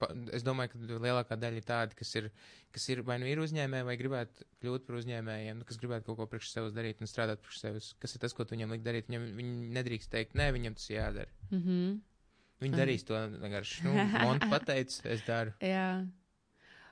pa, 0.00 0.10
es 0.36 0.44
domāju, 0.46 0.74
ka 0.74 1.00
lielākā 1.06 1.38
daļa 1.40 1.60
ir 1.62 1.66
tādi, 1.68 1.96
kas 1.98 2.12
ir, 2.20 2.28
kas 2.74 2.86
ir 2.92 3.02
vai 3.08 3.16
nu 3.22 3.28
ir 3.30 3.40
uzņēmēji, 3.42 3.88
vai 3.88 3.96
gribētu 4.00 4.46
kļūt 4.60 4.86
par 4.86 5.00
uzņēmējiem, 5.00 5.60
nu, 5.62 5.68
kas 5.68 5.80
gribētu 5.80 6.10
kaut 6.10 6.20
ko 6.20 6.28
priekš 6.34 6.52
sevis 6.52 6.76
darīt 6.76 7.00
un 7.00 7.10
strādāt 7.10 7.42
priekš 7.44 7.64
sevis. 7.64 7.90
Kas 8.02 8.16
ir 8.16 8.24
tas, 8.24 8.36
ko 8.36 8.44
tu 8.44 8.56
viņiem 8.56 8.76
likt 8.76 8.86
darīt? 8.86 9.10
Viņam, 9.10 9.26
viņi 9.40 9.74
nedrīkst 9.78 10.12
teikt, 10.12 10.38
nē, 10.38 10.50
viņam 10.56 10.78
tas 10.78 10.88
jādara. 10.92 11.36
Mm 11.50 11.64
-hmm. 11.64 11.98
Viņi 12.60 12.76
darīs 12.76 13.06
to 13.08 13.16
vienkārši. 13.16 13.84
Nu, 13.86 13.92
Monta 14.20 14.46
pateica, 14.50 15.08
es 15.08 15.22
daru. 15.24 15.54
Jā. 15.64 16.04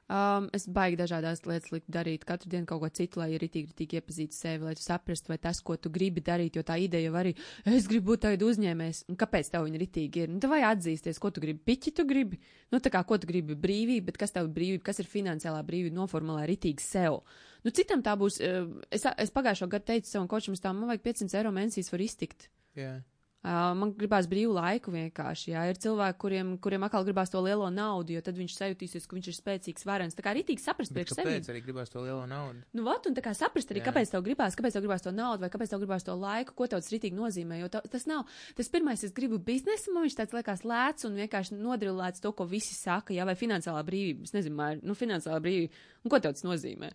Um, 0.09 0.47
es 0.57 0.65
baigi 0.73 0.97
dažādās 0.97 1.43
lietas 1.45 1.69
likt 1.69 1.91
darīt, 1.93 2.23
katru 2.25 2.49
dienu 2.49 2.65
kaut 2.69 2.81
ko 2.81 2.89
citu, 2.97 3.21
lai 3.21 3.27
arī 3.37 3.45
tīri 3.53 3.75
tik 3.77 3.93
iepazītu 3.99 4.33
sevi, 4.33 4.65
lai 4.65 4.73
tu 4.79 4.81
saprastu, 4.81 5.29
vai 5.29 5.37
tas, 5.43 5.61
ko 5.61 5.77
tu 5.77 5.93
gribi 5.93 6.23
darīt, 6.25 6.57
jo 6.57 6.63
tā 6.65 6.79
ideja 6.81 7.11
jau 7.11 7.19
arī, 7.21 7.35
es 7.69 7.85
gribu 7.91 8.15
būt 8.15 8.23
tagad 8.25 8.47
uzņēmējs, 8.47 9.03
un 9.13 9.19
kāpēc 9.21 9.51
tev 9.53 9.67
viņa 9.67 9.83
ritīgi 9.83 10.23
ir? 10.25 10.33
Nu, 10.33 10.41
tev 10.41 10.55
vajag 10.55 10.79
atzīsties, 10.79 11.21
ko 11.21 11.29
tu 11.29 11.45
gribi, 11.45 11.61
piķi 11.69 11.93
tu 12.01 12.07
gribi, 12.09 12.41
nu, 12.73 12.81
tā 12.81 12.95
kā, 12.95 13.05
ko 13.05 13.21
tu 13.21 13.29
gribi, 13.29 13.59
brīvība, 13.67 14.07
bet 14.09 14.23
kas 14.25 14.33
tev 14.33 14.49
ir 14.49 14.57
brīvība, 14.57 14.87
kas 14.89 15.03
ir 15.05 15.13
finansiālā 15.13 15.61
brīvība, 15.69 15.99
noformulē 16.01 16.49
ritīgi 16.49 16.89
sev. 16.89 17.21
Nu, 17.69 17.75
citam 17.77 18.01
tā 18.01 18.17
būs, 18.17 18.41
uh, 18.41 18.65
es, 18.89 19.05
es 19.05 19.37
pagājušo 19.37 19.69
gadu 19.69 19.91
teicu 19.93 20.09
savam 20.09 20.33
kočam, 20.33 20.57
tā, 20.57 20.73
man 20.73 20.89
vajag 20.89 21.05
500 21.05 21.43
eiro 21.43 21.53
mēnesīs 21.53 21.93
var 21.93 22.09
iztikt. 22.09 22.49
Jā. 22.81 22.97
Uh, 23.39 23.71
man 23.79 23.93
gribās 23.95 24.27
brīvu 24.27 24.51
laiku 24.57 24.91
vienkārši. 24.91 25.53
Jā, 25.53 25.61
ir 25.71 25.79
cilvēki, 25.79 26.19
kuriem, 26.19 26.49
kuriem 26.59 26.83
atkal 26.83 27.05
gribās 27.07 27.31
to 27.31 27.39
lielo 27.45 27.69
naudu, 27.71 28.17
jo 28.17 28.23
tad 28.27 28.35
viņš 28.35 28.57
sajūtīsies, 28.57 29.07
ka 29.07 29.15
viņš 29.15 29.29
ir 29.31 29.37
spēcīgs, 29.37 29.87
varens. 29.87 30.17
Tā 30.19 30.25
kā 30.27 30.33
rītīgi 30.35 30.65
saprast 30.65 30.91
priekš 30.97 31.15
sevi. 31.15 31.37
kāpēc 31.37 31.51
arī 31.53 31.63
gribās 31.63 31.95
to 31.95 32.03
lielo 32.03 32.27
naudu? 32.27 32.65
Nu, 32.75 32.83
vat, 32.89 33.07
un 33.07 33.15
tā 33.15 33.23
kā 33.23 33.37
saprast 33.39 33.71
arī, 33.71 33.79
Jā. 33.79 33.93
kāpēc 33.93 34.11
tev 34.11 34.27
gribās, 34.27 34.59
kāpēc 34.59 34.75
tev 34.75 34.83
gribās 34.83 35.07
to 35.07 35.15
naudu, 35.15 35.47
vai 35.47 35.53
kāpēc 35.55 35.71
tev 35.71 35.85
gribās 35.85 36.09
to 36.09 36.19
laiku, 36.19 36.59
ko 36.59 36.67
tev 36.67 36.83
tas 36.83 36.91
rītīgi 36.91 37.15
nozīmē. 37.15 37.63
Jo 37.63 37.71
ta, 37.71 37.87
tas 37.87 38.11
nav, 38.11 38.27
tas 38.59 38.75
pirmais, 38.75 39.07
es 39.07 39.15
gribu 39.15 39.39
biznesu, 39.39 39.95
man 39.95 40.09
viņš 40.09 40.19
tāds 40.19 40.35
liekas 40.35 40.67
lēts 40.67 41.07
un 41.07 41.23
vienkārši 41.23 41.63
nodrillēts 41.63 42.27
to, 42.27 42.35
ko 42.35 42.49
visi 42.51 42.75
saka, 42.75 43.15
jā, 43.15 43.23
vai 43.29 43.39
finansiālā 43.39 43.87
brīvība. 43.87 44.27
Es 44.27 44.35
nezinu, 44.35 44.59
vai, 44.59 44.73
nu, 44.83 44.99
finansiālā 44.99 45.39
brīvība, 45.47 45.87
un 46.03 46.11
ko 46.11 46.19
tev 46.19 46.35
tas 46.35 46.43
nozīmē? 46.43 46.91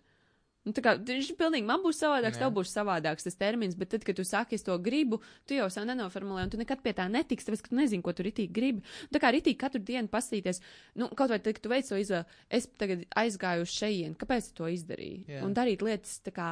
Nu, 0.64 0.72
tā 0.72 0.80
kā, 0.80 0.94
viņš 0.96 1.34
pilnīgi, 1.36 1.66
man 1.68 1.82
būs 1.84 1.98
savādāks, 2.00 2.38
Jā. 2.38 2.46
tev 2.46 2.54
būs 2.56 2.70
savādāks 2.72 3.26
tas 3.26 3.36
termins, 3.36 3.76
bet 3.76 3.90
tad, 3.92 4.04
kad 4.06 4.16
tu 4.16 4.24
saki, 4.24 4.56
es 4.56 4.64
to 4.64 4.76
gribu, 4.80 5.18
tu 5.44 5.58
jau 5.58 5.66
sev 5.68 5.84
nenoformulē, 5.90 6.46
un 6.46 6.52
tu 6.52 6.56
nekad 6.60 6.80
pie 6.80 6.94
tā 6.96 7.04
netiksi, 7.12 7.50
tāpēc, 7.50 7.62
ka 7.66 7.72
tu 7.72 7.76
nezini, 7.76 8.04
ko 8.04 8.14
tu 8.16 8.24
ritīgi 8.24 8.52
gribi. 8.56 8.84
Tā 9.12 9.20
kā 9.20 9.28
ritīgi 9.34 9.58
katru 9.60 9.82
dienu 9.84 10.08
pasīties, 10.08 10.62
nu, 10.96 11.10
kaut 11.12 11.34
vai 11.34 11.36
tad, 11.42 11.58
kad 11.58 11.66
tu 11.66 11.72
veic 11.72 11.90
to 11.90 11.98
izvēli, 12.00 12.38
es 12.48 12.68
tagad 12.80 13.04
aizgāju 13.20 13.66
uz 13.66 13.74
šejien, 13.76 14.14
kāpēc 14.16 14.48
tu 14.48 14.62
to 14.62 14.70
izdarīji? 14.72 15.18
Jā. 15.34 15.42
Un 15.44 15.52
darīt 15.56 15.84
lietas 15.84 16.16
tā 16.24 16.32
kā 16.32 16.48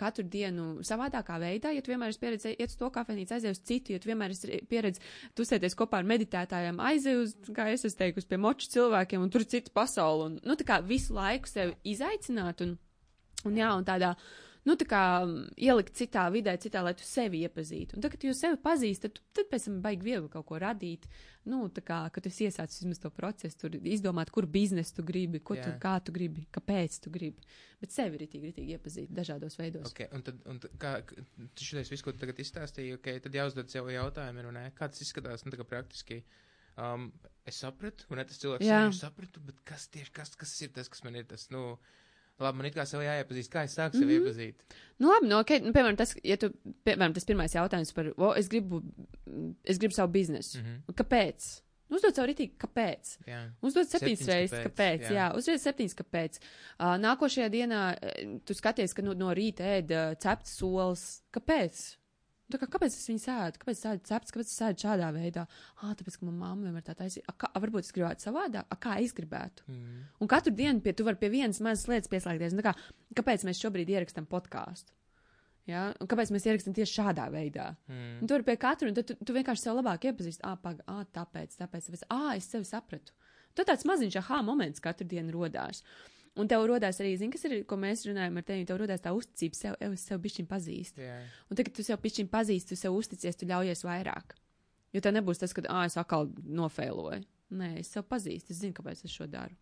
katru 0.00 0.26
dienu 0.26 0.66
savādākā 0.86 1.38
veidā, 1.42 1.70
ja 1.70 1.84
tu 1.86 1.94
vienmēr 1.94 2.10
esi 2.10 2.22
pieredzējis, 2.24 2.58
iet 2.58 2.74
uz 2.74 2.80
to 2.80 2.90
kafejnīcu, 2.96 3.36
aizies 3.36 3.60
uz 3.60 3.62
citu, 3.62 3.94
ja 3.94 4.02
tu 4.02 4.10
vienmēr 4.10 4.34
esi 4.34 4.58
pieredzējis, 4.66 5.14
tu 5.38 5.46
sēties 5.46 5.78
kopā 5.78 6.02
ar 6.02 6.10
meditētājiem, 6.10 6.82
aizies 6.82 7.22
uz, 7.22 7.36
kā 7.54 7.68
es 7.70 7.86
esmu 7.86 8.02
teikusi, 8.02 8.30
pie 8.32 8.42
moču 8.42 8.72
cilvēkiem, 8.74 9.22
un 9.22 9.30
tur 9.30 9.46
ir 9.46 9.52
cita 9.54 9.70
pasaule, 9.76 10.32
un, 10.32 10.40
nu, 10.42 10.58
tā 10.58 10.66
kā 10.66 10.80
visu 10.82 11.14
laiku 11.14 11.50
sevi 11.50 11.76
izaicināt, 11.94 12.66
un, 12.66 12.74
un 13.44 13.56
jā, 13.60 13.68
un 13.76 13.84
tādā, 13.84 14.14
nu, 14.66 14.74
tā 14.74 14.86
kā 14.88 15.00
mm, 15.22 15.52
ielikt 15.62 15.94
citā 15.94 16.24
vidē, 16.34 16.56
citā, 16.58 16.82
lai 16.82 16.94
tu 16.98 17.04
sevi 17.06 17.44
iepazītu. 17.46 17.94
Un 17.94 18.02
tad, 18.02 18.10
kad 18.16 18.24
jūs 18.26 18.40
sevi 18.42 18.58
pazīstat, 18.64 19.12
tad, 19.12 19.20
tu- 19.20 19.26
tad 19.40 19.50
pēc 19.52 19.66
tam 19.68 19.80
baigi 19.84 20.08
viegli 20.08 20.30
kaut 20.32 20.46
ko 20.48 20.58
radīt. 20.58 21.06
Nu, 21.46 21.68
tā 21.70 21.84
kā, 21.86 22.00
kad 22.10 22.24
tu 22.24 22.28
esi 22.32 22.48
iesācis 22.48 22.80
vismaz 22.82 22.98
to 22.98 23.10
procesu, 23.14 23.58
tur 23.60 23.76
izdomāt, 23.78 24.32
kur 24.34 24.48
biznesu 24.50 24.96
tu 24.96 25.04
gribi, 25.06 25.38
ko 25.38 25.54
tu, 25.54 25.68
Jā. 25.68 25.76
kā 25.78 25.92
tu 26.02 26.10
gribi, 26.16 26.42
kāpēc 26.50 26.96
tu 27.04 27.12
gribi. 27.14 27.44
Bet 27.78 27.92
sevi 27.94 28.18
ir 28.18 28.26
tik, 28.26 28.48
tik 28.56 28.72
iepazīt 28.74 29.12
dažādos 29.14 29.54
veidos. 29.60 29.92
Okay, 29.92 30.08
un 30.16 30.24
tad, 30.26 30.40
un 30.50 30.58
kā, 30.82 30.96
tu 31.06 31.62
šitais 31.68 31.92
visu, 31.92 32.02
ko 32.02 32.16
tu 32.16 32.18
tagad 32.24 32.40
izstāstīji, 32.42 32.96
okay, 32.98 33.20
tad 33.22 33.36
jāuzdod 33.38 33.70
sev 33.70 33.86
jautājumu, 33.94 34.42
ir, 34.42 34.50
un 34.50 34.58
nē, 34.58 34.64
kā 34.74 34.88
tas 34.90 35.04
izskatās, 35.06 35.44
nu, 35.46 35.54
tā 35.54 35.60
kā 35.62 35.68
praktiski. 35.76 36.24
Um, 36.76 37.12
es 37.46 37.60
sapratu, 37.62 38.04
un 38.10 38.18
ne 38.18 38.24
tas 38.26 38.36
cilvēks, 38.42 38.66
es 38.90 38.98
sapratu, 39.00 39.40
bet 39.46 39.62
kas 39.64 39.86
tieši, 39.94 40.10
kas, 40.12 40.34
kas 40.36 40.56
ir 40.66 40.74
tas, 40.74 40.90
kas 40.92 41.04
man 41.06 41.14
ir 41.16 41.24
tas, 41.30 41.46
nu, 41.54 41.78
labi, 42.40 42.56
man 42.58 42.66
it 42.68 42.74
kā 42.76 42.84
sev 42.88 43.00
jāiepazīst, 43.04 43.50
kā 43.52 43.64
es 43.64 43.76
sāku 43.76 43.98
sevi 44.00 44.16
Mhm. 44.18 44.24
iepazīt. 44.26 44.78
Nu, 44.98 45.10
labi, 45.12 45.28
nu, 45.28 45.38
okay, 45.40 45.60
nu, 45.60 45.72
piemēram, 45.72 45.96
tas, 45.96 46.14
ja 46.24 46.36
tu, 46.40 46.50
piemēram, 46.84 47.14
tas 47.14 47.24
pirmais 47.28 47.52
jautājums 47.54 47.92
par, 47.96 48.12
o, 48.16 48.32
es 48.36 48.48
gribu, 48.48 48.82
es 49.64 49.78
gribu 49.78 49.94
savu 49.94 50.12
biznesu. 50.12 50.58
Mm. 50.62 50.94
Kāpēc? 50.96 51.48
Nu, 51.88 51.96
Uzdod 52.00 52.16
sev 52.18 52.26
ritīgi, 52.26 52.56
kāpēc? 52.58 53.10
Jā. 53.30 53.40
Uzdod 53.62 53.86
septiņas 53.86 54.18
Septiņas 54.18 54.32
reizes, 54.34 54.58
kāpēc, 54.58 54.72
kāpēc. 54.72 55.02
Jā, 55.06 55.12
jā. 55.14 55.26
uzdod 55.38 55.60
septiņas, 55.62 55.94
kāpēc. 56.00 56.38
Uh, 56.80 56.96
nākošajā 56.98 57.46
dienā 57.52 57.82
eh, 58.02 58.32
tu 58.44 58.56
skaties, 58.58 58.92
ka 58.96 59.04
no, 59.06 59.12
no 59.14 59.28
rīta 59.38 59.62
ēd 59.76 59.92
uh, 59.94 60.14
cepts 60.18 60.56
solis. 60.58 61.04
Kāpēc? 61.30 61.84
Tā 62.46 62.60
kā, 62.62 62.68
kāpēc 62.70 62.94
es 62.94 63.08
viņu 63.10 63.20
sēdu? 63.24 63.58
Kāpēc 63.62 63.74
es 63.74 63.82
sēdu 63.82 64.04
cepts? 64.06 64.34
Kāpēc 64.34 64.50
es 64.50 64.58
sēdu 64.60 64.84
šādā 64.84 65.08
veidā? 65.14 65.46
Ah, 65.80 65.94
tāpēc, 65.98 66.18
ka 66.20 66.28
manā 66.28 66.38
mamma 66.44 66.68
vienmēr 66.68 66.84
tā 66.86 66.94
taisīja. 66.98 67.34
Kā, 67.42 67.50
varbūt 67.58 67.88
es 67.88 67.94
gribētu 67.96 68.28
savādāk, 68.28 68.68
a, 68.70 68.78
kā 68.78 68.98
es 69.02 69.14
gribētu. 69.16 69.66
Mm. 69.66 70.04
Un 70.22 70.30
katru 70.30 70.52
dienu 70.54 70.84
pie, 70.84 70.94
tu 70.94 71.06
vari 71.08 71.18
pie 71.18 71.32
vienas 71.32 71.58
mazas 71.64 71.88
lietas 71.90 72.12
pieslēgties. 72.12 72.54
Un 72.54 72.62
tā 72.62 72.68
Kā, 72.68 72.76
kāpēc 73.18 73.42
mēs 73.48 73.62
šobrīd 73.64 73.90
ierakstām 73.96 74.30
podkāstu? 74.30 74.94
Ja? 75.66 75.88
Un 75.98 76.10
kāpēc 76.10 76.30
mēs 76.34 76.46
ierakstām 76.46 76.76
tieši 76.78 77.00
šādā 77.00 77.26
veidā? 77.34 77.72
Mm. 77.90 78.20
Un 78.22 78.30
tu 78.30 78.38
vari 78.38 78.46
pie 78.46 78.58
katra, 78.62 78.92
un 78.92 78.98
tu, 78.98 79.18
tu 79.18 79.34
vienkārši 79.34 79.66
sev 79.66 79.80
labāk 79.80 80.06
iepazīsti. 80.06 80.46
Ah, 80.46 80.54
pag, 80.62 80.84
ah, 80.86 81.02
tāpēc, 81.18 81.58
tāpēc, 81.58 81.90
tāpēc, 81.90 82.06
ah, 82.14 82.30
es 82.38 82.46
sevi 82.52 82.68
sapratu. 82.68 83.14
Tad 83.58 83.72
tāds 83.72 83.86
maziņš 83.88 84.20
aha 84.22 84.44
moments 84.46 84.82
katru 84.84 85.08
dienu 85.10 85.34
rodās. 85.34 85.82
Un 86.36 86.48
tev 86.50 86.66
rodās 86.68 86.98
arī, 87.00 87.14
zini, 87.16 87.32
kas 87.32 87.46
ir, 87.48 87.62
ko 87.68 87.78
mēs 87.80 88.04
runājam 88.04 88.36
ar 88.36 88.44
tevi, 88.44 88.66
tev 88.68 88.80
rodās 88.82 89.00
tā 89.04 89.12
uzticība 89.16 89.56
sev, 89.56 89.76
"Ew, 89.80 89.92
es 89.96 90.04
sev 90.04 90.20
bišķiņ 90.20 90.46
pazīstu. 90.50 91.00
Jā. 91.00 91.20
Un 91.50 91.56
tagad 91.56 91.74
tu 91.74 91.82
sev 91.82 91.98
bišķiņ 92.02 92.28
pazīsti, 92.28 92.68
tu 92.68 92.76
sev 92.76 92.92
uzticies, 92.92 93.36
tu 93.36 93.46
ļaujies 93.46 93.84
vairāk. 93.88 94.36
Jo 94.92 95.00
tā 95.00 95.12
nebūs 95.12 95.38
tas, 95.38 95.52
ka, 95.52 95.62
ah, 95.68 95.84
es 95.84 95.96
atkal 95.96 96.28
nofēloju. 96.44 97.24
Nē, 97.56 97.78
es 97.80 97.88
sev 97.88 98.04
pazīstu, 98.04 98.50
es 98.50 98.60
zinu, 98.60 98.74
kāpēc 98.74 99.04
es 99.04 99.10
šo 99.10 99.26
daru. 99.26 99.56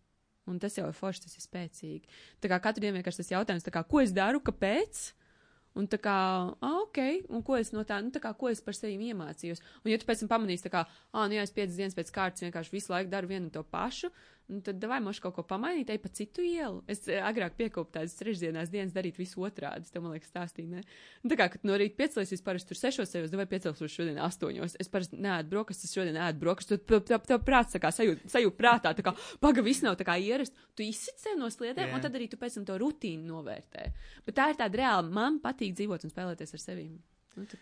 Un 0.45 0.59
tas 0.59 0.75
jau 0.77 0.85
ir 0.87 0.93
forši, 0.93 1.25
tas 1.25 1.37
ir 1.37 1.43
spēcīgi. 1.45 2.09
Tā 2.41 2.49
kā 2.49 2.59
katru 2.61 2.81
dienu 2.81 2.99
vienkārši 2.99 3.23
tas 3.23 3.31
jautājums, 3.33 3.65
tā 3.65 3.73
kā, 3.73 3.87
ko 3.87 4.01
es 4.03 4.11
daru, 4.11 4.41
kāpēc? 4.45 5.13
Un 5.75 5.89
tā 5.91 5.97
kā, 5.99 6.15
ah, 6.63 6.75
ok, 6.85 7.27
un 7.35 7.41
ko 7.43 7.57
es 7.59 7.73
no 7.75 7.83
tā, 7.83 7.97
nu 8.03 8.13
tā 8.15 8.21
kā, 8.23 8.31
ko 8.37 8.47
es 8.47 8.61
par 8.63 8.77
sevi 8.77 9.09
iemācījos. 9.09 9.59
Un 9.83 9.91
ja 9.91 9.97
tu 9.99 10.07
pēc 10.07 10.21
tam 10.23 10.29
pamanīsi, 10.31 10.63
tā 10.63 10.71
kā, 10.71 10.85
ah, 10.87 11.25
nu 11.27 11.35
jā, 11.35 11.43
es 11.43 11.51
piecas 11.51 11.75
dienas 11.75 11.97
pēc 11.97 12.13
kārtas 12.15 12.45
vienkārši 12.45 12.71
visu 12.71 12.93
laiku 12.93 13.11
daru 13.11 13.27
vienu 13.27 13.49
un 13.49 13.51
to 13.51 13.63
pašu, 13.63 14.11
un 14.51 14.61
tad 14.65 14.83
vai 14.89 14.99
moši 15.01 15.23
kaut 15.23 15.35
ko 15.37 15.43
pamainīt, 15.47 15.89
ej 15.89 15.99
pa 16.03 16.09
citu 16.13 16.43
ielu. 16.45 16.83
Es 16.91 17.03
eh, 17.09 17.21
agrāk 17.23 17.55
piekopju 17.57 17.95
tādas 17.97 18.13
trešdienās 18.19 18.69
dienas 18.73 18.93
darīt 18.95 19.17
visu 19.17 19.41
otrādi, 19.45 19.87
es 19.87 19.93
tev, 19.93 20.03
man 20.05 20.13
liekas, 20.13 20.29
stāstīju, 20.33 20.69
ne? 20.75 20.83
Un 21.23 21.31
tā 21.31 21.37
kā, 21.39 21.47
kad 21.53 21.65
no 21.65 21.77
rīta 21.79 21.97
piecēlies, 22.01 22.43
parasti 22.45 22.71
tur 22.71 22.79
sešos 22.79 23.13
sejos, 23.15 23.33
vai 23.39 23.47
piecelsos 23.49 23.95
šodien 23.95 24.19
astoņos. 24.21 24.77
Es 24.81 24.91
parasti 24.91 25.19
neēdu 25.25 25.51
brokastis, 25.53 25.95
šodien 25.95 26.19
ēdu 26.27 26.43
brokastis, 26.43 26.83
tad 26.85 27.09
tev, 27.09 27.25
tev, 27.25 27.41
prāts 27.47 27.79
kā 27.81 27.91
sajūt, 27.95 28.55
prātā, 28.59 28.93
tā 28.93 29.05
kā 29.05 29.15
paga 29.41 29.65
viss 29.65 29.85
nav 29.85 29.97
tā 29.99 30.05
kā 30.07 30.19
ierast. 30.21 30.53
Tu 30.77 30.85
izsit 30.91 31.17
sev 31.21 31.39
no 31.41 31.49
sliedēm, 31.49 31.89
Jā. 31.89 31.97
un 31.97 32.05
tad 32.05 32.15
arī 32.17 32.29
tu 32.29 32.37
pēc 32.41 32.59
tam 32.59 32.69
to 32.69 32.77
rutīnu 32.81 33.25
novērtē. 33.31 33.89
Bet 34.27 34.37
tā 34.37 34.51
ir 34.51 34.61
tāda 34.61 34.81
reāla, 34.83 35.09
man 35.09 35.41
patīk 35.43 35.73
dzīvot 35.77 36.05
un 36.05 36.13
spēlēties 36.13 36.57
ar 36.57 36.65
sevi. 36.67 36.87
Nu. 36.89 37.03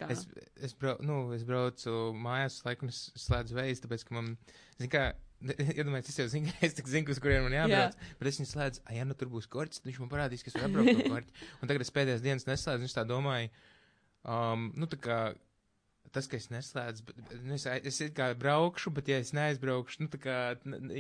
Es, 0.06 0.28
es, 0.62 0.74
brau, 0.78 1.00
nu, 1.02 1.16
es 1.34 1.42
braucu 1.50 2.12
mājās, 2.14 2.60
laikam 2.62 2.92
es 2.92 3.08
slēdzu 3.18 3.58
veidu, 3.58 3.80
tāpēc, 3.82 4.04
ka 4.06 4.14
man, 4.14 4.28
zin 4.78 4.92
kā, 4.94 5.08
iedomājieties, 5.52 6.14
es 6.16 6.22
jau 6.22 6.28
zinu, 6.32 6.52
ka 6.52 6.68
es 6.68 6.76
zinu, 6.96 7.14
uz 7.14 7.22
kurien 7.24 7.46
man 7.46 7.56
jābrauc, 7.58 7.96
Jā. 7.98 8.12
bet 8.20 8.32
es 8.32 8.42
viņu 8.42 8.52
slēdzu, 8.54 8.84
ah, 8.88 8.98
ja 8.98 9.08
nu 9.08 9.18
tur 9.20 9.32
būs 9.34 9.50
korķis, 9.52 9.84
tad 9.84 9.92
viņš 9.92 10.04
man 10.04 10.12
parādīs, 10.14 10.44
ka 10.46 10.52
es 10.54 10.60
varu 10.60 10.70
atbraukt 10.72 11.00
no 11.00 11.16
korķa. 11.16 11.48
Un 11.62 11.72
tagad 11.72 11.86
es 11.86 11.96
pēdējās 11.96 12.26
dienas 12.26 12.50
neslēdzu, 12.50 12.84
un 12.84 12.92
es 12.92 12.98
tā 12.98 13.08
domāju, 13.08 13.50
um, 14.24 14.70
nu, 14.80 14.90
tā 14.92 15.00
kā, 15.04 15.18
tas, 16.14 16.28
ka 16.30 16.38
es 16.38 16.50
neslēdzu, 16.54 17.06
bet, 17.08 17.22
nu, 17.42 17.56
es, 17.58 17.66
es 17.66 18.00
it 18.06 18.14
kā 18.18 18.28
braukšu, 18.38 18.92
bet 18.94 19.10
ja 19.10 19.18
es 19.24 19.32
neaizbraukšu, 19.34 20.04
nu, 20.04 20.10
tā 20.14 20.20
kā 20.22 20.36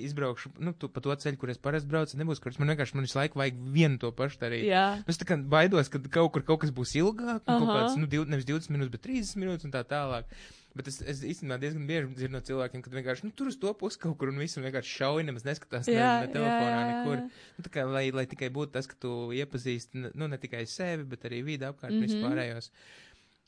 izbraukšu, 0.02 0.56
nu, 0.64 0.74
tu, 0.74 0.90
pa 0.90 1.04
to 1.06 1.14
ceļu, 1.24 1.38
kur 1.42 1.52
es 1.54 1.62
parasti 1.62 1.92
braucu, 1.92 2.18
nebūs 2.18 2.42
korķis, 2.42 2.60
man 2.64 2.74
vienkārši, 2.74 2.98
man 2.98 3.06
visu 3.06 3.20
laiku 3.20 3.42
vajag 3.42 3.60
vienu 3.76 4.02
to 4.02 4.10
pašu 4.18 4.42
darīt. 4.42 4.66
Jā, 4.72 4.88
Nu, 5.04 5.14
Es 5.14 5.22
tā 5.22 5.28
kā 5.30 5.38
baidos, 5.38 5.92
ka 5.94 6.02
kaut 6.08 6.34
kur 6.34 6.48
kaut 6.48 6.64
kas 6.64 6.74
būs 6.74 6.96
ilgāk, 6.98 7.44
un 7.46 7.46
kaut 7.46 7.70
Aha. 7.70 7.78
kāds, 7.78 8.00
nu, 8.02 8.10
div, 8.10 8.26
nevis 8.32 8.50
20 8.50 8.74
minūtes, 8.74 8.94
bet 8.96 9.06
30 9.06 9.44
minūtes 9.44 9.70
un 9.70 9.76
tā 9.76 9.84
tālāk. 9.86 10.34
Bet 10.74 10.88
es, 10.90 10.96
es 11.06 11.20
īstenībā 11.22 11.60
diezgan 11.62 11.84
bieži 11.86 12.08
dzirdu 12.18 12.34
no 12.34 12.40
cilvēkiem, 12.48 12.82
ka 12.82 12.92
vienkārši, 12.94 13.28
nu, 13.28 13.34
tur 13.38 13.52
uz 13.52 13.60
to 13.62 13.70
pusi 13.78 14.00
kaut 14.02 14.16
kur 14.18 14.32
un 14.32 14.40
viss 14.42 14.58
un 14.58 14.66
vienkārši 14.66 14.96
šauj, 14.98 15.26
nemaz 15.28 15.46
neskatās 15.46 15.86
ne, 15.86 16.00
jā, 16.00 16.08
ne 16.24 16.32
telefonā, 16.34 16.72
jā, 16.72 16.80
jā, 16.80 16.88
nekur. 16.90 17.20
Nu, 17.58 17.66
tā 17.68 17.74
kā, 17.76 17.84
lai, 17.86 18.08
lai 18.16 18.26
tikai 18.32 18.50
būtu 18.56 18.74
tas, 18.74 18.90
ka 18.90 18.98
tu 19.06 19.12
iepazīsti, 19.38 20.08
nu, 20.08 20.30
ne 20.32 20.40
tikai 20.42 20.64
sevi, 20.70 21.06
bet 21.12 21.28
arī 21.30 21.44
vīdu 21.46 21.70
apkārt 21.70 21.94
mm. 21.94 22.00
-hmm. 22.00 22.10
vispārējos. 22.10 22.72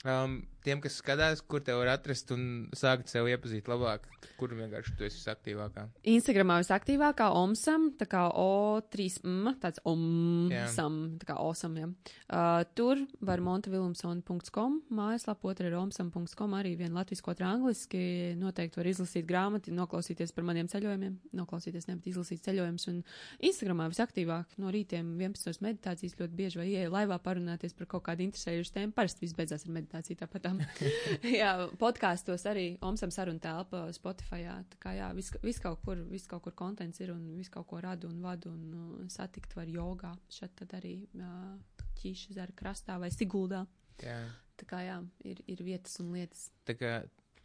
Um, 0.06 0.44
tiem, 0.62 0.82
kas 0.82 1.00
skatās, 1.00 1.42
kur 1.46 1.64
te 1.66 1.74
var 1.78 1.90
atrast 1.94 2.30
un 2.34 2.44
sākt 2.78 3.10
sev 3.10 3.26
iepazīt 3.30 3.66
labāk, 3.70 4.06
kur 4.40 4.52
vienkārši 4.54 4.94
tu 4.98 5.06
esi 5.06 5.18
visaktīvākā. 5.20 5.86
Instagramā 6.14 6.60
visaktīvākā 6.62 7.30
omsam, 7.38 7.88
tā 7.98 8.06
kā 8.10 8.26
O3M, 8.42 9.56
tāds 9.62 9.82
omsam, 9.88 11.00
tā 11.22 11.30
kā 11.30 11.38
osam, 11.42 11.78
jā. 11.82 11.90
Uh, 12.26 12.62
tur 12.78 13.02
var 13.26 13.42
montevilumson.com, 13.46 14.80
mājaslapa, 14.94 15.50
otra 15.52 15.70
ir 15.70 15.78
omsam.com, 15.80 16.58
arī 16.58 16.76
viena 16.80 17.02
latviski, 17.02 17.34
otra 17.34 17.50
angliski. 17.54 18.04
Noteikti 18.42 18.82
var 18.82 18.92
izlasīt 18.92 19.26
grāmatu, 19.30 19.74
noklausīties 19.74 20.34
par 20.36 20.46
maniem 20.46 20.70
ceļojumiem, 20.72 21.18
noklausīties, 21.38 21.90
nebūt 21.90 22.12
izlasīt 22.14 22.46
ceļojumus. 22.46 22.88
Un 22.94 23.02
Instagramā 23.46 23.90
visaktīvāk 23.94 24.58
no 24.62 24.74
rītiem 24.74 25.16
11. 25.18 25.62
meditācijas 25.66 26.18
ļoti 26.22 26.42
bieži 26.42 26.62
vai 26.62 26.70
ieeja 26.74 26.94
laivā 26.94 27.18
parunāties 27.26 27.74
par 27.78 27.90
kaut 27.96 28.08
kādu 28.10 28.26
interesējušu 28.28 28.78
tēmu. 28.78 28.98
Parasti 28.98 29.26
viss 29.26 29.38
beidzās 29.38 29.66
ar 29.66 29.74
meditāciju 29.76 29.95
tāpat. 30.04 30.48
jā, 31.42 31.52
podkāstos 31.80 32.46
arī 32.50 32.66
Omsam 32.86 33.14
saruna 33.14 33.42
telpa 33.42 33.86
Spotify. 33.96 34.44
Jā, 34.44 34.56
tā 34.72 34.80
kā 34.82 34.96
jā, 34.98 35.10
viss 35.18 35.36
vis 35.44 35.60
kaut 35.64 35.82
kur, 35.86 36.00
viss 36.12 36.30
kaut 36.32 36.46
kur 36.46 36.56
kontents 36.58 37.02
ir 37.04 37.14
un 37.14 37.24
viss 37.38 37.54
kaut 37.54 37.68
ko 37.70 37.82
radu 37.84 38.10
un 38.12 38.22
vadu 38.24 38.52
un 38.52 38.64
uh, 38.76 39.10
satikt 39.12 39.56
var 39.58 39.70
jogā. 39.72 40.14
Šeit 40.32 40.56
tad 40.60 40.76
arī 40.78 40.98
uh, 41.20 41.56
ķīša 42.02 42.40
zara 42.40 42.56
krastā 42.56 43.00
vai 43.02 43.12
siguldā. 43.14 43.66
Jā. 44.04 44.20
Tā 44.60 44.68
kā 44.70 44.82
jā, 44.86 45.02
ir, 45.28 45.42
ir 45.52 45.64
vietas 45.68 46.00
un 46.04 46.14
lietas. 46.16 46.50
Tā 46.68 46.76
kā 46.80 46.96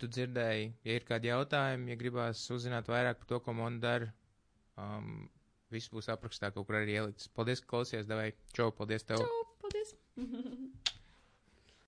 tu 0.01 0.09
dzirdēji, 0.09 0.71
ja 0.87 0.97
ir 0.97 1.07
kādi 1.09 1.31
jautājumi, 1.31 1.93
ja 1.93 1.99
gribās 2.01 2.47
uzzināt 2.55 2.89
vairāk 2.91 3.21
par 3.21 3.31
to, 3.33 3.41
ko 3.45 3.55
man 3.57 3.81
dara, 3.83 4.09
um, 4.81 5.29
viss 5.73 5.93
būs 5.93 6.11
aprakstā 6.13 6.53
kaut 6.55 6.69
kur 6.69 6.81
arī 6.81 6.97
ielikts. 6.99 7.29
Paldies, 7.37 7.63
ka 7.65 7.75
klausies, 7.75 8.09
devai. 8.11 8.31
Čau, 8.57 8.71
paldies 8.77 9.07
tev. 9.07 9.23
Čau, 9.27 9.45
paldies! 9.65 9.95